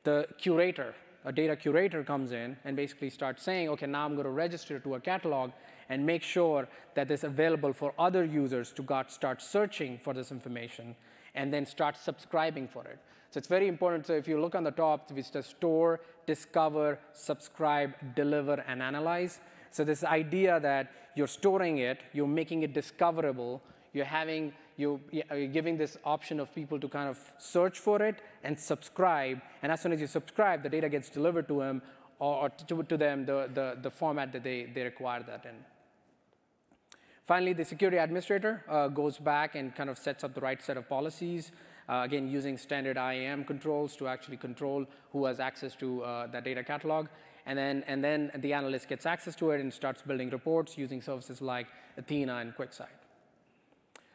the 0.05 0.26
curator, 0.39 0.95
a 1.24 1.33
data 1.33 1.57
curator 1.57 2.05
comes 2.05 2.33
in 2.33 2.57
and 2.64 2.76
basically 2.76 3.11
starts 3.11 3.43
saying, 3.43 3.68
okay, 3.68 3.87
now 3.87 4.05
I'm 4.05 4.14
going 4.14 4.24
to 4.24 4.31
register 4.31 4.79
to 4.79 4.95
a 4.95 5.01
catalog 5.01 5.51
and 5.89 6.07
make 6.07 6.22
sure 6.22 6.68
that 6.95 7.11
it's 7.11 7.24
available 7.24 7.72
for 7.72 7.93
other 7.99 8.24
users 8.24 8.72
to 8.72 9.05
start 9.09 9.43
searching 9.43 9.99
for 10.03 10.14
this 10.14 10.31
information 10.31 10.95
and 11.39 11.55
then 11.55 11.64
start 11.64 11.97
subscribing 11.97 12.66
for 12.68 12.84
it. 12.84 12.99
So 13.30 13.39
it's 13.39 13.49
very 13.49 13.68
important. 13.68 14.07
So 14.07 14.14
if 14.14 14.26
you 14.26 14.41
look 14.41 14.55
on 14.55 14.64
the 14.64 14.72
top, 14.72 15.11
it's 15.14 15.30
the 15.30 15.43
store, 15.43 16.01
discover, 16.26 16.99
subscribe, 17.12 17.91
deliver, 18.16 18.64
and 18.66 18.82
analyze. 18.82 19.39
So 19.70 19.84
this 19.84 20.03
idea 20.03 20.59
that 20.61 20.91
you're 21.14 21.34
storing 21.41 21.78
it, 21.78 22.01
you're 22.12 22.26
making 22.26 22.64
it 22.64 22.72
discoverable, 22.74 23.62
you're 23.93 24.12
having 24.20 24.53
you, 24.76 25.01
you're 25.11 25.49
giving 25.49 25.76
this 25.76 25.97
option 26.05 26.39
of 26.41 26.55
people 26.55 26.78
to 26.78 26.89
kind 26.89 27.09
of 27.09 27.18
search 27.39 27.78
for 27.78 28.01
it 28.03 28.16
and 28.45 28.59
subscribe. 28.59 29.41
And 29.62 29.72
as 29.72 29.80
soon 29.80 29.93
as 29.93 30.01
you 30.01 30.07
subscribe, 30.07 30.62
the 30.62 30.68
data 30.68 30.89
gets 30.89 31.09
delivered 31.09 31.49
to 31.49 31.59
them 31.61 31.82
or 32.20 32.49
to, 32.49 32.82
to 32.82 32.97
them 32.97 33.26
the, 33.26 33.51
the, 33.53 33.78
the 33.82 33.91
format 33.91 34.32
that 34.32 34.43
they, 34.43 34.70
they 34.74 34.82
require 34.82 35.22
that 35.24 35.45
in. 35.45 35.57
Finally, 37.29 37.53
the 37.53 37.64
security 37.64 37.99
administrator 37.99 38.64
uh, 38.70 38.89
goes 38.89 39.18
back 39.18 39.55
and 39.55 39.74
kind 39.74 39.91
of 39.91 39.99
sets 39.99 40.24
up 40.24 40.33
the 40.33 40.41
right 40.41 40.62
set 40.62 40.79
of 40.79 40.89
policies, 40.89 41.53
uh, 41.87 42.01
again, 42.03 42.26
using 42.26 42.57
standard 42.57 42.97
IAM 42.97 43.45
controls 43.45 43.95
to 43.95 44.09
actually 44.09 44.39
control 44.39 44.87
who 45.12 45.26
has 45.26 45.39
access 45.39 45.74
to 45.76 46.03
uh, 46.05 46.26
that 46.29 46.43
data 46.43 46.64
catalog. 46.64 47.07
And 47.45 47.59
then, 47.59 47.85
and 47.87 48.03
then 48.03 48.31
the 48.39 48.55
analyst 48.55 48.89
gets 48.89 49.05
access 49.05 49.37
to 49.37 49.51
it 49.51 49.61
and 49.61 49.70
starts 49.70 50.01
building 50.01 50.31
reports 50.31 50.79
using 50.79 51.03
services 51.03 51.43
like 51.43 51.66
Athena 51.99 52.37
and 52.37 52.57
QuickSight. 52.57 52.97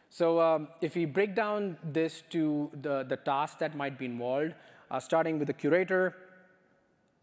So 0.10 0.42
um, 0.42 0.70
if 0.82 0.96
we 0.96 1.06
break 1.06 1.36
down 1.36 1.78
this 1.84 2.24
to 2.32 2.72
the, 2.82 3.04
the 3.04 3.18
tasks 3.18 3.58
that 3.60 3.76
might 3.76 4.00
be 4.00 4.06
involved, 4.06 4.56
uh, 4.90 5.00
starting 5.00 5.38
with 5.38 5.50
the 5.50 5.54
curator, 5.54 6.16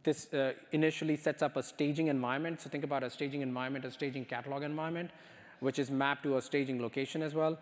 this 0.05 0.33
uh, 0.35 0.53
initially 0.71 1.17
sets 1.17 1.43
up 1.43 1.57
a 1.57 1.65
staging 1.65 2.07
environment. 2.07 2.61
So 2.61 2.71
think 2.71 2.85
about 2.85 3.03
a 3.03 3.11
staging 3.11 3.43
environment, 3.43 3.85
a 3.85 3.91
staging 3.91 4.25
catalog 4.25 4.63
environment 4.63 5.11
which 5.61 5.79
is 5.79 5.91
mapped 5.91 6.23
to 6.25 6.37
a 6.37 6.43
staging 6.43 6.81
location 6.81 7.23
as 7.23 7.35
well 7.35 7.59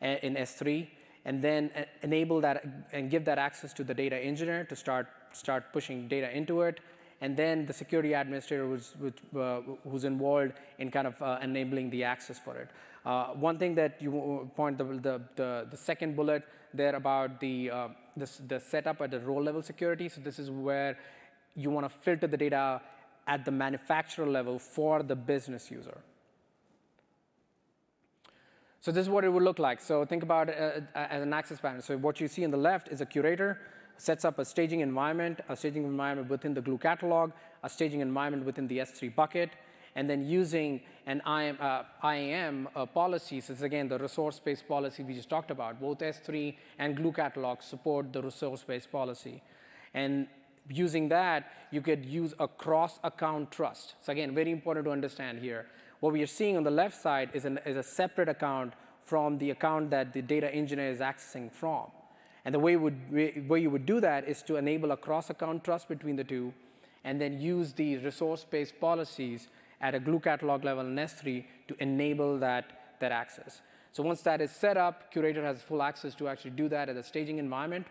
in 0.00 0.34
S3, 0.34 0.86
and 1.24 1.42
then 1.42 1.70
enable 2.02 2.40
that 2.40 2.64
and 2.92 3.10
give 3.10 3.24
that 3.24 3.38
access 3.38 3.72
to 3.72 3.84
the 3.84 3.94
data 3.94 4.16
engineer 4.16 4.64
to 4.64 4.76
start, 4.76 5.08
start 5.32 5.72
pushing 5.72 6.06
data 6.08 6.34
into 6.36 6.62
it. 6.62 6.80
And 7.20 7.36
then 7.36 7.64
the 7.64 7.72
security 7.72 8.12
administrator 8.12 8.66
who's, 8.66 8.92
uh, 9.34 9.60
who's 9.88 10.04
involved 10.04 10.52
in 10.78 10.90
kind 10.90 11.06
of 11.06 11.20
uh, 11.22 11.38
enabling 11.42 11.90
the 11.90 12.04
access 12.04 12.38
for 12.38 12.56
it. 12.56 12.68
Uh, 13.06 13.28
one 13.28 13.58
thing 13.58 13.74
that 13.76 14.02
you 14.02 14.50
point 14.54 14.76
the, 14.76 14.84
the, 14.84 15.22
the, 15.34 15.66
the 15.70 15.76
second 15.76 16.14
bullet 16.14 16.42
there 16.74 16.94
about 16.94 17.40
the, 17.40 17.70
uh, 17.70 17.88
the, 18.16 18.30
the 18.48 18.60
setup 18.60 19.00
at 19.00 19.10
the 19.10 19.20
role 19.20 19.42
level 19.42 19.62
security. 19.62 20.08
So 20.08 20.20
this 20.20 20.38
is 20.38 20.50
where 20.50 20.98
you 21.54 21.70
want 21.70 21.86
to 21.86 21.98
filter 22.00 22.26
the 22.26 22.36
data 22.36 22.82
at 23.26 23.44
the 23.44 23.50
manufacturer 23.50 24.26
level 24.26 24.58
for 24.58 25.02
the 25.02 25.16
business 25.16 25.70
user. 25.70 25.98
So 28.86 28.92
this 28.92 29.02
is 29.02 29.10
what 29.10 29.24
it 29.24 29.32
would 29.32 29.42
look 29.42 29.58
like. 29.58 29.80
So 29.80 30.04
think 30.04 30.22
about 30.22 30.48
it 30.48 30.56
uh, 30.56 30.96
uh, 30.96 31.08
as 31.10 31.20
an 31.20 31.32
access 31.32 31.58
pattern. 31.58 31.82
So 31.82 31.96
what 31.96 32.20
you 32.20 32.28
see 32.28 32.44
on 32.44 32.52
the 32.52 32.56
left 32.56 32.86
is 32.86 33.00
a 33.00 33.04
curator 33.04 33.58
sets 33.96 34.24
up 34.24 34.38
a 34.38 34.44
staging 34.44 34.78
environment, 34.78 35.40
a 35.48 35.56
staging 35.56 35.82
environment 35.82 36.30
within 36.30 36.54
the 36.54 36.60
Glue 36.60 36.78
catalog, 36.78 37.32
a 37.64 37.68
staging 37.68 37.98
environment 37.98 38.46
within 38.46 38.68
the 38.68 38.78
S3 38.78 39.12
bucket, 39.12 39.50
and 39.96 40.08
then 40.08 40.24
using 40.24 40.80
an 41.06 41.20
IAM, 41.26 41.58
uh, 41.60 41.82
IAM 42.08 42.68
uh, 42.76 42.86
policy, 42.86 43.42
again 43.60 43.88
the 43.88 43.98
resource-based 43.98 44.68
policy 44.68 45.02
we 45.02 45.14
just 45.14 45.28
talked 45.28 45.50
about. 45.50 45.80
Both 45.80 45.98
S3 45.98 46.54
and 46.78 46.96
Glue 46.96 47.10
catalog 47.10 47.62
support 47.62 48.12
the 48.12 48.22
resource-based 48.22 48.92
policy. 48.92 49.42
And 49.94 50.28
using 50.68 51.08
that, 51.08 51.50
you 51.72 51.80
could 51.80 52.04
use 52.04 52.34
a 52.38 52.46
cross-account 52.46 53.50
trust. 53.50 53.94
So 54.00 54.12
again, 54.12 54.32
very 54.32 54.52
important 54.52 54.86
to 54.86 54.92
understand 54.92 55.40
here. 55.40 55.66
What 56.00 56.12
we 56.12 56.22
are 56.22 56.26
seeing 56.26 56.56
on 56.56 56.64
the 56.64 56.70
left 56.70 57.00
side 57.00 57.30
is, 57.32 57.44
an, 57.44 57.58
is 57.64 57.76
a 57.76 57.82
separate 57.82 58.28
account 58.28 58.74
from 59.04 59.38
the 59.38 59.50
account 59.50 59.90
that 59.90 60.12
the 60.12 60.22
data 60.22 60.52
engineer 60.52 60.90
is 60.90 60.98
accessing 60.98 61.50
from. 61.52 61.86
And 62.44 62.54
the 62.54 62.58
way, 62.58 62.76
would, 62.76 63.12
way 63.12 63.60
you 63.60 63.70
would 63.70 63.86
do 63.86 64.00
that 64.00 64.28
is 64.28 64.42
to 64.42 64.56
enable 64.56 64.92
a 64.92 64.96
cross-account 64.96 65.64
trust 65.64 65.88
between 65.88 66.16
the 66.16 66.24
two, 66.24 66.52
and 67.04 67.20
then 67.20 67.40
use 67.40 67.72
the 67.72 67.98
resource-based 67.98 68.80
policies 68.80 69.48
at 69.80 69.94
a 69.94 70.00
glue 70.00 70.20
catalog 70.20 70.64
level 70.64 70.86
in 70.86 70.94
S3 70.96 71.44
to 71.68 71.76
enable 71.80 72.38
that, 72.38 72.96
that 73.00 73.12
access. 73.12 73.60
So 73.92 74.02
once 74.02 74.22
that 74.22 74.40
is 74.40 74.50
set 74.50 74.76
up, 74.76 75.10
Curator 75.12 75.44
has 75.44 75.62
full 75.62 75.82
access 75.82 76.14
to 76.16 76.28
actually 76.28 76.50
do 76.52 76.68
that 76.68 76.88
at 76.88 76.96
the 76.96 77.02
staging 77.02 77.38
environment. 77.38 77.86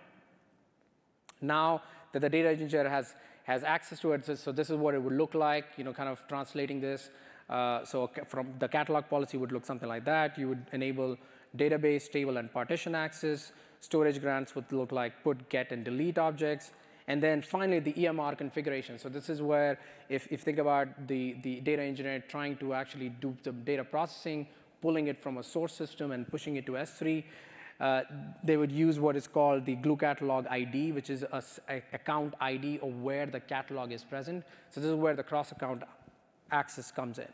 Now 1.41 1.81
that 2.11 2.19
the 2.19 2.29
data 2.29 2.49
engineer 2.49 2.87
has, 2.89 3.15
has 3.43 3.63
access 3.63 3.99
to 4.01 4.13
it, 4.13 4.37
so 4.37 4.51
this 4.51 4.69
is 4.69 4.75
what 4.75 4.93
it 4.93 5.01
would 5.01 5.13
look 5.13 5.33
like, 5.33 5.65
you 5.77 5.83
know, 5.83 5.93
kind 5.93 6.09
of 6.09 6.23
translating 6.27 6.79
this. 6.79 7.09
Uh, 7.49 7.85
so 7.85 8.09
from 8.27 8.53
the 8.59 8.67
catalog 8.67 9.07
policy 9.09 9.37
would 9.37 9.51
look 9.51 9.65
something 9.65 9.89
like 9.89 10.05
that. 10.05 10.37
You 10.37 10.49
would 10.49 10.65
enable 10.71 11.17
database, 11.55 12.11
table, 12.11 12.37
and 12.37 12.51
partition 12.51 12.95
access. 12.95 13.51
Storage 13.81 14.19
grants 14.19 14.55
would 14.55 14.71
look 14.71 14.91
like 14.91 15.23
put, 15.23 15.49
get, 15.49 15.71
and 15.71 15.85
delete 15.85 16.17
objects. 16.17 16.71
And 17.07 17.21
then 17.21 17.41
finally, 17.41 17.79
the 17.79 17.93
EMR 17.93 18.35
configuration. 18.37 18.97
So 18.97 19.09
this 19.09 19.29
is 19.29 19.41
where, 19.41 19.77
if 20.09 20.31
you 20.31 20.37
think 20.37 20.57
about 20.57 21.07
the, 21.07 21.35
the 21.43 21.59
data 21.61 21.83
engineer 21.83 22.23
trying 22.27 22.57
to 22.57 22.73
actually 22.73 23.09
do 23.09 23.37
the 23.43 23.51
data 23.51 23.83
processing, 23.83 24.47
pulling 24.81 25.07
it 25.07 25.21
from 25.21 25.37
a 25.37 25.43
source 25.43 25.73
system 25.73 26.11
and 26.11 26.27
pushing 26.27 26.55
it 26.55 26.65
to 26.65 26.73
S3, 26.73 27.23
uh, 27.79 28.01
they 28.43 28.57
would 28.57 28.71
use 28.71 28.99
what 28.99 29.15
is 29.15 29.27
called 29.27 29.65
the 29.65 29.75
Glue 29.75 29.97
Catalog 29.97 30.47
ID, 30.47 30.93
which 30.93 31.09
is 31.09 31.23
a, 31.23 31.43
a 31.69 31.83
account 31.93 32.33
ID 32.39 32.79
of 32.79 33.01
where 33.01 33.25
the 33.25 33.39
catalog 33.39 33.91
is 33.91 34.03
present. 34.03 34.43
So 34.71 34.79
this 34.79 34.89
is 34.89 34.95
where 34.95 35.13
the 35.13 35.23
cross-account 35.23 35.83
access 36.51 36.91
comes 36.91 37.19
in. 37.19 37.27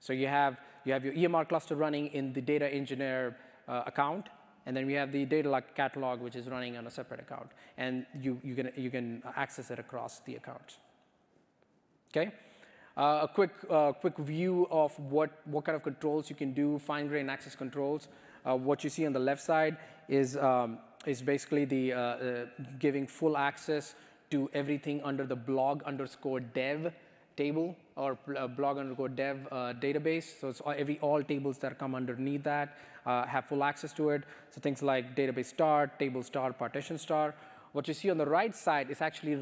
So 0.00 0.12
you 0.12 0.26
have, 0.26 0.56
you 0.84 0.92
have 0.92 1.04
your 1.04 1.14
EMR 1.14 1.48
cluster 1.48 1.76
running 1.76 2.08
in 2.08 2.32
the 2.32 2.40
data 2.40 2.72
engineer 2.72 3.36
uh, 3.68 3.82
account, 3.86 4.28
and 4.66 4.76
then 4.76 4.86
we 4.86 4.94
have 4.94 5.12
the 5.12 5.24
data 5.24 5.62
catalog, 5.74 6.20
which 6.20 6.36
is 6.36 6.48
running 6.48 6.76
on 6.76 6.86
a 6.86 6.90
separate 6.90 7.20
account. 7.20 7.50
And 7.76 8.06
you, 8.20 8.40
you, 8.42 8.54
can, 8.54 8.70
you 8.76 8.90
can 8.90 9.22
access 9.36 9.70
it 9.70 9.78
across 9.78 10.20
the 10.20 10.36
accounts. 10.36 10.78
Okay? 12.10 12.32
Uh, 12.96 13.20
a 13.22 13.28
quick, 13.28 13.52
uh, 13.70 13.92
quick 13.92 14.16
view 14.18 14.66
of 14.70 14.98
what, 14.98 15.30
what 15.44 15.64
kind 15.64 15.76
of 15.76 15.82
controls 15.82 16.28
you 16.28 16.36
can 16.36 16.52
do, 16.52 16.78
fine-grained 16.78 17.30
access 17.30 17.54
controls. 17.54 18.08
Uh, 18.44 18.56
what 18.56 18.82
you 18.82 18.90
see 18.90 19.06
on 19.06 19.12
the 19.12 19.18
left 19.18 19.42
side 19.42 19.76
is, 20.08 20.36
um, 20.36 20.78
is 21.06 21.22
basically 21.22 21.64
the 21.64 21.92
uh, 21.92 21.98
uh, 21.98 22.44
giving 22.78 23.06
full 23.06 23.36
access 23.36 23.94
to 24.30 24.50
everything 24.52 25.00
under 25.02 25.24
the 25.24 25.36
blog 25.36 25.82
underscore 25.84 26.40
dev 26.40 26.92
table 27.42 27.68
or 27.96 28.18
uh, 28.36 28.46
blog 28.46 28.78
underscore 28.82 29.08
dev 29.08 29.36
uh, 29.50 29.72
database. 29.86 30.28
So 30.40 30.48
it's 30.48 30.60
all, 30.60 30.74
every 30.76 30.98
all 31.00 31.22
tables 31.22 31.58
that 31.58 31.78
come 31.82 31.94
underneath 31.94 32.44
that 32.44 32.76
uh, 33.06 33.26
have 33.26 33.46
full 33.46 33.64
access 33.70 33.92
to 33.94 34.10
it. 34.10 34.22
So 34.50 34.60
things 34.60 34.82
like 34.82 35.14
database 35.16 35.46
start, 35.56 35.98
table 35.98 36.22
start, 36.22 36.58
partition 36.58 36.98
start, 36.98 37.34
What 37.72 37.86
you 37.88 37.94
see 37.94 38.10
on 38.10 38.18
the 38.18 38.26
right 38.26 38.54
side 38.54 38.90
is 38.90 39.00
actually 39.00 39.36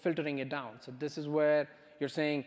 filtering 0.00 0.38
it 0.38 0.48
down. 0.48 0.72
So 0.80 0.92
this 0.98 1.18
is 1.18 1.26
where 1.26 1.68
you're 1.98 2.08
saying, 2.08 2.44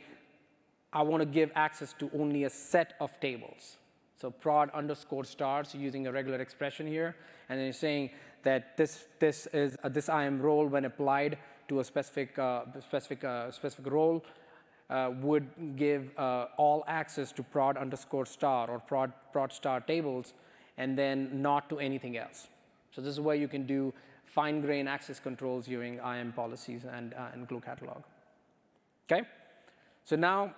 I 0.93 1.02
want 1.02 1.22
to 1.22 1.26
give 1.39 1.52
access 1.54 1.93
to 2.00 2.10
only 2.14 2.45
a 2.45 2.50
set 2.50 2.93
of 3.00 3.20
tables. 3.20 3.78
So 4.20 4.32
prod 4.32 4.70
underscore 4.74 5.26
stars 5.26 5.76
using 5.76 6.08
a 6.08 6.12
regular 6.12 6.39
expression 6.39 6.88
here. 6.88 7.16
And 7.50 7.60
then 7.60 7.66
you're 7.66 7.74
saying 7.74 8.12
that 8.43 8.78
this, 8.78 9.06
this 9.20 9.48
is 9.48 9.76
uh, 9.84 9.89
this 9.89 10.08
IAM 10.10 10.41
role 10.41 10.66
when 10.66 10.86
applied 10.86 11.38
to 11.68 11.82
a 11.82 11.84
specific, 11.84 12.39
uh, 12.39 12.64
specific, 12.80 13.24
uh, 13.24 13.52
specific 13.52 13.91
role 13.91 14.24
uh, 14.89 15.11
would 15.21 15.47
give 15.75 16.09
uh, 16.17 16.47
all 16.57 16.83
access 16.88 17.31
to 17.33 17.43
prod 17.43 17.77
underscore 17.77 18.25
star 18.25 18.69
or 18.69 18.79
prod, 18.79 19.11
prod 19.33 19.51
star 19.51 19.81
tables 19.81 20.33
and 20.77 20.97
then 20.97 21.41
not 21.41 21.69
to 21.69 21.79
anything 21.79 22.17
else. 22.17 22.47
So 22.91 23.01
this 23.01 23.11
is 23.11 23.19
where 23.19 23.35
you 23.35 23.47
can 23.47 23.65
do 23.65 23.93
fine 24.23 24.61
grain 24.61 24.88
access 24.88 25.19
controls 25.19 25.67
using 25.67 25.99
IAM 25.99 26.33
policies 26.33 26.83
and, 26.89 27.13
uh, 27.13 27.27
and 27.33 27.47
glue 27.47 27.59
catalog. 27.59 28.03
Okay? 29.09 29.27
So 30.05 30.15
now, 30.15 30.53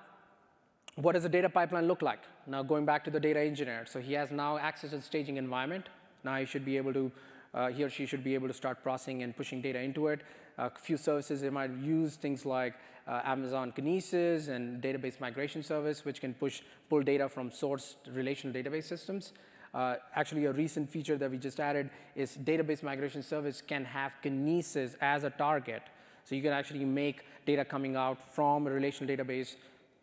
what 0.96 1.14
does 1.14 1.24
the 1.24 1.30
data 1.30 1.50
pipeline 1.50 1.88
look 1.88 2.02
like? 2.02 2.20
Now 2.46 2.62
going 2.64 2.86
back 2.86 3.04
to 3.06 3.12
the 3.12 3.20
data 3.20 3.40
engineer. 3.40 3.86
So 3.88 4.00
he 4.00 4.14
has 4.14 4.32
now 4.32 4.58
access 4.58 4.90
to 4.92 4.98
the 4.98 5.02
staging 5.02 5.38
environment. 5.38 5.88
Now 6.24 6.38
he 6.38 6.46
should 6.46 6.66
be 6.66 6.78
able 6.78 6.94
to, 6.94 7.12
uh, 7.54 7.68
he 7.70 7.84
or 7.84 7.90
she 7.90 8.06
should 8.06 8.24
be 8.24 8.34
able 8.34 8.48
to 8.48 8.54
start 8.54 8.84
processing 8.84 9.24
and 9.24 9.36
pushing 9.36 9.62
data 9.62 9.80
into 9.80 10.08
it. 10.08 10.22
A 10.60 10.70
few 10.70 10.98
services 10.98 11.40
they 11.40 11.50
might 11.50 11.72
use 11.72 12.16
things 12.16 12.46
like 12.46 12.74
uh, 13.08 13.22
Amazon 13.24 13.72
Kinesis 13.72 14.50
and 14.50 14.84
database 14.84 15.20
migration 15.22 15.64
service, 15.64 16.04
which 16.04 16.20
can 16.20 16.34
push, 16.34 16.62
pull 16.90 17.02
data 17.02 17.30
from 17.30 17.50
source 17.50 17.96
relational 18.12 18.54
database 18.54 18.84
systems. 18.84 19.32
Uh, 19.74 19.96
actually, 20.16 20.46
a 20.46 20.52
recent 20.52 20.90
feature 20.90 21.18
that 21.18 21.32
we 21.32 21.38
just 21.38 21.62
added 21.62 21.90
is 22.14 22.38
database 22.38 22.84
migration 22.84 23.24
service 23.24 23.62
can 23.62 23.86
have 23.86 24.14
Kinesis 24.22 24.96
as 25.00 25.24
a 25.24 25.30
target. 25.30 25.82
So 26.26 26.36
you 26.36 26.42
can 26.42 26.52
actually 26.52 26.84
make 26.84 27.24
data 27.46 27.64
coming 27.64 27.96
out 27.96 28.22
from 28.36 28.68
a 28.68 28.70
relational 28.70 29.16
database 29.16 29.56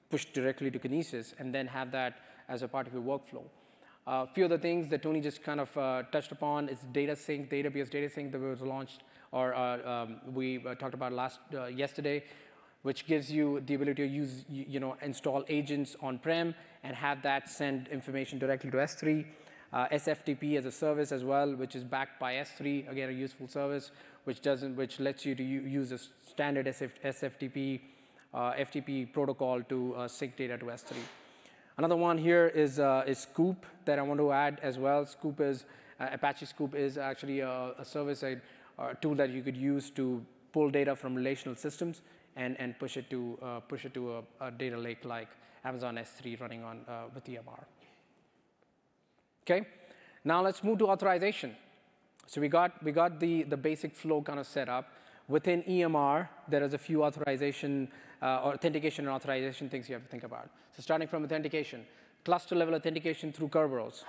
pushed 0.09 0.32
directly 0.32 0.70
to 0.70 0.78
Kinesis 0.78 1.34
and 1.38 1.54
then 1.54 1.66
have 1.66 1.90
that 1.92 2.14
as 2.48 2.62
a 2.62 2.68
part 2.68 2.86
of 2.86 2.94
your 2.94 3.02
workflow. 3.02 3.44
A 4.07 4.11
uh, 4.11 4.26
few 4.26 4.44
other 4.44 4.59
things 4.59 4.88
that 4.88 5.02
Tony 5.02 5.20
just 5.20 5.42
kind 5.42 5.61
of 5.61 5.76
uh, 5.76 6.04
touched 6.12 6.32
upon 6.32 6.68
is 6.68 6.78
DataSync, 6.92 7.50
database 7.50 7.90
DataSync 7.90 8.30
that 8.32 8.40
was 8.40 8.61
launched 8.61 9.02
or 9.37 9.55
uh, 9.55 9.93
um, 9.93 10.16
we 10.32 10.66
uh, 10.66 10.74
talked 10.74 10.95
about 10.95 11.12
last 11.12 11.41
uh, 11.55 11.66
yesterday, 11.66 12.24
which 12.82 13.07
gives 13.07 13.30
you 13.30 13.61
the 13.66 13.74
ability 13.74 14.03
to 14.03 14.09
use, 14.09 14.45
you 14.49 14.80
know, 14.80 14.97
install 15.03 15.45
agents 15.49 15.95
on-prem 16.01 16.55
and 16.82 16.97
have 16.97 17.22
that 17.22 17.49
send 17.49 17.89
information 17.89 18.39
directly 18.39 18.70
to 18.70 18.78
S3 18.78 19.26
uh, 19.72 19.89
SFTP 19.89 20.57
as 20.57 20.64
a 20.64 20.72
service 20.72 21.12
as 21.12 21.22
well, 21.22 21.55
which 21.55 21.76
is 21.76 21.84
backed 21.84 22.18
by 22.18 22.34
S3, 22.34 22.91
again, 22.91 23.11
a 23.11 23.12
useful 23.12 23.47
service, 23.47 23.91
which 24.24 24.41
doesn't, 24.41 24.74
which 24.74 25.01
lets 25.01 25.26
you 25.26 25.34
to 25.34 25.43
use 25.43 25.93
a 25.93 25.99
standard 25.99 26.66
SF, 26.66 26.93
SFTP, 27.05 27.80
uh, 28.32 28.53
FTP 28.53 29.12
protocol 29.12 29.62
to 29.64 29.95
uh, 29.97 30.09
sync 30.09 30.37
data 30.37 30.57
to 30.57 30.66
S3. 30.66 30.93
Another 31.76 31.97
one 31.97 32.16
here 32.16 32.47
is, 32.47 32.78
is 32.78 33.26
Sqoop 33.26 33.57
that 33.84 33.99
I 33.99 34.03
want 34.03 34.18
to 34.20 34.32
add 34.32 34.61
as 34.62 34.78
well. 34.78 35.05
Sqoop 35.05 35.41
is, 35.41 35.66
Apache 36.01 36.47
Sqoop 36.47 36.74
is 36.74 36.97
actually 36.97 37.41
a, 37.41 37.74
a 37.78 37.84
service, 37.84 38.22
a, 38.22 38.41
a, 38.78 38.94
tool 38.94 39.14
that 39.14 39.30
you 39.30 39.42
could 39.42 39.56
use 39.56 39.90
to 39.90 40.24
pull 40.52 40.70
data 40.70 40.96
from 40.96 41.14
relational 41.14 41.56
systems 41.56 42.00
and, 42.36 42.58
and 42.60 42.78
push 42.78 42.96
it 42.96 43.08
to, 43.10 43.38
uh, 43.42 43.60
push 43.60 43.84
it 43.84 43.94
to 43.94 44.16
a, 44.16 44.22
a, 44.40 44.50
data 44.50 44.76
lake 44.76 45.04
like 45.04 45.28
Amazon 45.64 45.96
S3 45.96 46.40
running 46.40 46.64
on 46.64 46.80
with 47.14 47.24
EMR. 47.24 47.64
Okay, 49.42 49.66
now 50.24 50.42
let's 50.42 50.62
move 50.64 50.78
to 50.78 50.88
authorization. 50.88 51.54
So 52.26 52.40
we 52.40 52.48
got, 52.48 52.82
we 52.82 52.92
got 52.92 53.20
the, 53.20 53.44
the 53.44 53.56
basic 53.56 53.94
flow 53.94 54.20
kind 54.20 54.40
of 54.40 54.46
set 54.46 54.68
up. 54.68 54.88
Within 55.28 55.62
EMR, 55.62 56.28
there 56.48 56.62
is 56.62 56.74
a 56.74 56.78
few 56.78 57.04
authorization, 57.04 57.88
uh, 58.22 58.26
authentication 58.26 59.06
and 59.06 59.14
authorization 59.14 59.68
things 59.68 59.88
you 59.88 59.94
have 59.94 60.02
to 60.02 60.08
think 60.08 60.24
about. 60.24 60.50
So 60.76 60.82
starting 60.82 61.08
from 61.08 61.24
authentication, 61.24 61.84
cluster 62.24 62.54
level 62.54 62.74
authentication 62.74 63.32
through 63.32 63.48
Kerberos. 63.48 64.04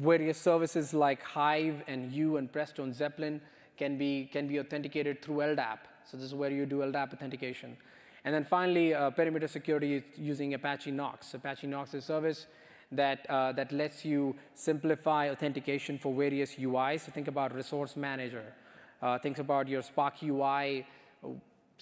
Various 0.00 0.38
services 0.38 0.92
like 0.92 1.22
Hive 1.22 1.82
and 1.86 2.10
Hue 2.10 2.36
and 2.36 2.52
Presto 2.52 2.82
and 2.82 2.94
Zeppelin 2.94 3.40
can 3.76 3.96
be, 3.96 4.28
can 4.32 4.48
be 4.48 4.58
authenticated 4.58 5.22
through 5.22 5.36
LDAP. 5.36 5.78
So 6.04 6.16
this 6.16 6.26
is 6.26 6.34
where 6.34 6.50
you 6.50 6.66
do 6.66 6.78
LDAP 6.78 7.12
authentication. 7.12 7.76
And 8.24 8.34
then 8.34 8.44
finally, 8.44 8.94
uh, 8.94 9.10
perimeter 9.10 9.48
security 9.48 9.96
is 9.96 10.02
using 10.16 10.54
Apache 10.54 10.90
Knox. 10.90 11.34
Apache 11.34 11.66
Knox 11.66 11.94
is 11.94 12.04
a 12.04 12.06
service 12.06 12.46
that, 12.92 13.26
uh, 13.28 13.52
that 13.52 13.70
lets 13.72 14.04
you 14.04 14.34
simplify 14.54 15.30
authentication 15.30 15.98
for 15.98 16.14
various 16.14 16.54
UIs. 16.54 17.00
So 17.00 17.12
think 17.12 17.28
about 17.28 17.54
Resource 17.54 17.96
Manager. 17.96 18.44
Uh, 19.02 19.18
think 19.18 19.38
about 19.38 19.68
your 19.68 19.82
Spark 19.82 20.14
UI 20.22 20.86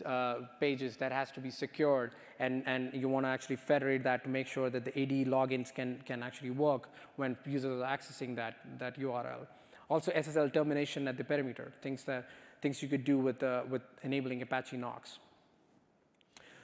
uh, 0.05 0.35
pages 0.59 0.97
that 0.97 1.13
has 1.13 1.31
to 1.33 1.41
be 1.41 1.51
secured, 1.51 2.13
and, 2.39 2.63
and 2.67 2.93
you 2.95 3.09
want 3.09 3.27
to 3.27 3.29
actually 3.29 3.57
federate 3.57 4.03
that 4.05 4.25
to 4.25 4.31
make 4.31 4.47
sure 4.47 4.71
that 4.71 4.85
the 4.85 5.03
AD 5.03 5.27
logins 5.29 5.73
can, 5.75 6.01
can 6.07 6.23
actually 6.23 6.51
work 6.51 6.89
when 7.17 7.37
users 7.47 7.81
are 7.81 7.97
accessing 7.97 8.35
that, 8.37 8.57
that 8.79 8.99
URL. 8.99 9.47
Also 9.91 10.11
SSL 10.13 10.53
termination 10.53 11.07
at 11.09 11.17
the 11.17 11.25
perimeter, 11.25 11.73
things, 11.83 12.05
that, 12.05 12.29
things 12.63 12.83
you 12.83 12.89
could 12.89 13.05
do 13.05 13.19
with, 13.19 13.43
uh, 13.43 13.63
with 13.69 13.83
enabling 14.03 14.41
Apache 14.43 14.77
Knox. 14.77 15.19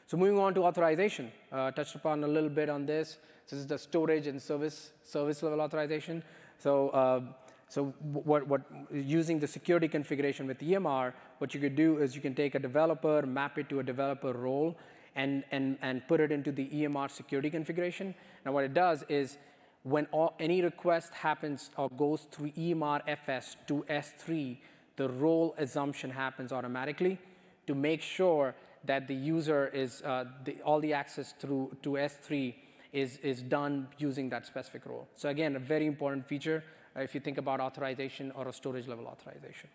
So 0.07 0.17
moving 0.17 0.39
on 0.39 0.55
to 0.55 0.65
authorization, 0.65 1.31
uh, 1.53 1.71
touched 1.73 1.95
upon 1.95 2.25
a 2.25 2.29
little 2.29 2.49
bit 2.49 2.71
on 2.71 2.87
this. 2.87 3.19
This 3.49 3.61
is 3.61 3.67
the 3.67 3.79
storage 3.79 4.27
and 4.27 4.41
service, 4.41 4.93
service 5.05 5.43
level 5.43 5.61
authorization. 5.61 6.23
So, 6.59 6.89
uh, 6.91 7.21
so 7.69 7.87
what, 8.01 8.47
what, 8.47 8.63
using 8.91 9.39
the 9.39 9.47
security 9.47 9.89
configuration 9.89 10.47
with 10.47 10.59
EMR, 10.61 11.13
what 11.39 11.53
you 11.55 11.61
could 11.61 11.77
do 11.77 11.99
is 11.99 12.15
you 12.15 12.23
can 12.23 12.35
take 12.35 12.55
a 12.55 12.59
developer, 12.59 13.23
map 13.23 13.59
it 13.59 13.69
to 13.69 13.81
a 13.81 13.83
developer 13.83 14.33
role, 14.33 14.77
and, 15.17 15.45
and, 15.51 15.77
and 15.83 16.07
put 16.09 16.21
it 16.21 16.33
into 16.33 16.51
the 16.51 16.67
EMR 16.69 17.11
security 17.11 17.51
configuration. 17.51 18.15
Now 18.47 18.53
what 18.53 18.65
it 18.65 18.73
does 18.73 19.05
is 19.09 19.37
when 19.83 20.07
all, 20.13 20.35
any 20.41 20.63
request 20.63 21.13
happens 21.13 21.71
or 21.77 21.91
goes 21.91 22.27
through 22.31 22.53
EMRFS 22.53 23.57
to 23.67 23.85
S3, 23.91 24.57
the 24.97 25.09
role 25.09 25.55
assumption 25.59 26.11
happens 26.11 26.53
automatically 26.53 27.19
to 27.67 27.75
make 27.75 28.01
sure 28.01 28.55
that 28.85 29.07
the 29.07 29.15
user 29.15 29.69
is, 29.69 30.03
uh, 30.03 30.25
the, 30.45 30.57
all 30.63 30.81
the 30.81 30.95
access 30.95 31.35
through 31.39 31.77
to 31.83 31.91
S3 31.91 32.55
is, 32.93 33.19
is 33.19 33.43
done 33.43 33.89
using 33.99 34.31
that 34.31 34.47
specific 34.47 34.87
role. 34.87 35.07
So 35.15 35.29
again, 35.29 35.57
a 35.57 35.59
very 35.59 35.87
important 35.87 36.27
feature 36.27 36.65
if 37.01 37.15
you 37.15 37.21
think 37.21 37.39
about 37.39 37.61
authorization 37.61 38.33
or 38.33 38.49
a 38.49 38.53
storage 38.53 38.87
level 38.87 39.07
authorization. 39.07 39.69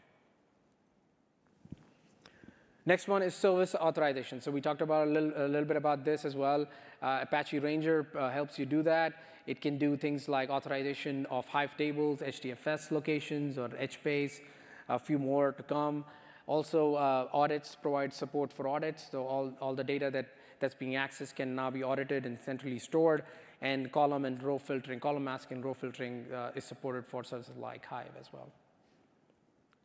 Next 2.85 3.07
one 3.07 3.21
is 3.21 3.33
service 3.33 3.75
authorization. 3.75 4.41
So 4.41 4.51
we 4.51 4.59
talked 4.59 4.81
about 4.81 5.07
a 5.07 5.11
little, 5.11 5.31
a 5.37 5.47
little 5.47 5.67
bit 5.67 5.77
about 5.77 6.03
this 6.03 6.25
as 6.25 6.35
well. 6.35 6.67
Uh, 7.01 7.19
Apache 7.21 7.59
Ranger 7.59 8.07
uh, 8.17 8.29
helps 8.29 8.59
you 8.59 8.65
do 8.65 8.83
that. 8.83 9.13
It 9.47 9.61
can 9.61 9.77
do 9.77 9.95
things 9.95 10.27
like 10.27 10.49
authorization 10.49 11.25
of 11.27 11.47
Hive 11.47 11.77
tables, 11.77 12.19
HDFS 12.19 12.91
locations, 12.91 13.57
or 13.57 13.69
HBase, 13.69 14.41
a 14.89 14.99
few 14.99 15.17
more 15.17 15.53
to 15.53 15.63
come. 15.63 16.03
Also, 16.45 16.95
uh, 16.95 17.27
audits 17.31 17.77
provide 17.81 18.13
support 18.13 18.51
for 18.51 18.67
audits. 18.67 19.07
So 19.11 19.25
all, 19.25 19.53
all 19.61 19.73
the 19.73 19.83
data 19.83 20.11
that 20.11 20.27
that's 20.63 20.75
being 20.75 20.93
accessed 20.93 21.35
can 21.35 21.55
now 21.55 21.69
be 21.69 21.83
audited 21.83 22.25
and 22.25 22.39
centrally 22.39 22.79
stored. 22.79 23.23
And 23.63 23.91
column 23.91 24.25
and 24.25 24.43
row 24.43 24.59
filtering, 24.59 24.99
column 24.99 25.23
mask 25.23 25.51
and 25.51 25.63
row 25.65 25.73
filtering 25.73 26.25
uh, 26.31 26.51
is 26.53 26.65
supported 26.65 27.05
for 27.05 27.23
services 27.23 27.55
like 27.57 27.85
Hive 27.85 28.15
as 28.19 28.27
well. 28.31 28.49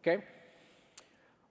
Okay. 0.02 0.22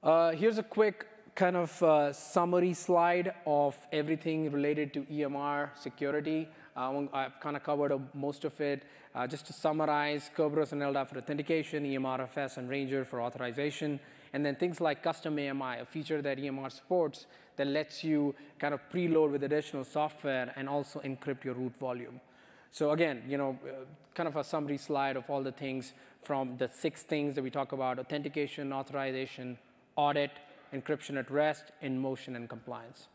Uh, 0.03 0.31
here's 0.31 0.57
a 0.57 0.63
quick 0.63 1.07
kind 1.35 1.55
of 1.55 1.83
uh, 1.83 2.11
summary 2.11 2.73
slide 2.73 3.33
of 3.45 3.75
everything 3.91 4.51
related 4.51 4.93
to 4.93 5.03
EMR 5.03 5.69
security. 5.79 6.49
Uh, 6.75 7.05
I've 7.13 7.39
kind 7.39 7.55
of 7.55 7.63
covered 7.63 7.93
most 8.13 8.43
of 8.43 8.59
it. 8.59 8.83
Uh, 9.15 9.25
just 9.25 9.47
to 9.47 9.53
summarize, 9.53 10.29
Kerberos 10.35 10.73
and 10.73 10.81
LDAP 10.81 11.09
for 11.09 11.17
authentication, 11.17 11.85
EMRFS 11.85 12.57
and 12.57 12.69
Ranger 12.69 13.05
for 13.05 13.21
authorization, 13.21 13.99
and 14.37 14.45
then 14.45 14.55
things 14.55 14.79
like 14.79 15.01
custom 15.01 15.39
AMI, 15.39 15.79
a 15.79 15.85
feature 15.85 16.21
that 16.21 16.37
EMR 16.37 16.71
supports 16.71 17.25
that 17.55 17.65
lets 17.65 18.03
you 18.03 18.35
kind 18.59 18.71
of 18.71 18.79
preload 18.93 19.31
with 19.31 19.43
additional 19.43 19.83
software 19.83 20.53
and 20.55 20.69
also 20.69 20.99
encrypt 20.99 21.43
your 21.43 21.55
root 21.55 21.75
volume. 21.79 22.21
So 22.69 22.91
again, 22.91 23.23
you 23.27 23.39
know, 23.39 23.57
uh, 23.65 23.85
kind 24.13 24.29
of 24.29 24.35
a 24.35 24.43
summary 24.43 24.77
slide 24.77 25.17
of 25.17 25.27
all 25.27 25.41
the 25.41 25.51
things 25.51 25.93
from 26.21 26.55
the 26.57 26.67
six 26.67 27.01
things 27.01 27.33
that 27.33 27.43
we 27.43 27.49
talk 27.49 27.71
about, 27.71 27.97
authentication, 27.97 28.71
authorization, 28.71 29.57
audit, 29.95 30.29
encryption 30.71 31.17
at 31.17 31.31
rest, 31.31 31.71
in 31.81 31.97
motion, 31.97 32.35
and 32.35 32.47
compliance. 32.47 33.07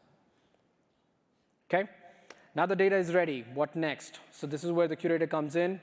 Okay? 1.70 1.88
Now 2.56 2.66
the 2.66 2.74
data 2.74 2.96
is 2.96 3.14
ready. 3.14 3.44
What 3.54 3.76
next? 3.76 4.18
So 4.32 4.48
this 4.48 4.64
is 4.64 4.72
where 4.72 4.88
the 4.88 4.96
curator 4.96 5.28
comes 5.28 5.54
in. 5.54 5.80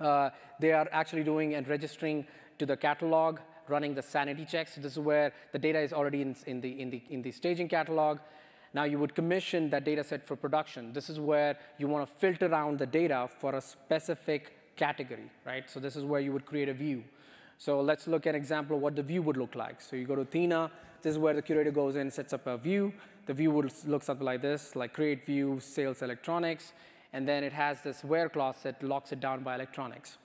Uh, 0.00 0.30
they 0.58 0.72
are 0.72 0.88
actually 0.90 1.22
doing 1.22 1.54
and 1.54 1.68
registering 1.68 2.26
to 2.58 2.66
the 2.66 2.76
catalog 2.76 3.38
running 3.68 3.94
the 3.94 4.02
sanity 4.02 4.44
checks. 4.44 4.74
So 4.74 4.80
this 4.80 4.92
is 4.92 4.98
where 4.98 5.32
the 5.52 5.58
data 5.58 5.80
is 5.80 5.92
already 5.92 6.22
in, 6.22 6.36
in, 6.46 6.60
the, 6.60 6.80
in, 6.80 6.90
the, 6.90 7.02
in 7.10 7.22
the 7.22 7.30
staging 7.30 7.68
catalog. 7.68 8.18
Now 8.74 8.84
you 8.84 8.98
would 8.98 9.14
commission 9.14 9.70
that 9.70 9.84
data 9.84 10.04
set 10.04 10.26
for 10.26 10.36
production. 10.36 10.92
This 10.92 11.08
is 11.08 11.18
where 11.18 11.58
you 11.78 11.88
want 11.88 12.06
to 12.06 12.14
filter 12.16 12.46
around 12.46 12.78
the 12.78 12.86
data 12.86 13.28
for 13.38 13.54
a 13.54 13.60
specific 13.60 14.76
category, 14.76 15.30
right? 15.44 15.68
So 15.70 15.80
this 15.80 15.96
is 15.96 16.04
where 16.04 16.20
you 16.20 16.32
would 16.32 16.44
create 16.44 16.68
a 16.68 16.74
view. 16.74 17.04
So 17.58 17.80
let's 17.80 18.06
look 18.06 18.26
at 18.26 18.34
an 18.34 18.40
example 18.40 18.76
of 18.76 18.82
what 18.82 18.96
the 18.96 19.02
view 19.02 19.22
would 19.22 19.36
look 19.36 19.54
like. 19.54 19.80
So 19.80 19.96
you 19.96 20.04
go 20.04 20.14
to 20.14 20.22
Athena, 20.22 20.70
this 21.02 21.12
is 21.12 21.18
where 21.18 21.34
the 21.34 21.42
curator 21.42 21.70
goes 21.70 21.96
in, 21.96 22.10
sets 22.10 22.32
up 22.32 22.46
a 22.46 22.58
view. 22.58 22.92
The 23.26 23.32
view 23.32 23.50
would 23.52 23.72
look 23.86 24.02
something 24.02 24.24
like 24.24 24.42
this, 24.42 24.76
like 24.76 24.92
create 24.92 25.24
view, 25.24 25.58
sales 25.60 26.02
electronics, 26.02 26.72
and 27.12 27.26
then 27.26 27.42
it 27.42 27.52
has 27.52 27.80
this 27.82 28.04
where 28.04 28.28
clause 28.28 28.56
that 28.62 28.82
locks 28.82 29.12
it 29.12 29.20
down 29.20 29.42
by 29.42 29.54
electronics. 29.54 30.18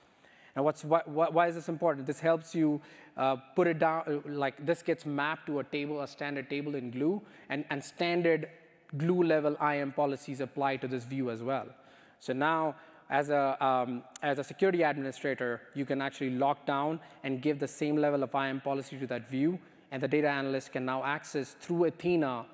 And 0.54 0.64
what's, 0.64 0.84
why, 0.84 1.02
why 1.06 1.48
is 1.48 1.54
this 1.54 1.68
important? 1.68 2.06
This 2.06 2.20
helps 2.20 2.54
you 2.54 2.80
uh, 3.16 3.36
put 3.56 3.66
it 3.66 3.78
down, 3.78 4.02
uh, 4.06 4.30
like 4.30 4.64
this 4.64 4.82
gets 4.82 5.06
mapped 5.06 5.46
to 5.46 5.60
a 5.60 5.64
table, 5.64 6.02
a 6.02 6.08
standard 6.08 6.50
table 6.50 6.74
in 6.74 6.90
Glue, 6.90 7.22
and, 7.48 7.64
and 7.70 7.82
standard 7.82 8.48
Glue 8.96 9.22
level 9.22 9.56
IAM 9.62 9.92
policies 9.92 10.40
apply 10.40 10.76
to 10.76 10.88
this 10.88 11.04
view 11.04 11.30
as 11.30 11.42
well. 11.42 11.66
So 12.20 12.32
now, 12.32 12.76
as 13.08 13.30
a, 13.30 13.62
um, 13.64 14.02
as 14.22 14.38
a 14.38 14.44
security 14.44 14.82
administrator, 14.82 15.62
you 15.74 15.84
can 15.84 16.02
actually 16.02 16.30
lock 16.30 16.66
down 16.66 17.00
and 17.24 17.40
give 17.40 17.58
the 17.58 17.68
same 17.68 17.96
level 17.96 18.22
of 18.22 18.34
IAM 18.34 18.60
policy 18.60 18.98
to 18.98 19.06
that 19.06 19.28
view, 19.28 19.58
and 19.90 20.02
the 20.02 20.08
data 20.08 20.28
analyst 20.28 20.72
can 20.72 20.84
now 20.84 21.02
access 21.04 21.56
through 21.60 21.84
Athena 21.84 22.44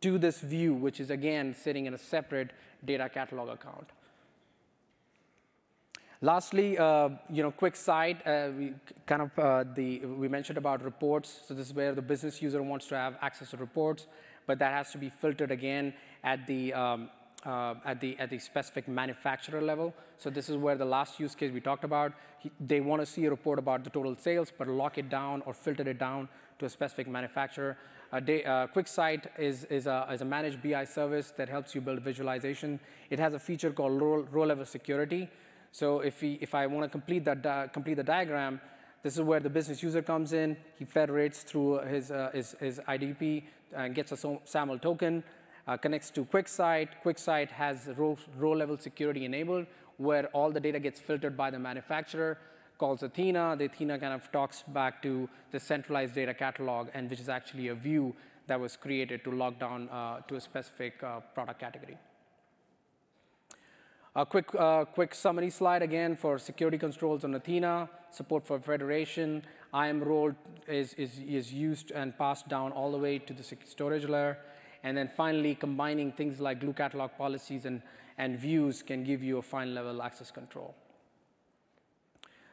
to 0.00 0.18
this 0.18 0.40
view, 0.40 0.74
which 0.74 1.00
is 1.00 1.10
again 1.10 1.54
sitting 1.54 1.86
in 1.86 1.94
a 1.94 1.98
separate 1.98 2.50
data 2.84 3.08
catalog 3.08 3.48
account. 3.48 3.88
Lastly, 6.24 6.78
uh, 6.78 7.10
you 7.28 7.42
know, 7.42 7.50
quick 7.50 7.76
side, 7.76 8.22
uh, 8.24 8.48
we 8.56 8.72
kind 9.04 9.20
of 9.20 9.38
uh, 9.38 9.64
the 9.74 10.06
we 10.06 10.26
mentioned 10.26 10.56
about 10.56 10.82
reports. 10.82 11.40
So 11.46 11.52
this 11.52 11.66
is 11.66 11.74
where 11.74 11.94
the 11.94 12.00
business 12.00 12.40
user 12.40 12.62
wants 12.62 12.86
to 12.86 12.96
have 12.96 13.18
access 13.20 13.50
to 13.50 13.58
reports, 13.58 14.06
but 14.46 14.58
that 14.58 14.72
has 14.72 14.90
to 14.92 14.96
be 14.96 15.10
filtered 15.10 15.50
again 15.50 15.92
at 16.22 16.46
the 16.46 16.72
um, 16.72 17.10
uh, 17.44 17.74
at 17.84 18.00
the 18.00 18.18
at 18.18 18.30
the 18.30 18.38
specific 18.38 18.88
manufacturer 18.88 19.60
level. 19.60 19.92
So 20.16 20.30
this 20.30 20.48
is 20.48 20.56
where 20.56 20.76
the 20.76 20.86
last 20.86 21.20
use 21.20 21.34
case 21.34 21.52
we 21.52 21.60
talked 21.60 21.84
about. 21.84 22.14
He, 22.38 22.50
they 22.58 22.80
want 22.80 23.02
to 23.02 23.06
see 23.06 23.26
a 23.26 23.30
report 23.30 23.58
about 23.58 23.84
the 23.84 23.90
total 23.90 24.16
sales, 24.16 24.50
but 24.56 24.66
lock 24.66 24.96
it 24.96 25.10
down 25.10 25.42
or 25.44 25.52
filter 25.52 25.86
it 25.86 25.98
down 25.98 26.30
to 26.58 26.64
a 26.64 26.70
specific 26.70 27.06
manufacturer. 27.06 27.76
Uh, 28.14 28.16
uh, 28.16 28.66
QuickSight 28.68 29.26
is, 29.38 29.64
is, 29.64 29.86
a, 29.86 30.06
is 30.12 30.20
a 30.20 30.24
managed 30.24 30.62
BI 30.62 30.84
service 30.84 31.32
that 31.36 31.48
helps 31.48 31.74
you 31.74 31.80
build 31.80 32.00
visualization. 32.00 32.78
It 33.10 33.18
has 33.18 33.34
a 33.34 33.40
feature 33.40 33.72
called 33.72 34.00
row, 34.00 34.26
row 34.30 34.44
level 34.44 34.64
security. 34.64 35.28
So 35.74 35.98
if, 35.98 36.20
he, 36.20 36.38
if 36.40 36.54
I 36.54 36.68
want 36.68 36.84
to 36.84 36.88
complete, 36.88 37.24
that 37.24 37.72
complete 37.72 37.94
the 37.94 38.04
diagram, 38.04 38.60
this 39.02 39.16
is 39.16 39.22
where 39.22 39.40
the 39.40 39.50
business 39.50 39.82
user 39.82 40.02
comes 40.02 40.32
in. 40.32 40.56
He 40.78 40.84
federates 40.84 41.42
through 41.42 41.80
his, 41.80 42.12
uh, 42.12 42.30
his, 42.32 42.54
his, 42.60 42.78
IDP 42.88 43.42
and 43.74 43.92
gets 43.92 44.12
a 44.12 44.38
SAML 44.44 44.78
token, 44.78 45.24
uh, 45.66 45.76
connects 45.76 46.10
to 46.10 46.24
QuickSight. 46.26 46.90
QuickSight 47.04 47.48
has 47.48 47.88
row, 47.96 48.16
level 48.52 48.78
security 48.78 49.24
enabled, 49.24 49.66
where 49.96 50.28
all 50.28 50.52
the 50.52 50.60
data 50.60 50.78
gets 50.78 51.00
filtered 51.00 51.36
by 51.36 51.50
the 51.50 51.58
manufacturer, 51.58 52.38
calls 52.78 53.02
Athena. 53.02 53.56
The 53.58 53.64
Athena 53.64 53.98
kind 53.98 54.14
of 54.14 54.30
talks 54.30 54.62
back 54.62 55.02
to 55.02 55.28
the 55.50 55.58
centralized 55.58 56.14
data 56.14 56.34
catalog, 56.34 56.86
and 56.94 57.10
which 57.10 57.18
is 57.18 57.28
actually 57.28 57.66
a 57.66 57.74
view 57.74 58.14
that 58.46 58.60
was 58.60 58.76
created 58.76 59.24
to 59.24 59.32
log 59.32 59.58
down 59.58 59.88
uh, 59.88 60.20
to 60.28 60.36
a 60.36 60.40
specific 60.40 61.02
uh, 61.02 61.18
product 61.34 61.58
category. 61.58 61.98
A 64.16 64.24
quick, 64.24 64.54
uh, 64.56 64.84
quick 64.84 65.12
summary 65.12 65.50
slide 65.50 65.82
again 65.82 66.14
for 66.14 66.38
security 66.38 66.78
controls 66.78 67.24
on 67.24 67.34
Athena, 67.34 67.88
support 68.12 68.46
for 68.46 68.60
federation, 68.60 69.42
IAM 69.74 70.04
role 70.04 70.32
is, 70.68 70.94
is, 70.94 71.18
is 71.18 71.52
used 71.52 71.90
and 71.90 72.16
passed 72.16 72.48
down 72.48 72.70
all 72.70 72.92
the 72.92 72.98
way 72.98 73.18
to 73.18 73.32
the 73.32 73.42
storage 73.64 74.04
layer. 74.04 74.38
And 74.84 74.96
then 74.96 75.08
finally, 75.08 75.56
combining 75.56 76.12
things 76.12 76.38
like 76.38 76.60
glue 76.60 76.74
catalog 76.74 77.10
policies 77.18 77.64
and, 77.64 77.82
and 78.16 78.38
views 78.38 78.84
can 78.84 79.02
give 79.02 79.24
you 79.24 79.38
a 79.38 79.42
fine 79.42 79.74
level 79.74 80.00
access 80.00 80.30
control. 80.30 80.76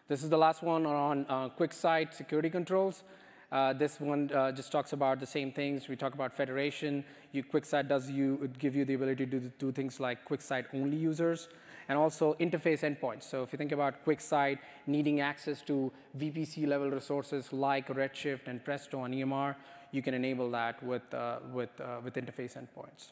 This 0.08 0.24
is 0.24 0.30
the 0.30 0.38
last 0.40 0.64
one 0.64 0.88
on 0.88 1.28
uh, 1.30 1.50
QuickSight 1.50 2.16
security 2.16 2.50
controls. 2.50 3.04
Uh, 3.52 3.74
this 3.74 4.00
one 4.00 4.32
uh, 4.34 4.52
just 4.52 4.72
talks 4.72 4.94
about 4.94 5.20
the 5.20 5.26
same 5.26 5.52
things. 5.52 5.90
We 5.90 5.98
talk 5.98 6.14
about 6.14 6.34
federation. 6.34 7.04
You, 7.34 7.44
QuickSight 7.44 7.90
does 7.90 8.10
you 8.10 8.50
give 8.60 8.76
you 8.78 8.86
the 8.86 8.94
ability 8.94 9.26
to 9.26 9.40
do, 9.40 9.52
do 9.60 9.72
things 9.74 10.00
like 10.00 10.26
QuickSight 10.28 10.66
only 10.74 10.96
users 10.96 11.50
and 11.90 11.98
also 11.98 12.36
interface 12.40 12.80
endpoints. 12.80 13.24
So 13.24 13.44
if 13.44 13.52
you 13.52 13.58
think 13.58 13.74
about 13.74 14.06
QuickSight 14.06 14.60
needing 14.88 15.20
access 15.20 15.62
to 15.64 15.92
VPC 16.18 16.66
level 16.66 16.90
resources 16.90 17.52
like 17.52 17.90
Redshift 17.90 18.48
and 18.48 18.64
Presto 18.64 19.02
on 19.02 19.12
EMR, 19.12 19.56
you 19.92 20.02
can 20.02 20.14
enable 20.14 20.50
that 20.52 20.82
with, 20.82 21.14
uh, 21.14 21.40
with, 21.52 21.70
uh, 21.82 21.98
with 22.02 22.14
interface 22.14 22.58
endpoints. 22.58 23.12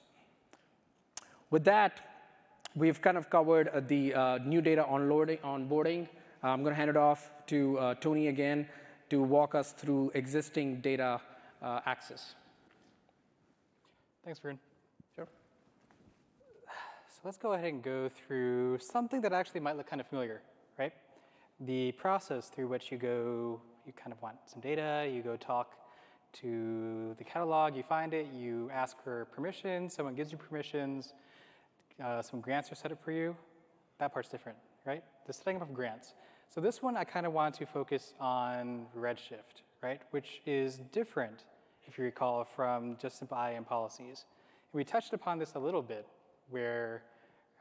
With 1.49 1.65
that, 1.65 1.99
we've 2.75 3.01
kind 3.01 3.17
of 3.17 3.29
covered 3.29 3.67
uh, 3.67 3.81
the 3.85 4.13
uh, 4.13 4.37
new 4.45 4.61
data 4.61 4.85
onboarding. 4.89 6.07
I'm 6.41 6.63
going 6.63 6.71
to 6.71 6.77
hand 6.77 6.89
it 6.89 6.95
off 6.95 7.29
to 7.47 7.95
Tony 7.99 8.29
again 8.29 8.65
to 9.10 9.22
walk 9.22 9.55
us 9.55 9.72
through 9.72 10.12
existing 10.14 10.82
data 10.82 11.20
uh, 11.62 11.82
access. 11.86 12.36
Thanks, 14.24 14.39
Varun. 14.39 14.57
Sure. 15.16 15.28
So 17.10 17.22
let's 17.24 17.38
go 17.38 17.53
ahead 17.53 17.74
and 17.74 17.84
go 17.84 18.10
through 18.10 18.80
something 18.80 19.22
that 19.22 19.34
actually 19.34 19.60
might 19.60 19.78
look 19.78 19.88
kind 19.88 19.99
of 19.99 20.07
familiar, 20.07 20.41
right? 20.78 20.93
The 21.62 21.91
process 21.93 22.49
through 22.49 22.68
which 22.68 22.91
you 22.91 22.97
go, 22.97 23.62
you 23.86 23.93
kind 23.93 24.14
of 24.14 24.22
want 24.22 24.38
some 24.45 24.62
data, 24.62 25.10
you 25.12 25.22
go 25.22 25.36
talk 25.36 25.74
to 26.32 27.16
the 27.18 27.24
catalog, 27.24 27.76
you 27.76 27.84
find 27.84 28.14
it, 28.14 28.28
you 28.34 28.70
ask 28.72 29.01
for 29.03 29.26
permissions, 29.34 29.93
someone 29.93 30.16
gives 30.16 30.32
you 30.32 30.38
permissions, 30.38 31.14
uh, 32.03 32.22
some 32.22 32.39
grants 32.39 32.72
are 32.72 32.76
set 32.76 32.91
up 32.91 33.03
for 33.03 33.12
you. 33.12 33.36
That 33.97 34.14
part's 34.14 34.30
different, 34.30 34.57
right? 34.86 35.03
The 35.28 35.34
setting 35.34 35.57
up 35.57 35.64
of 35.64 35.74
grants. 35.74 36.14
So 36.52 36.62
this 36.62 36.82
one 36.82 36.97
I 36.97 37.04
kind 37.04 37.28
of 37.28 37.34
want 37.34 37.54
to 37.56 37.66
focus 37.68 38.16
on 38.20 38.88
Redshift, 38.97 39.62
right? 39.84 40.02
Which 40.10 40.41
is 40.47 40.80
different, 40.91 41.43
if 41.88 42.00
you 42.00 42.04
recall, 42.04 42.43
from 42.43 42.97
just 43.00 43.20
simple 43.20 43.38
IAM 43.38 43.66
policies. 43.66 44.26
And 44.74 44.80
we 44.80 44.84
touched 44.84 45.14
upon 45.14 45.38
this 45.38 45.54
a 45.54 45.60
little 45.60 45.84
bit, 45.84 46.08
where 46.50 47.04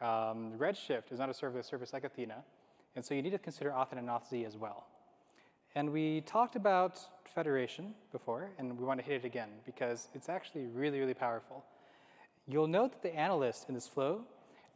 um, 0.01 0.53
Redshift 0.57 1.13
is 1.13 1.19
not 1.19 1.29
a 1.29 1.35
serverless 1.35 1.67
service 1.67 1.93
like 1.93 2.05
Athena, 2.05 2.43
and 2.97 3.05
so 3.05 3.13
you 3.13 3.21
need 3.21 3.33
to 3.33 3.39
consider 3.39 3.73
auth 3.73 3.93
and 3.93 4.09
auth 4.09 4.27
Z 4.31 4.47
as 4.47 4.57
well. 4.57 4.87
And 5.75 5.93
we 5.93 6.23
talked 6.23 6.57
about 6.57 6.99
federation 7.35 7.95
before, 8.11 8.49
and 8.59 8.79
we 8.79 8.87
want 8.87 9.01
to 9.01 9.05
hit 9.05 9.17
it 9.17 9.27
again 9.27 9.51
because 9.67 10.09
it's 10.15 10.31
actually 10.31 10.65
really, 10.65 10.99
really 10.99 11.13
powerful. 11.13 11.63
You'll 12.47 12.67
note 12.67 12.93
that 12.93 13.03
the 13.03 13.15
analyst 13.15 13.69
in 13.69 13.75
this 13.75 13.87
flow 13.87 14.23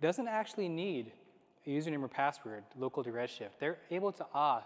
doesn't 0.02 0.28
actually 0.28 0.68
need 0.68 1.12
a 1.66 1.70
username 1.70 2.02
or 2.02 2.08
password 2.08 2.64
local 2.78 3.04
to 3.04 3.10
Redshift. 3.10 3.58
They're 3.60 3.78
able 3.90 4.12
to 4.12 4.26
auth 4.34 4.64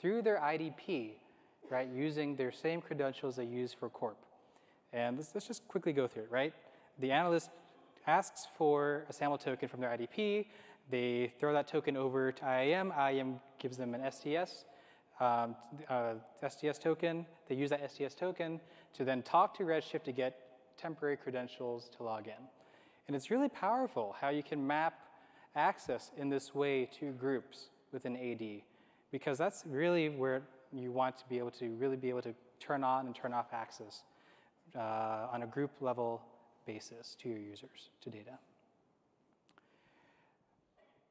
through 0.00 0.22
their 0.22 0.38
IDP, 0.38 1.12
right, 1.68 1.88
using 1.94 2.36
their 2.36 2.52
same 2.52 2.80
credentials 2.80 3.36
they 3.36 3.44
use 3.44 3.72
for 3.72 3.88
Corp. 3.88 4.16
And 4.92 5.16
let's, 5.16 5.34
let's 5.34 5.46
just 5.46 5.66
quickly 5.68 5.92
go 5.92 6.06
through 6.06 6.24
it, 6.24 6.30
right? 6.30 6.54
The 6.98 7.12
analyst 7.12 7.50
asks 8.06 8.46
for 8.56 9.04
a 9.08 9.12
SAML 9.12 9.38
token 9.38 9.68
from 9.68 9.80
their 9.80 9.90
IDP. 9.90 10.46
They 10.90 11.32
throw 11.38 11.52
that 11.52 11.68
token 11.68 11.96
over 11.96 12.32
to 12.32 12.44
IAM. 12.44 12.92
IAM 12.98 13.40
gives 13.58 13.76
them 13.76 13.94
an 13.94 14.10
STS, 14.10 14.64
um, 15.20 15.54
uh, 15.88 16.14
STS 16.48 16.78
token. 16.78 17.26
They 17.48 17.54
use 17.54 17.70
that 17.70 17.88
STS 17.90 18.14
token 18.14 18.60
to 18.94 19.04
then 19.04 19.22
talk 19.22 19.56
to 19.58 19.64
Redshift 19.64 20.04
to 20.04 20.12
get 20.12 20.36
temporary 20.76 21.16
credentials 21.16 21.90
to 21.96 22.02
log 22.02 22.26
in. 22.26 22.42
And 23.06 23.14
it's 23.14 23.30
really 23.30 23.48
powerful 23.48 24.16
how 24.20 24.30
you 24.30 24.42
can 24.42 24.66
map 24.66 24.94
access 25.54 26.10
in 26.16 26.28
this 26.28 26.54
way 26.54 26.88
to 27.00 27.12
groups 27.12 27.70
within 27.92 28.16
AD, 28.16 28.62
because 29.10 29.38
that's 29.38 29.64
really 29.66 30.08
where 30.08 30.42
you 30.72 30.92
want 30.92 31.16
to 31.18 31.24
be 31.28 31.38
able 31.38 31.50
to 31.50 31.70
really 31.76 31.96
be 31.96 32.08
able 32.08 32.22
to 32.22 32.34
turn 32.60 32.84
on 32.84 33.06
and 33.06 33.14
turn 33.14 33.32
off 33.32 33.46
access 33.52 34.04
uh, 34.76 35.26
on 35.32 35.42
a 35.42 35.46
group 35.46 35.70
level 35.80 36.22
basis 36.66 37.16
to 37.20 37.28
your 37.28 37.38
users, 37.38 37.90
to 38.02 38.10
data. 38.10 38.38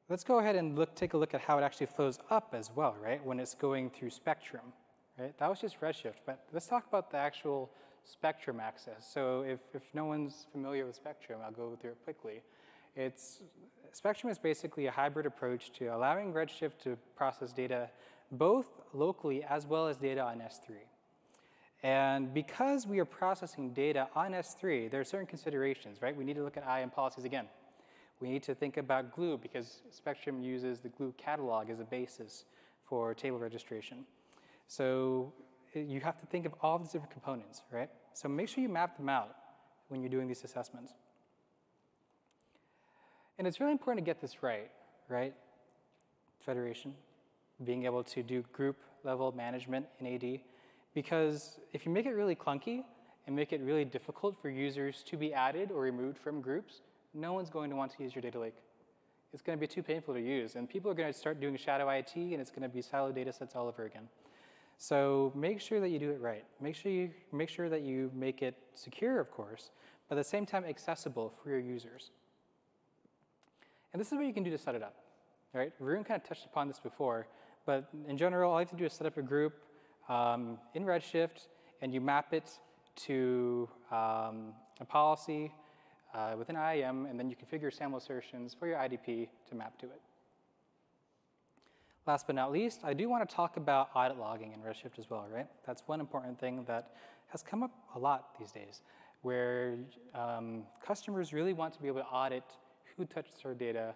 Let's 0.08 0.24
go 0.24 0.38
ahead 0.40 0.56
and 0.56 0.76
look, 0.76 0.94
take 0.94 1.14
a 1.14 1.16
look 1.18 1.34
at 1.34 1.40
how 1.40 1.58
it 1.58 1.62
actually 1.62 1.86
flows 1.86 2.18
up 2.30 2.54
as 2.56 2.70
well, 2.74 2.96
right, 3.00 3.24
when 3.24 3.38
it's 3.38 3.54
going 3.54 3.90
through 3.90 4.10
Spectrum, 4.10 4.72
right? 5.18 5.38
That 5.38 5.48
was 5.48 5.60
just 5.60 5.80
Redshift, 5.80 6.22
but 6.26 6.44
let's 6.52 6.66
talk 6.66 6.86
about 6.88 7.10
the 7.10 7.18
actual 7.18 7.70
Spectrum 8.04 8.58
access. 8.58 9.08
So 9.12 9.42
if, 9.42 9.60
if 9.74 9.82
no 9.94 10.06
one's 10.06 10.46
familiar 10.50 10.86
with 10.86 10.96
Spectrum, 10.96 11.40
I'll 11.44 11.52
go 11.52 11.76
through 11.80 11.90
it 11.90 11.98
quickly. 12.04 12.42
It's 12.96 13.40
Spectrum 13.92 14.30
is 14.30 14.38
basically 14.38 14.86
a 14.86 14.90
hybrid 14.90 15.26
approach 15.26 15.72
to 15.72 15.86
allowing 15.86 16.32
Redshift 16.32 16.78
to 16.84 16.96
process 17.16 17.52
data 17.52 17.90
both 18.30 18.66
locally 18.92 19.42
as 19.42 19.66
well 19.66 19.88
as 19.88 19.96
data 19.96 20.22
on 20.22 20.38
S3. 20.38 20.76
And 21.82 22.32
because 22.32 22.86
we 22.86 23.00
are 23.00 23.04
processing 23.04 23.72
data 23.72 24.08
on 24.14 24.32
S3, 24.32 24.90
there 24.90 25.00
are 25.00 25.04
certain 25.04 25.26
considerations, 25.26 26.02
right? 26.02 26.14
We 26.14 26.24
need 26.24 26.36
to 26.36 26.44
look 26.44 26.56
at 26.56 26.64
IAM 26.64 26.90
policies 26.90 27.24
again. 27.24 27.46
We 28.20 28.28
need 28.28 28.42
to 28.44 28.54
think 28.54 28.76
about 28.76 29.14
Glue 29.14 29.38
because 29.38 29.80
Spectrum 29.90 30.42
uses 30.42 30.80
the 30.80 30.90
Glue 30.90 31.14
catalog 31.16 31.70
as 31.70 31.80
a 31.80 31.84
basis 31.84 32.44
for 32.84 33.14
table 33.14 33.38
registration. 33.38 34.04
So 34.68 35.32
eh, 35.74 35.80
you 35.80 36.00
have 36.00 36.18
to 36.20 36.26
think 36.26 36.44
of 36.44 36.54
all 36.60 36.78
these 36.78 36.90
different 36.90 37.12
components, 37.12 37.62
right? 37.72 37.88
So 38.12 38.28
make 38.28 38.48
sure 38.48 38.62
you 38.62 38.68
map 38.68 38.98
them 38.98 39.08
out 39.08 39.34
when 39.88 40.02
you're 40.02 40.10
doing 40.10 40.28
these 40.28 40.44
assessments. 40.44 40.92
And 43.40 43.46
it's 43.46 43.58
really 43.58 43.72
important 43.72 44.04
to 44.04 44.06
get 44.06 44.20
this 44.20 44.42
right, 44.42 44.70
right? 45.08 45.32
Federation, 46.44 46.92
being 47.64 47.86
able 47.86 48.04
to 48.04 48.22
do 48.22 48.42
group 48.52 48.76
level 49.02 49.32
management 49.32 49.86
in 49.98 50.06
AD. 50.08 50.40
Because 50.92 51.58
if 51.72 51.86
you 51.86 51.90
make 51.90 52.04
it 52.04 52.12
really 52.12 52.34
clunky 52.34 52.84
and 53.26 53.34
make 53.34 53.54
it 53.54 53.62
really 53.62 53.86
difficult 53.86 54.36
for 54.42 54.50
users 54.50 55.02
to 55.04 55.16
be 55.16 55.32
added 55.32 55.70
or 55.70 55.80
removed 55.80 56.18
from 56.18 56.42
groups, 56.42 56.82
no 57.14 57.32
one's 57.32 57.48
going 57.48 57.70
to 57.70 57.76
want 57.76 57.90
to 57.96 58.02
use 58.02 58.14
your 58.14 58.20
data 58.20 58.38
lake. 58.38 58.56
It's 59.32 59.40
going 59.40 59.56
to 59.56 59.60
be 59.60 59.66
too 59.66 59.82
painful 59.82 60.12
to 60.12 60.20
use. 60.20 60.56
And 60.56 60.68
people 60.68 60.90
are 60.90 60.94
going 60.94 61.10
to 61.10 61.18
start 61.18 61.40
doing 61.40 61.56
shadow 61.56 61.88
IT, 61.88 62.14
and 62.16 62.42
it's 62.42 62.50
going 62.50 62.60
to 62.60 62.68
be 62.68 62.82
siloed 62.82 63.14
data 63.14 63.32
sets 63.32 63.56
all 63.56 63.68
over 63.68 63.86
again. 63.86 64.06
So 64.76 65.32
make 65.34 65.62
sure 65.62 65.80
that 65.80 65.88
you 65.88 65.98
do 65.98 66.10
it 66.10 66.20
right. 66.20 66.44
Make 66.60 66.76
sure 66.76 66.92
you 66.92 67.08
make 67.32 67.48
sure 67.48 67.70
that 67.70 67.80
you 67.80 68.10
make 68.14 68.42
it 68.42 68.58
secure, 68.74 69.18
of 69.18 69.30
course, 69.30 69.70
but 70.10 70.18
at 70.18 70.24
the 70.24 70.28
same 70.28 70.44
time 70.44 70.62
accessible 70.66 71.32
for 71.42 71.48
your 71.48 71.58
users. 71.58 72.10
And 73.92 74.00
this 74.00 74.12
is 74.12 74.18
what 74.18 74.26
you 74.26 74.32
can 74.32 74.42
do 74.42 74.50
to 74.50 74.58
set 74.58 74.74
it 74.74 74.82
up. 74.82 74.94
Right? 75.52 75.72
Varun 75.80 76.06
kind 76.06 76.20
of 76.20 76.28
touched 76.28 76.46
upon 76.46 76.68
this 76.68 76.78
before, 76.78 77.26
but 77.66 77.88
in 78.06 78.16
general, 78.16 78.52
all 78.52 78.60
you 78.60 78.66
have 78.66 78.70
to 78.70 78.76
do 78.76 78.84
is 78.84 78.92
set 78.92 79.06
up 79.06 79.16
a 79.16 79.22
group 79.22 79.54
um, 80.08 80.58
in 80.74 80.84
Redshift, 80.84 81.48
and 81.82 81.92
you 81.92 82.00
map 82.00 82.32
it 82.32 82.50
to 83.06 83.68
um, 83.90 84.52
a 84.80 84.84
policy 84.86 85.52
uh, 86.14 86.34
within 86.38 86.56
IAM, 86.56 87.06
and 87.06 87.18
then 87.18 87.30
you 87.30 87.36
configure 87.36 87.72
SAML 87.72 87.96
assertions 87.96 88.54
for 88.58 88.66
your 88.66 88.76
IDP 88.78 89.28
to 89.48 89.54
map 89.54 89.78
to 89.78 89.86
it. 89.86 90.00
Last 92.06 92.26
but 92.26 92.34
not 92.34 92.50
least, 92.50 92.80
I 92.82 92.94
do 92.94 93.08
want 93.08 93.28
to 93.28 93.34
talk 93.34 93.56
about 93.56 93.90
audit 93.94 94.18
logging 94.18 94.52
in 94.52 94.60
Redshift 94.60 94.98
as 94.98 95.10
well, 95.10 95.26
right? 95.32 95.46
That's 95.66 95.82
one 95.86 96.00
important 96.00 96.38
thing 96.40 96.64
that 96.66 96.94
has 97.28 97.42
come 97.42 97.62
up 97.62 97.70
a 97.94 97.98
lot 97.98 98.38
these 98.38 98.50
days, 98.50 98.82
where 99.22 99.76
um, 100.14 100.64
customers 100.84 101.32
really 101.32 101.52
want 101.52 101.74
to 101.74 101.82
be 101.82 101.88
able 101.88 102.00
to 102.00 102.06
audit 102.06 102.44
who 102.96 103.04
touched 103.04 103.42
their 103.42 103.54
data. 103.54 103.94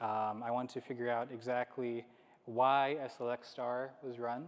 Um, 0.00 0.42
I 0.44 0.50
want 0.50 0.70
to 0.70 0.80
figure 0.80 1.10
out 1.10 1.28
exactly 1.32 2.04
why 2.44 2.96
a 3.02 3.08
select 3.08 3.46
star 3.46 3.90
was 4.02 4.18
run 4.18 4.46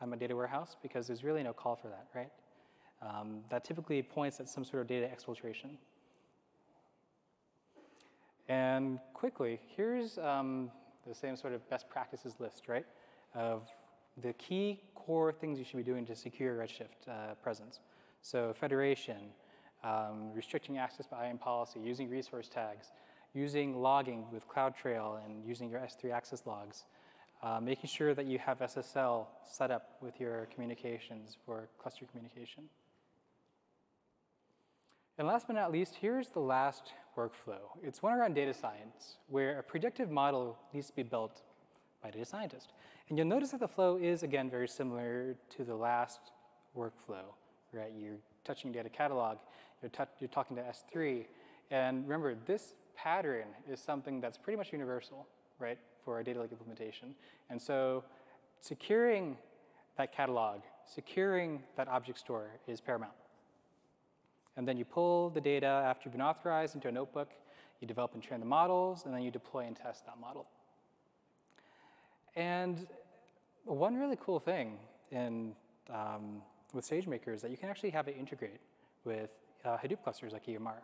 on 0.00 0.10
my 0.10 0.16
data 0.16 0.34
warehouse, 0.34 0.76
because 0.82 1.06
there's 1.06 1.24
really 1.24 1.42
no 1.42 1.52
call 1.52 1.76
for 1.76 1.88
that, 1.88 2.06
right? 2.14 2.30
Um, 3.02 3.40
that 3.50 3.64
typically 3.64 4.02
points 4.02 4.40
at 4.40 4.48
some 4.48 4.64
sort 4.64 4.82
of 4.82 4.88
data 4.88 5.08
exfiltration. 5.08 5.76
And 8.48 8.98
quickly, 9.12 9.60
here's 9.76 10.18
um, 10.18 10.70
the 11.06 11.14
same 11.14 11.36
sort 11.36 11.52
of 11.52 11.68
best 11.70 11.88
practices 11.88 12.36
list, 12.38 12.68
right? 12.68 12.86
Of 13.34 13.68
the 14.22 14.32
key 14.34 14.80
core 14.94 15.32
things 15.32 15.58
you 15.58 15.64
should 15.64 15.76
be 15.76 15.82
doing 15.82 16.06
to 16.06 16.14
secure 16.14 16.56
Redshift 16.56 17.08
uh, 17.08 17.34
presence. 17.42 17.80
So 18.22 18.54
federation, 18.58 19.16
um, 19.82 20.32
restricting 20.32 20.78
access 20.78 21.06
by 21.06 21.26
IAM 21.26 21.38
policy, 21.38 21.80
using 21.80 22.08
resource 22.08 22.48
tags, 22.48 22.92
using 23.34 23.80
logging 23.82 24.24
with 24.32 24.48
CloudTrail 24.48 25.24
and 25.24 25.44
using 25.44 25.68
your 25.68 25.80
S3 25.80 26.12
access 26.12 26.46
logs, 26.46 26.84
uh, 27.42 27.60
making 27.60 27.88
sure 27.88 28.14
that 28.14 28.26
you 28.26 28.38
have 28.38 28.60
SSL 28.60 29.26
set 29.50 29.70
up 29.70 29.96
with 30.00 30.20
your 30.20 30.46
communications 30.54 31.36
for 31.44 31.68
cluster 31.78 32.06
communication. 32.06 32.64
And 35.18 35.28
last 35.28 35.46
but 35.46 35.54
not 35.54 35.70
least, 35.70 35.96
here's 36.00 36.28
the 36.28 36.40
last 36.40 36.92
workflow. 37.16 37.60
It's 37.82 38.02
one 38.02 38.14
around 38.14 38.34
data 38.34 38.54
science, 38.54 39.16
where 39.28 39.58
a 39.58 39.62
predictive 39.62 40.10
model 40.10 40.58
needs 40.72 40.88
to 40.88 40.96
be 40.96 41.02
built 41.02 41.42
by 42.02 42.08
a 42.08 42.12
data 42.12 42.24
scientist. 42.24 42.72
And 43.08 43.18
you'll 43.18 43.28
notice 43.28 43.50
that 43.50 43.60
the 43.60 43.68
flow 43.68 43.96
is, 43.96 44.22
again, 44.22 44.50
very 44.50 44.66
similar 44.66 45.36
to 45.56 45.64
the 45.64 45.74
last 45.74 46.20
workflow, 46.76 47.26
right? 47.72 47.92
You're 47.96 48.16
touching 48.44 48.72
data 48.72 48.88
catalog, 48.88 49.38
you're, 49.82 49.90
you're 50.18 50.28
talking 50.28 50.56
to 50.56 50.62
S3, 50.62 51.26
and 51.70 52.02
remember, 52.04 52.34
this 52.46 52.74
pattern 52.96 53.46
is 53.70 53.80
something 53.80 54.20
that's 54.20 54.38
pretty 54.38 54.56
much 54.56 54.72
universal, 54.72 55.26
right, 55.58 55.78
for 56.04 56.20
a 56.20 56.24
data 56.24 56.40
lake 56.40 56.52
implementation. 56.52 57.14
And 57.50 57.60
so 57.60 58.04
securing 58.60 59.36
that 59.96 60.12
catalog, 60.12 60.60
securing 60.86 61.62
that 61.76 61.88
object 61.88 62.18
store 62.18 62.50
is 62.66 62.80
paramount. 62.80 63.12
And 64.56 64.66
then 64.68 64.76
you 64.76 64.84
pull 64.84 65.30
the 65.30 65.40
data 65.40 65.66
after 65.66 66.02
you've 66.04 66.12
been 66.12 66.22
authorized 66.22 66.74
into 66.74 66.88
a 66.88 66.92
notebook, 66.92 67.30
you 67.80 67.88
develop 67.88 68.14
and 68.14 68.22
train 68.22 68.40
the 68.40 68.46
models, 68.46 69.04
and 69.04 69.14
then 69.14 69.22
you 69.22 69.30
deploy 69.30 69.66
and 69.66 69.76
test 69.76 70.06
that 70.06 70.18
model. 70.20 70.46
And 72.36 72.86
one 73.64 73.96
really 73.96 74.18
cool 74.20 74.38
thing 74.38 74.78
in, 75.10 75.54
um, 75.92 76.42
with 76.72 76.88
SageMaker 76.88 77.34
is 77.34 77.42
that 77.42 77.50
you 77.50 77.56
can 77.56 77.68
actually 77.68 77.90
have 77.90 78.08
it 78.08 78.16
integrate 78.18 78.60
with 79.04 79.30
uh, 79.64 79.76
Hadoop 79.76 80.02
clusters 80.02 80.32
like 80.32 80.46
EMR. 80.46 80.78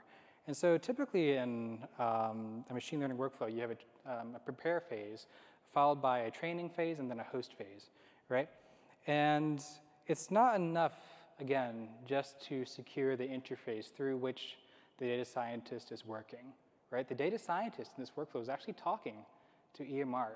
And 0.47 0.57
so 0.57 0.79
typically 0.79 1.37
in 1.37 1.79
um, 1.99 2.65
a 2.71 2.75
machine 2.75 3.01
learning 3.01 3.19
workflow, 3.19 3.53
you 3.53 3.61
have 3.61 3.71
a, 3.71 4.21
um, 4.21 4.35
a, 4.35 4.39
prepare 4.39 4.81
phase 4.81 5.27
followed 5.73 6.03
by 6.03 6.21
a 6.21 6.31
training 6.31 6.71
phase 6.71 6.99
and 6.99 7.11
then 7.11 7.21
a 7.21 7.25
host 7.25 7.55
phase, 7.55 7.91
right? 8.29 8.49
And 9.07 9.63
it's 10.07 10.31
not 10.31 10.57
enough 10.57 10.95
again, 11.41 11.89
just 12.07 12.41
to 12.49 12.65
secure 12.65 13.17
the 13.17 13.25
interface 13.25 13.91
through 13.93 14.17
which 14.19 14.57
the 14.99 15.07
data 15.07 15.25
scientist 15.25 15.91
is 15.91 16.05
working, 16.05 16.53
right? 16.91 17.09
The 17.09 17.15
data 17.15 17.39
scientist 17.39 17.93
in 17.97 18.03
this 18.03 18.13
workflow 18.17 18.43
is 18.43 18.49
actually 18.49 18.75
talking 18.75 19.25
to 19.75 19.85
EMR. 19.85 20.33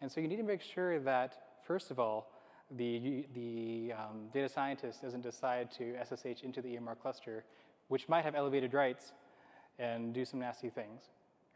And 0.00 0.10
so 0.10 0.20
you 0.20 0.28
need 0.28 0.36
to 0.36 0.42
make 0.42 0.62
sure 0.62 1.00
that, 1.00 1.58
first 1.66 1.90
of 1.90 1.98
all, 1.98 2.30
the, 2.70 3.26
the 3.34 3.92
um, 3.92 4.28
data 4.32 4.48
scientist 4.48 5.02
doesn't 5.02 5.22
decide 5.22 5.70
to 5.72 5.94
SSH 6.04 6.42
into 6.44 6.62
the 6.62 6.76
EMR 6.76 6.98
cluster, 7.00 7.44
which 7.88 8.08
might 8.08 8.24
have 8.24 8.34
elevated 8.34 8.72
rights 8.74 9.12
and 9.78 10.14
do 10.14 10.24
some 10.24 10.40
nasty 10.40 10.70
things, 10.70 11.02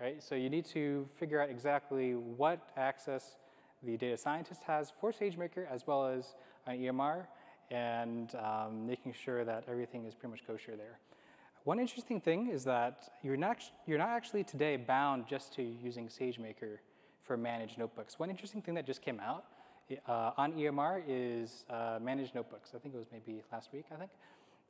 right? 0.00 0.22
So 0.22 0.34
you 0.34 0.50
need 0.50 0.64
to 0.66 1.08
figure 1.14 1.40
out 1.40 1.50
exactly 1.50 2.14
what 2.14 2.70
access 2.76 3.36
the 3.82 3.96
data 3.96 4.16
scientist 4.16 4.62
has 4.66 4.92
for 5.00 5.12
SageMaker 5.12 5.70
as 5.70 5.86
well 5.86 6.06
as 6.06 6.34
an 6.66 6.78
EMR, 6.78 7.26
and 7.70 8.34
um, 8.36 8.86
making 8.86 9.12
sure 9.12 9.44
that 9.44 9.64
everything 9.68 10.04
is 10.04 10.14
pretty 10.14 10.32
much 10.32 10.46
kosher 10.46 10.76
there. 10.76 10.98
One 11.64 11.78
interesting 11.78 12.20
thing 12.20 12.48
is 12.48 12.64
that 12.64 13.10
you're 13.22 13.36
not, 13.36 13.58
you're 13.86 13.98
not 13.98 14.08
actually 14.08 14.44
today 14.44 14.76
bound 14.76 15.26
just 15.26 15.52
to 15.54 15.62
using 15.62 16.08
SageMaker 16.08 16.78
for 17.22 17.36
managed 17.36 17.78
notebooks. 17.78 18.18
One 18.18 18.30
interesting 18.30 18.62
thing 18.62 18.74
that 18.74 18.86
just 18.86 19.02
came 19.02 19.20
out 19.20 19.44
uh, 20.06 20.30
on 20.36 20.52
EMR 20.52 21.02
is 21.06 21.64
uh, 21.68 21.98
managed 22.00 22.34
notebooks. 22.34 22.72
I 22.74 22.78
think 22.78 22.94
it 22.94 22.98
was 22.98 23.08
maybe 23.12 23.42
last 23.52 23.72
week, 23.72 23.84
I 23.92 23.96
think, 23.96 24.10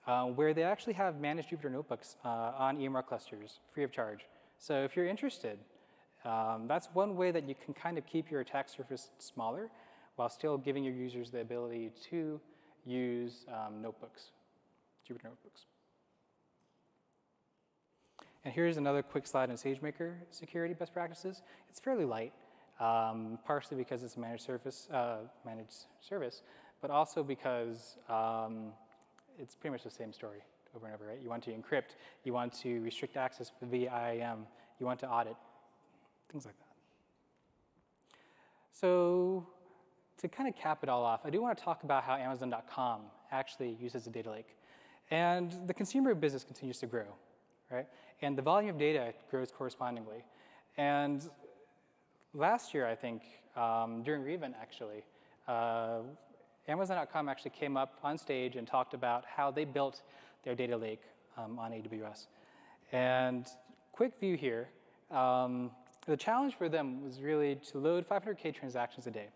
uh, 0.08 0.24
where 0.24 0.54
they 0.54 0.62
actually 0.62 0.94
have 0.94 1.20
managed 1.20 1.50
Jupyter 1.50 1.70
notebooks 1.70 2.16
uh, 2.24 2.52
on 2.56 2.78
EMR 2.78 3.06
clusters 3.06 3.60
free 3.72 3.84
of 3.84 3.92
charge. 3.92 4.26
So 4.58 4.82
if 4.82 4.96
you're 4.96 5.06
interested, 5.06 5.58
um, 6.24 6.66
that's 6.66 6.88
one 6.94 7.14
way 7.14 7.30
that 7.30 7.46
you 7.46 7.54
can 7.54 7.74
kind 7.74 7.98
of 7.98 8.06
keep 8.06 8.30
your 8.30 8.40
attack 8.40 8.68
surface 8.70 9.10
smaller 9.18 9.70
while 10.16 10.30
still 10.30 10.56
giving 10.56 10.82
your 10.82 10.94
users 10.94 11.30
the 11.30 11.40
ability 11.40 11.92
to 12.10 12.40
use 12.86 13.44
um, 13.48 13.82
notebooks, 13.82 14.30
Jupyter 15.06 15.24
notebooks. 15.24 15.66
And 18.44 18.54
here's 18.54 18.78
another 18.78 19.02
quick 19.02 19.26
slide 19.26 19.50
on 19.50 19.56
SageMaker 19.56 20.14
security 20.30 20.72
best 20.72 20.94
practices. 20.94 21.42
It's 21.68 21.78
fairly 21.78 22.06
light, 22.06 22.32
um, 22.80 23.38
partially 23.46 23.76
because 23.76 24.02
it's 24.02 24.16
a 24.16 24.20
managed 24.20 24.44
service, 24.44 24.88
uh, 24.90 25.18
managed 25.44 25.84
service, 26.00 26.40
but 26.80 26.90
also 26.90 27.22
because 27.22 27.98
um, 28.08 28.72
it's 29.38 29.54
pretty 29.54 29.72
much 29.72 29.84
the 29.84 29.90
same 29.90 30.12
story 30.12 30.38
over 30.74 30.86
and 30.86 30.94
over, 30.94 31.06
right? 31.06 31.18
You 31.22 31.30
want 31.30 31.44
to 31.44 31.52
encrypt, 31.52 31.96
you 32.24 32.32
want 32.32 32.52
to 32.60 32.80
restrict 32.82 33.16
access 33.16 33.52
via 33.62 33.90
IAM, 33.90 34.46
you 34.78 34.86
want 34.86 35.00
to 35.00 35.08
audit, 35.08 35.36
things 36.30 36.44
like 36.44 36.56
that. 36.58 38.18
So 38.72 39.46
to 40.18 40.28
kind 40.28 40.48
of 40.48 40.56
cap 40.56 40.82
it 40.82 40.88
all 40.88 41.04
off, 41.04 41.20
I 41.24 41.30
do 41.30 41.40
want 41.40 41.56
to 41.56 41.64
talk 41.64 41.84
about 41.84 42.04
how 42.04 42.14
Amazon.com 42.14 43.02
actually 43.32 43.76
uses 43.80 44.06
a 44.06 44.10
data 44.10 44.30
lake. 44.30 44.56
And 45.10 45.52
the 45.66 45.74
consumer 45.74 46.14
business 46.14 46.44
continues 46.44 46.78
to 46.80 46.86
grow, 46.86 47.06
right? 47.70 47.86
And 48.20 48.36
the 48.36 48.42
volume 48.42 48.70
of 48.70 48.78
data 48.78 49.14
grows 49.30 49.50
correspondingly. 49.50 50.24
And 50.76 51.28
last 52.34 52.74
year, 52.74 52.86
I 52.86 52.94
think, 52.94 53.22
um, 53.56 54.02
during 54.02 54.22
re:Invent 54.22 54.54
actually, 54.60 55.04
uh, 55.46 56.00
Amazon.com 56.68 57.28
actually 57.28 57.52
came 57.52 57.76
up 57.76 57.98
on 58.02 58.18
stage 58.18 58.56
and 58.56 58.66
talked 58.66 58.92
about 58.92 59.24
how 59.24 59.50
they 59.50 59.64
built 59.64 60.02
their 60.44 60.54
data 60.54 60.76
lake 60.76 61.00
um, 61.38 61.58
on 61.58 61.72
AWS. 61.72 62.26
And 62.92 63.46
quick 63.92 64.12
view 64.20 64.36
here, 64.36 64.68
um, 65.10 65.70
the 66.06 66.16
challenge 66.16 66.54
for 66.56 66.68
them 66.68 67.02
was 67.02 67.22
really 67.22 67.56
to 67.70 67.78
load 67.78 68.06
500K 68.06 68.54
transactions 68.54 69.06
a 69.06 69.10
day 69.10 69.28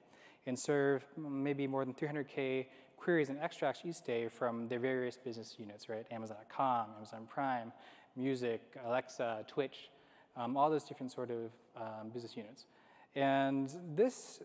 and 0.47 0.59
serve 0.59 1.05
maybe 1.17 1.67
more 1.67 1.85
than 1.85 1.95
300K 1.95 2.67
queries 2.99 3.31
and 3.31 3.39
extracts 3.41 3.81
each 3.85 4.03
day 4.03 4.29
from 4.29 4.69
their 4.69 4.79
various 4.79 5.17
business 5.17 5.57
units, 5.59 5.89
right? 5.89 6.07
Amazon.com, 6.11 6.87
Amazon 6.97 7.27
Prime, 7.33 7.73
Music, 8.15 8.61
Alexa, 8.87 9.45
Twitch, 9.49 9.91
um, 10.37 10.57
all 10.57 10.71
those 10.71 10.85
different 10.85 11.11
sort 11.11 11.31
of 11.31 11.51
um, 11.77 12.11
business 12.13 12.37
units. 12.37 12.67
And 13.15 13.75
this 13.95 14.41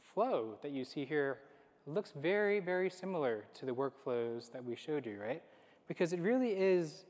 flow 0.00 0.56
that 0.62 0.70
you 0.72 0.84
see 0.84 1.04
here 1.04 1.38
looks 1.86 2.12
very, 2.20 2.60
very 2.60 2.90
similar 2.90 3.44
to 3.54 3.66
the 3.66 3.72
workflows 3.72 4.50
that 4.52 4.64
we 4.64 4.76
showed 4.76 5.06
you, 5.06 5.18
right? 5.20 5.42
Because 5.88 6.12
it 6.12 6.20
really 6.20 6.50
is 6.50 7.04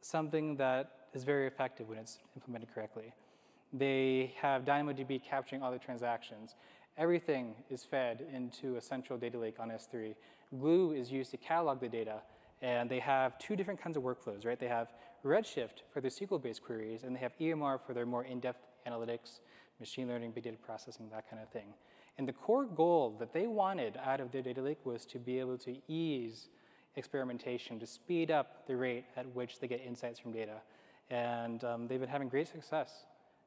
something 0.00 0.56
that 0.56 1.08
is 1.14 1.24
very 1.24 1.46
effective 1.46 1.88
when 1.88 1.98
it's 1.98 2.18
implemented 2.34 2.74
correctly. 2.74 3.12
They 3.72 4.34
have 4.40 4.64
DynamoDB 4.64 5.22
capturing 5.22 5.62
all 5.62 5.72
the 5.72 5.78
transactions. 5.78 6.54
Everything 6.96 7.54
is 7.70 7.82
fed 7.82 8.24
into 8.32 8.76
a 8.76 8.80
central 8.80 9.18
data 9.18 9.38
lake 9.38 9.56
on 9.58 9.70
S3. 9.70 10.14
Glue 10.58 10.92
is 10.92 11.10
used 11.10 11.30
to 11.32 11.36
catalog 11.36 11.80
the 11.80 11.88
data, 11.88 12.22
and 12.62 12.88
they 12.88 13.00
have 13.00 13.38
two 13.38 13.56
different 13.56 13.80
kinds 13.80 13.96
of 13.96 14.02
workflows, 14.02 14.46
right? 14.46 14.58
They 14.58 14.68
have 14.68 14.88
Redshift 15.24 15.82
for 15.92 16.00
their 16.00 16.10
SQL-based 16.10 16.62
queries, 16.62 17.02
and 17.02 17.16
they 17.16 17.20
have 17.20 17.32
EMR 17.40 17.80
for 17.84 17.94
their 17.94 18.06
more 18.06 18.24
in-depth 18.24 18.64
analytics, 18.86 19.40
machine 19.80 20.06
learning, 20.06 20.32
big 20.32 20.44
data 20.44 20.56
processing, 20.64 21.08
that 21.10 21.28
kind 21.28 21.42
of 21.42 21.48
thing. 21.48 21.74
And 22.16 22.28
the 22.28 22.32
core 22.32 22.64
goal 22.64 23.16
that 23.18 23.32
they 23.32 23.46
wanted 23.46 23.98
out 24.04 24.20
of 24.20 24.30
their 24.30 24.42
data 24.42 24.62
lake 24.62 24.78
was 24.84 25.04
to 25.06 25.18
be 25.18 25.40
able 25.40 25.58
to 25.58 25.76
ease 25.88 26.48
experimentation, 26.96 27.80
to 27.80 27.86
speed 27.86 28.30
up 28.30 28.66
the 28.66 28.76
rate 28.76 29.04
at 29.16 29.26
which 29.34 29.58
they 29.58 29.66
get 29.66 29.80
insights 29.84 30.18
from 30.20 30.32
data. 30.32 30.60
And 31.10 31.64
um, 31.64 31.88
they've 31.88 32.00
been 32.00 32.08
having 32.08 32.28
great 32.28 32.48
success 32.48 33.04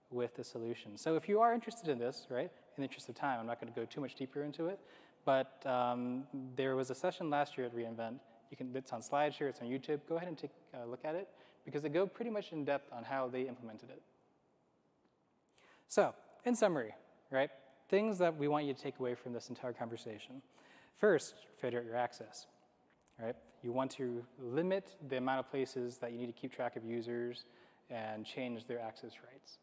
with 0.10 0.36
the 0.36 0.44
solution. 0.44 0.98
So 0.98 1.16
if 1.16 1.28
you 1.28 1.40
are 1.40 1.54
interested 1.54 1.90
in 1.90 1.98
this, 1.98 2.28
right, 2.30 2.52
in 2.78 2.82
the 2.82 2.84
interest 2.84 3.10
of 3.10 3.16
time, 3.16 3.40
I'm 3.40 3.48
not 3.48 3.60
going 3.60 3.72
to 3.72 3.80
go 3.80 3.86
too 3.86 4.02
much 4.02 4.16
deeper 4.16 4.44
into 4.44 4.68
it, 4.68 4.80
but 5.26 5.66
um, 5.66 6.24
there 6.56 6.76
was 6.76 6.90
a 6.90 6.96
session 6.96 7.30
last 7.30 7.58
year 7.58 7.68
at 7.68 7.76
reInvent. 7.76 8.20
You 8.52 8.58
can, 8.58 8.72
it's 8.76 8.94
on 8.94 9.02
SlideShare, 9.02 9.50
it's 9.50 9.62
on 9.62 9.68
YouTube. 9.68 10.00
Go 10.08 10.16
ahead 10.16 10.30
and 10.30 10.38
take 10.38 10.52
a 10.82 10.88
look 10.88 11.04
at 11.04 11.16
it 11.16 11.28
because 11.66 11.82
they 11.82 11.90
go 11.90 12.06
pretty 12.06 12.32
much 12.32 12.52
in 12.54 12.64
depth 12.64 12.94
on 12.94 13.04
how 13.04 13.28
they 13.28 13.42
implemented 13.42 13.90
it. 13.90 14.02
So, 15.90 16.14
in 16.46 16.56
summary, 16.56 16.94
right, 17.32 17.50
things 17.90 18.18
that 18.18 18.36
we 18.36 18.48
want 18.48 18.66
you 18.66 18.74
to 18.74 18.82
take 18.82 19.00
away 19.00 19.16
from 19.16 19.34
this 19.34 19.50
entire 19.50 19.74
conversation. 19.74 20.42
First, 20.98 21.36
figure 21.58 21.80
out 21.80 21.86
your 21.86 21.96
access, 21.96 22.48
right? 23.22 23.36
You 23.64 23.72
want 23.72 23.92
to 23.92 24.24
limit 24.40 24.96
the 25.08 25.18
amount 25.18 25.40
of 25.40 25.50
places 25.50 25.98
that 25.98 26.12
you 26.12 26.18
need 26.18 26.28
to 26.28 26.34
keep 26.34 26.54
track 26.54 26.76
of 26.76 26.84
users 26.84 27.46
and 27.90 28.26
change 28.26 28.66
their 28.66 28.80
access 28.80 29.12
rights. 29.32 29.60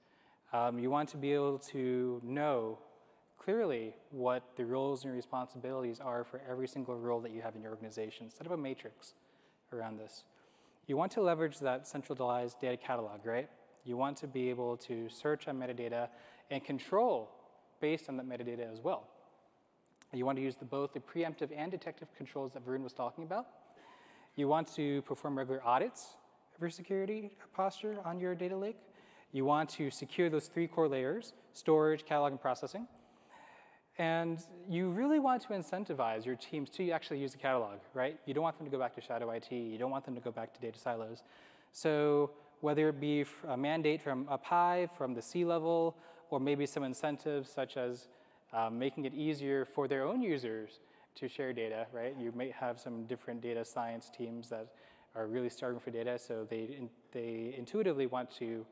Um, 0.53 0.79
you 0.79 0.91
want 0.91 1.09
to 1.11 1.17
be 1.17 1.33
able 1.33 1.59
to 1.59 2.21
know 2.25 2.79
clearly 3.39 3.95
what 4.11 4.43
the 4.57 4.65
roles 4.65 5.05
and 5.05 5.13
responsibilities 5.13 6.01
are 6.01 6.25
for 6.25 6.41
every 6.49 6.69
single 6.69 6.97
role 6.97 7.21
that 7.21 7.33
you 7.33 7.43
have 7.43 7.55
in 7.57 7.63
your 7.63 7.73
organization 7.73 8.31
Set 8.31 8.47
up 8.47 8.53
a 8.53 8.57
matrix 8.57 9.15
around 9.73 9.99
this. 9.99 10.25
You 10.87 10.97
want 10.97 11.13
to 11.13 11.23
leverage 11.23 11.59
that 11.59 11.87
centralized 11.87 12.61
data 12.61 12.77
catalog, 12.77 13.27
right? 13.27 13.49
You 13.85 13.97
want 13.97 14.17
to 14.19 14.27
be 14.27 14.49
able 14.51 14.77
to 14.79 15.09
search 15.09 15.49
on 15.49 15.59
metadata 15.59 16.09
and 16.51 16.65
control 16.65 17.31
based 17.81 18.09
on 18.09 18.17
that 18.17 18.29
metadata 18.29 18.71
as 18.71 18.81
well. 18.81 19.09
You 20.13 20.25
want 20.25 20.37
to 20.37 20.43
use 20.43 20.57
the, 20.57 20.65
both 20.65 20.93
the 20.93 21.01
preemptive 21.01 21.51
and 21.57 21.71
detective 21.71 22.09
controls 22.17 22.53
that 22.53 22.67
Varun 22.67 22.83
was 22.83 22.93
talking 22.93 23.25
about. 23.25 23.47
You 24.37 24.49
want 24.49 24.73
to 24.75 25.03
perform 25.03 25.37
regular 25.37 25.65
audits 25.65 26.17
of 26.55 26.61
your 26.61 26.71
security 26.71 27.31
posture 27.55 27.99
on 28.05 28.21
your 28.21 28.35
data 28.35 28.57
lake. 28.57 28.79
You 29.33 29.45
want 29.45 29.69
to 29.71 29.91
secure 29.91 30.31
those 30.31 30.47
three 30.47 30.69
core 30.69 30.89
layers, 30.89 31.33
storage, 31.53 32.05
catalog, 32.05 32.33
and 32.33 32.41
processing. 32.41 32.87
And 33.99 34.39
you 34.69 34.91
really 34.91 35.21
want 35.21 35.43
to 35.43 35.49
incentivize 35.49 36.25
your 36.25 36.35
teams 36.37 36.69
to 36.71 36.91
actually 36.91 37.19
use 37.19 37.33
the 37.33 37.39
catalog, 37.39 37.79
right? 37.95 38.19
You 38.27 38.35
don't 38.35 38.43
want 38.43 38.59
them 38.59 38.67
to 38.67 38.71
go 38.71 38.79
back 38.79 38.95
to 38.97 39.01
shadow 39.01 39.31
IT. 39.31 39.53
You 39.53 39.79
don't 39.79 39.91
want 39.91 40.05
them 40.05 40.15
to 40.15 40.21
go 40.21 40.33
back 40.33 40.53
to 40.55 40.61
data 40.61 40.79
silos. 40.79 41.23
So 41.73 42.31
whether 42.61 42.89
it 42.89 43.01
be 43.01 43.25
a 43.47 43.57
mandate 43.57 44.03
from 44.03 44.29
up 44.29 44.45
high, 44.45 44.89
from 44.97 45.15
the 45.15 45.23
C-level, 45.23 45.97
or 46.35 46.41
maybe 46.41 46.67
some 46.67 46.83
incentives 46.83 47.49
such 47.51 47.77
as 47.77 48.09
um, 48.53 48.79
making 48.79 49.05
it 49.05 49.15
easier 49.15 49.65
for 49.65 49.87
their 49.89 50.05
own 50.05 50.21
users 50.21 50.81
to 51.15 51.29
share 51.29 51.53
data, 51.53 51.87
right? 51.93 52.15
You 52.19 52.33
may 52.35 52.51
have 52.51 52.81
some 52.81 53.05
different 53.05 53.41
data 53.41 53.65
science 53.65 54.11
teams 54.17 54.49
that 54.49 54.69
are 55.15 55.27
really 55.27 55.49
starving 55.49 55.81
for 55.81 55.91
data, 55.91 56.19
so 56.19 56.45
they, 56.49 56.89
they 57.13 57.55
intuitively 57.57 58.07
want 58.07 58.31
to 58.39 58.67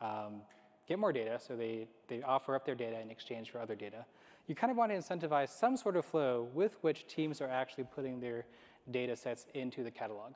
um, 0.00 0.42
get 0.86 0.98
more 0.98 1.12
data, 1.12 1.40
so 1.44 1.56
they, 1.56 1.88
they 2.06 2.22
offer 2.22 2.54
up 2.54 2.64
their 2.64 2.76
data 2.76 3.00
in 3.00 3.10
exchange 3.10 3.50
for 3.50 3.60
other 3.60 3.74
data. 3.74 4.04
You 4.46 4.54
kind 4.54 4.70
of 4.70 4.76
want 4.76 4.92
to 4.92 4.98
incentivize 4.98 5.48
some 5.48 5.76
sort 5.76 5.96
of 5.96 6.04
flow 6.04 6.48
with 6.54 6.76
which 6.82 7.06
teams 7.08 7.40
are 7.40 7.48
actually 7.48 7.84
putting 7.84 8.20
their 8.20 8.46
data 8.90 9.16
sets 9.16 9.46
into 9.54 9.82
the 9.82 9.90
catalog. 9.90 10.34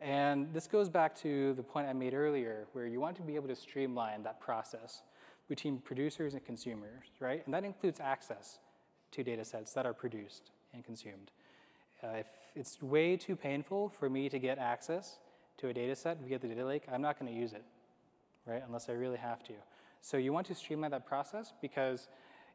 And 0.00 0.52
this 0.52 0.66
goes 0.66 0.90
back 0.90 1.16
to 1.20 1.54
the 1.54 1.62
point 1.62 1.88
I 1.88 1.94
made 1.94 2.12
earlier, 2.12 2.66
where 2.72 2.86
you 2.86 3.00
want 3.00 3.16
to 3.16 3.22
be 3.22 3.36
able 3.36 3.48
to 3.48 3.56
streamline 3.56 4.22
that 4.24 4.38
process 4.38 5.02
between 5.48 5.78
producers 5.78 6.34
and 6.34 6.44
consumers, 6.44 7.04
right? 7.20 7.44
And 7.44 7.54
that 7.54 7.64
includes 7.64 8.00
access 8.00 8.58
to 9.12 9.22
data 9.22 9.44
sets 9.44 9.72
that 9.74 9.86
are 9.86 9.92
produced 9.92 10.50
and 10.72 10.84
consumed. 10.84 11.30
Uh, 12.02 12.18
if 12.18 12.26
it's 12.54 12.82
way 12.82 13.16
too 13.16 13.36
painful 13.36 13.88
for 13.88 14.08
me 14.10 14.28
to 14.28 14.38
get 14.38 14.58
access 14.58 15.18
to 15.58 15.68
a 15.68 15.72
data 15.72 15.94
set 15.94 16.18
via 16.20 16.38
the 16.38 16.48
data 16.48 16.64
lake, 16.64 16.82
I'm 16.92 17.02
not 17.02 17.18
going 17.18 17.32
to 17.32 17.38
use 17.38 17.52
it, 17.52 17.64
right? 18.46 18.62
Unless 18.66 18.88
I 18.88 18.92
really 18.92 19.18
have 19.18 19.42
to. 19.44 19.54
So 20.00 20.16
you 20.16 20.32
want 20.32 20.46
to 20.48 20.54
streamline 20.54 20.90
that 20.90 21.06
process 21.06 21.52
because 21.62 22.08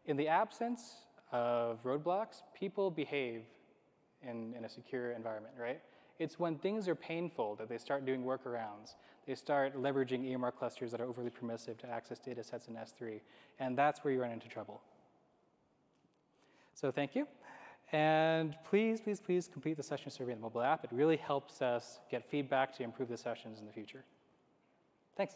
in 0.06 0.18
the 0.18 0.28
absence 0.28 0.98
of 1.32 1.84
roadblocks, 1.84 2.42
people 2.58 2.92
behave 2.92 3.44
in, 4.22 4.54
in 4.58 4.66
a 4.66 4.70
secure 4.70 5.12
environment, 5.12 5.56
right? 5.60 5.82
It's 6.20 6.38
when 6.38 6.58
things 6.58 6.88
are 6.88 6.96
painful 6.96 7.56
that 7.56 7.70
they 7.70 7.78
start 7.78 8.06
doing 8.06 8.24
workarounds. 8.24 8.96
They 9.30 9.36
start 9.36 9.80
leveraging 9.80 10.28
EMR 10.28 10.52
clusters 10.58 10.90
that 10.90 11.00
are 11.00 11.06
overly 11.06 11.30
permissive 11.30 11.78
to 11.78 11.88
access 11.88 12.18
data 12.18 12.44
sets 12.44 12.68
in 12.68 12.74
S3. 12.74 13.20
And 13.60 13.78
that's 13.78 14.04
where 14.04 14.12
you 14.12 14.20
run 14.20 14.32
into 14.32 14.48
trouble. 14.48 14.82
So 16.74 16.92
thank 16.92 17.16
you. 17.16 17.28
And 17.92 18.56
please, 18.68 19.00
please, 19.00 19.20
please 19.20 19.48
complete 19.48 19.78
the 19.78 19.84
session 19.84 20.10
survey 20.10 20.32
in 20.32 20.40
the 20.40 20.42
mobile 20.42 20.64
app. 20.64 20.84
It 20.84 20.90
really 20.92 21.16
helps 21.16 21.62
us 21.62 22.00
get 22.10 22.28
feedback 22.28 22.76
to 22.78 22.84
improve 22.84 23.08
the 23.08 23.18
sessions 23.18 23.60
in 23.60 23.68
the 23.68 23.72
future. 23.72 24.04
Thanks. 25.16 25.36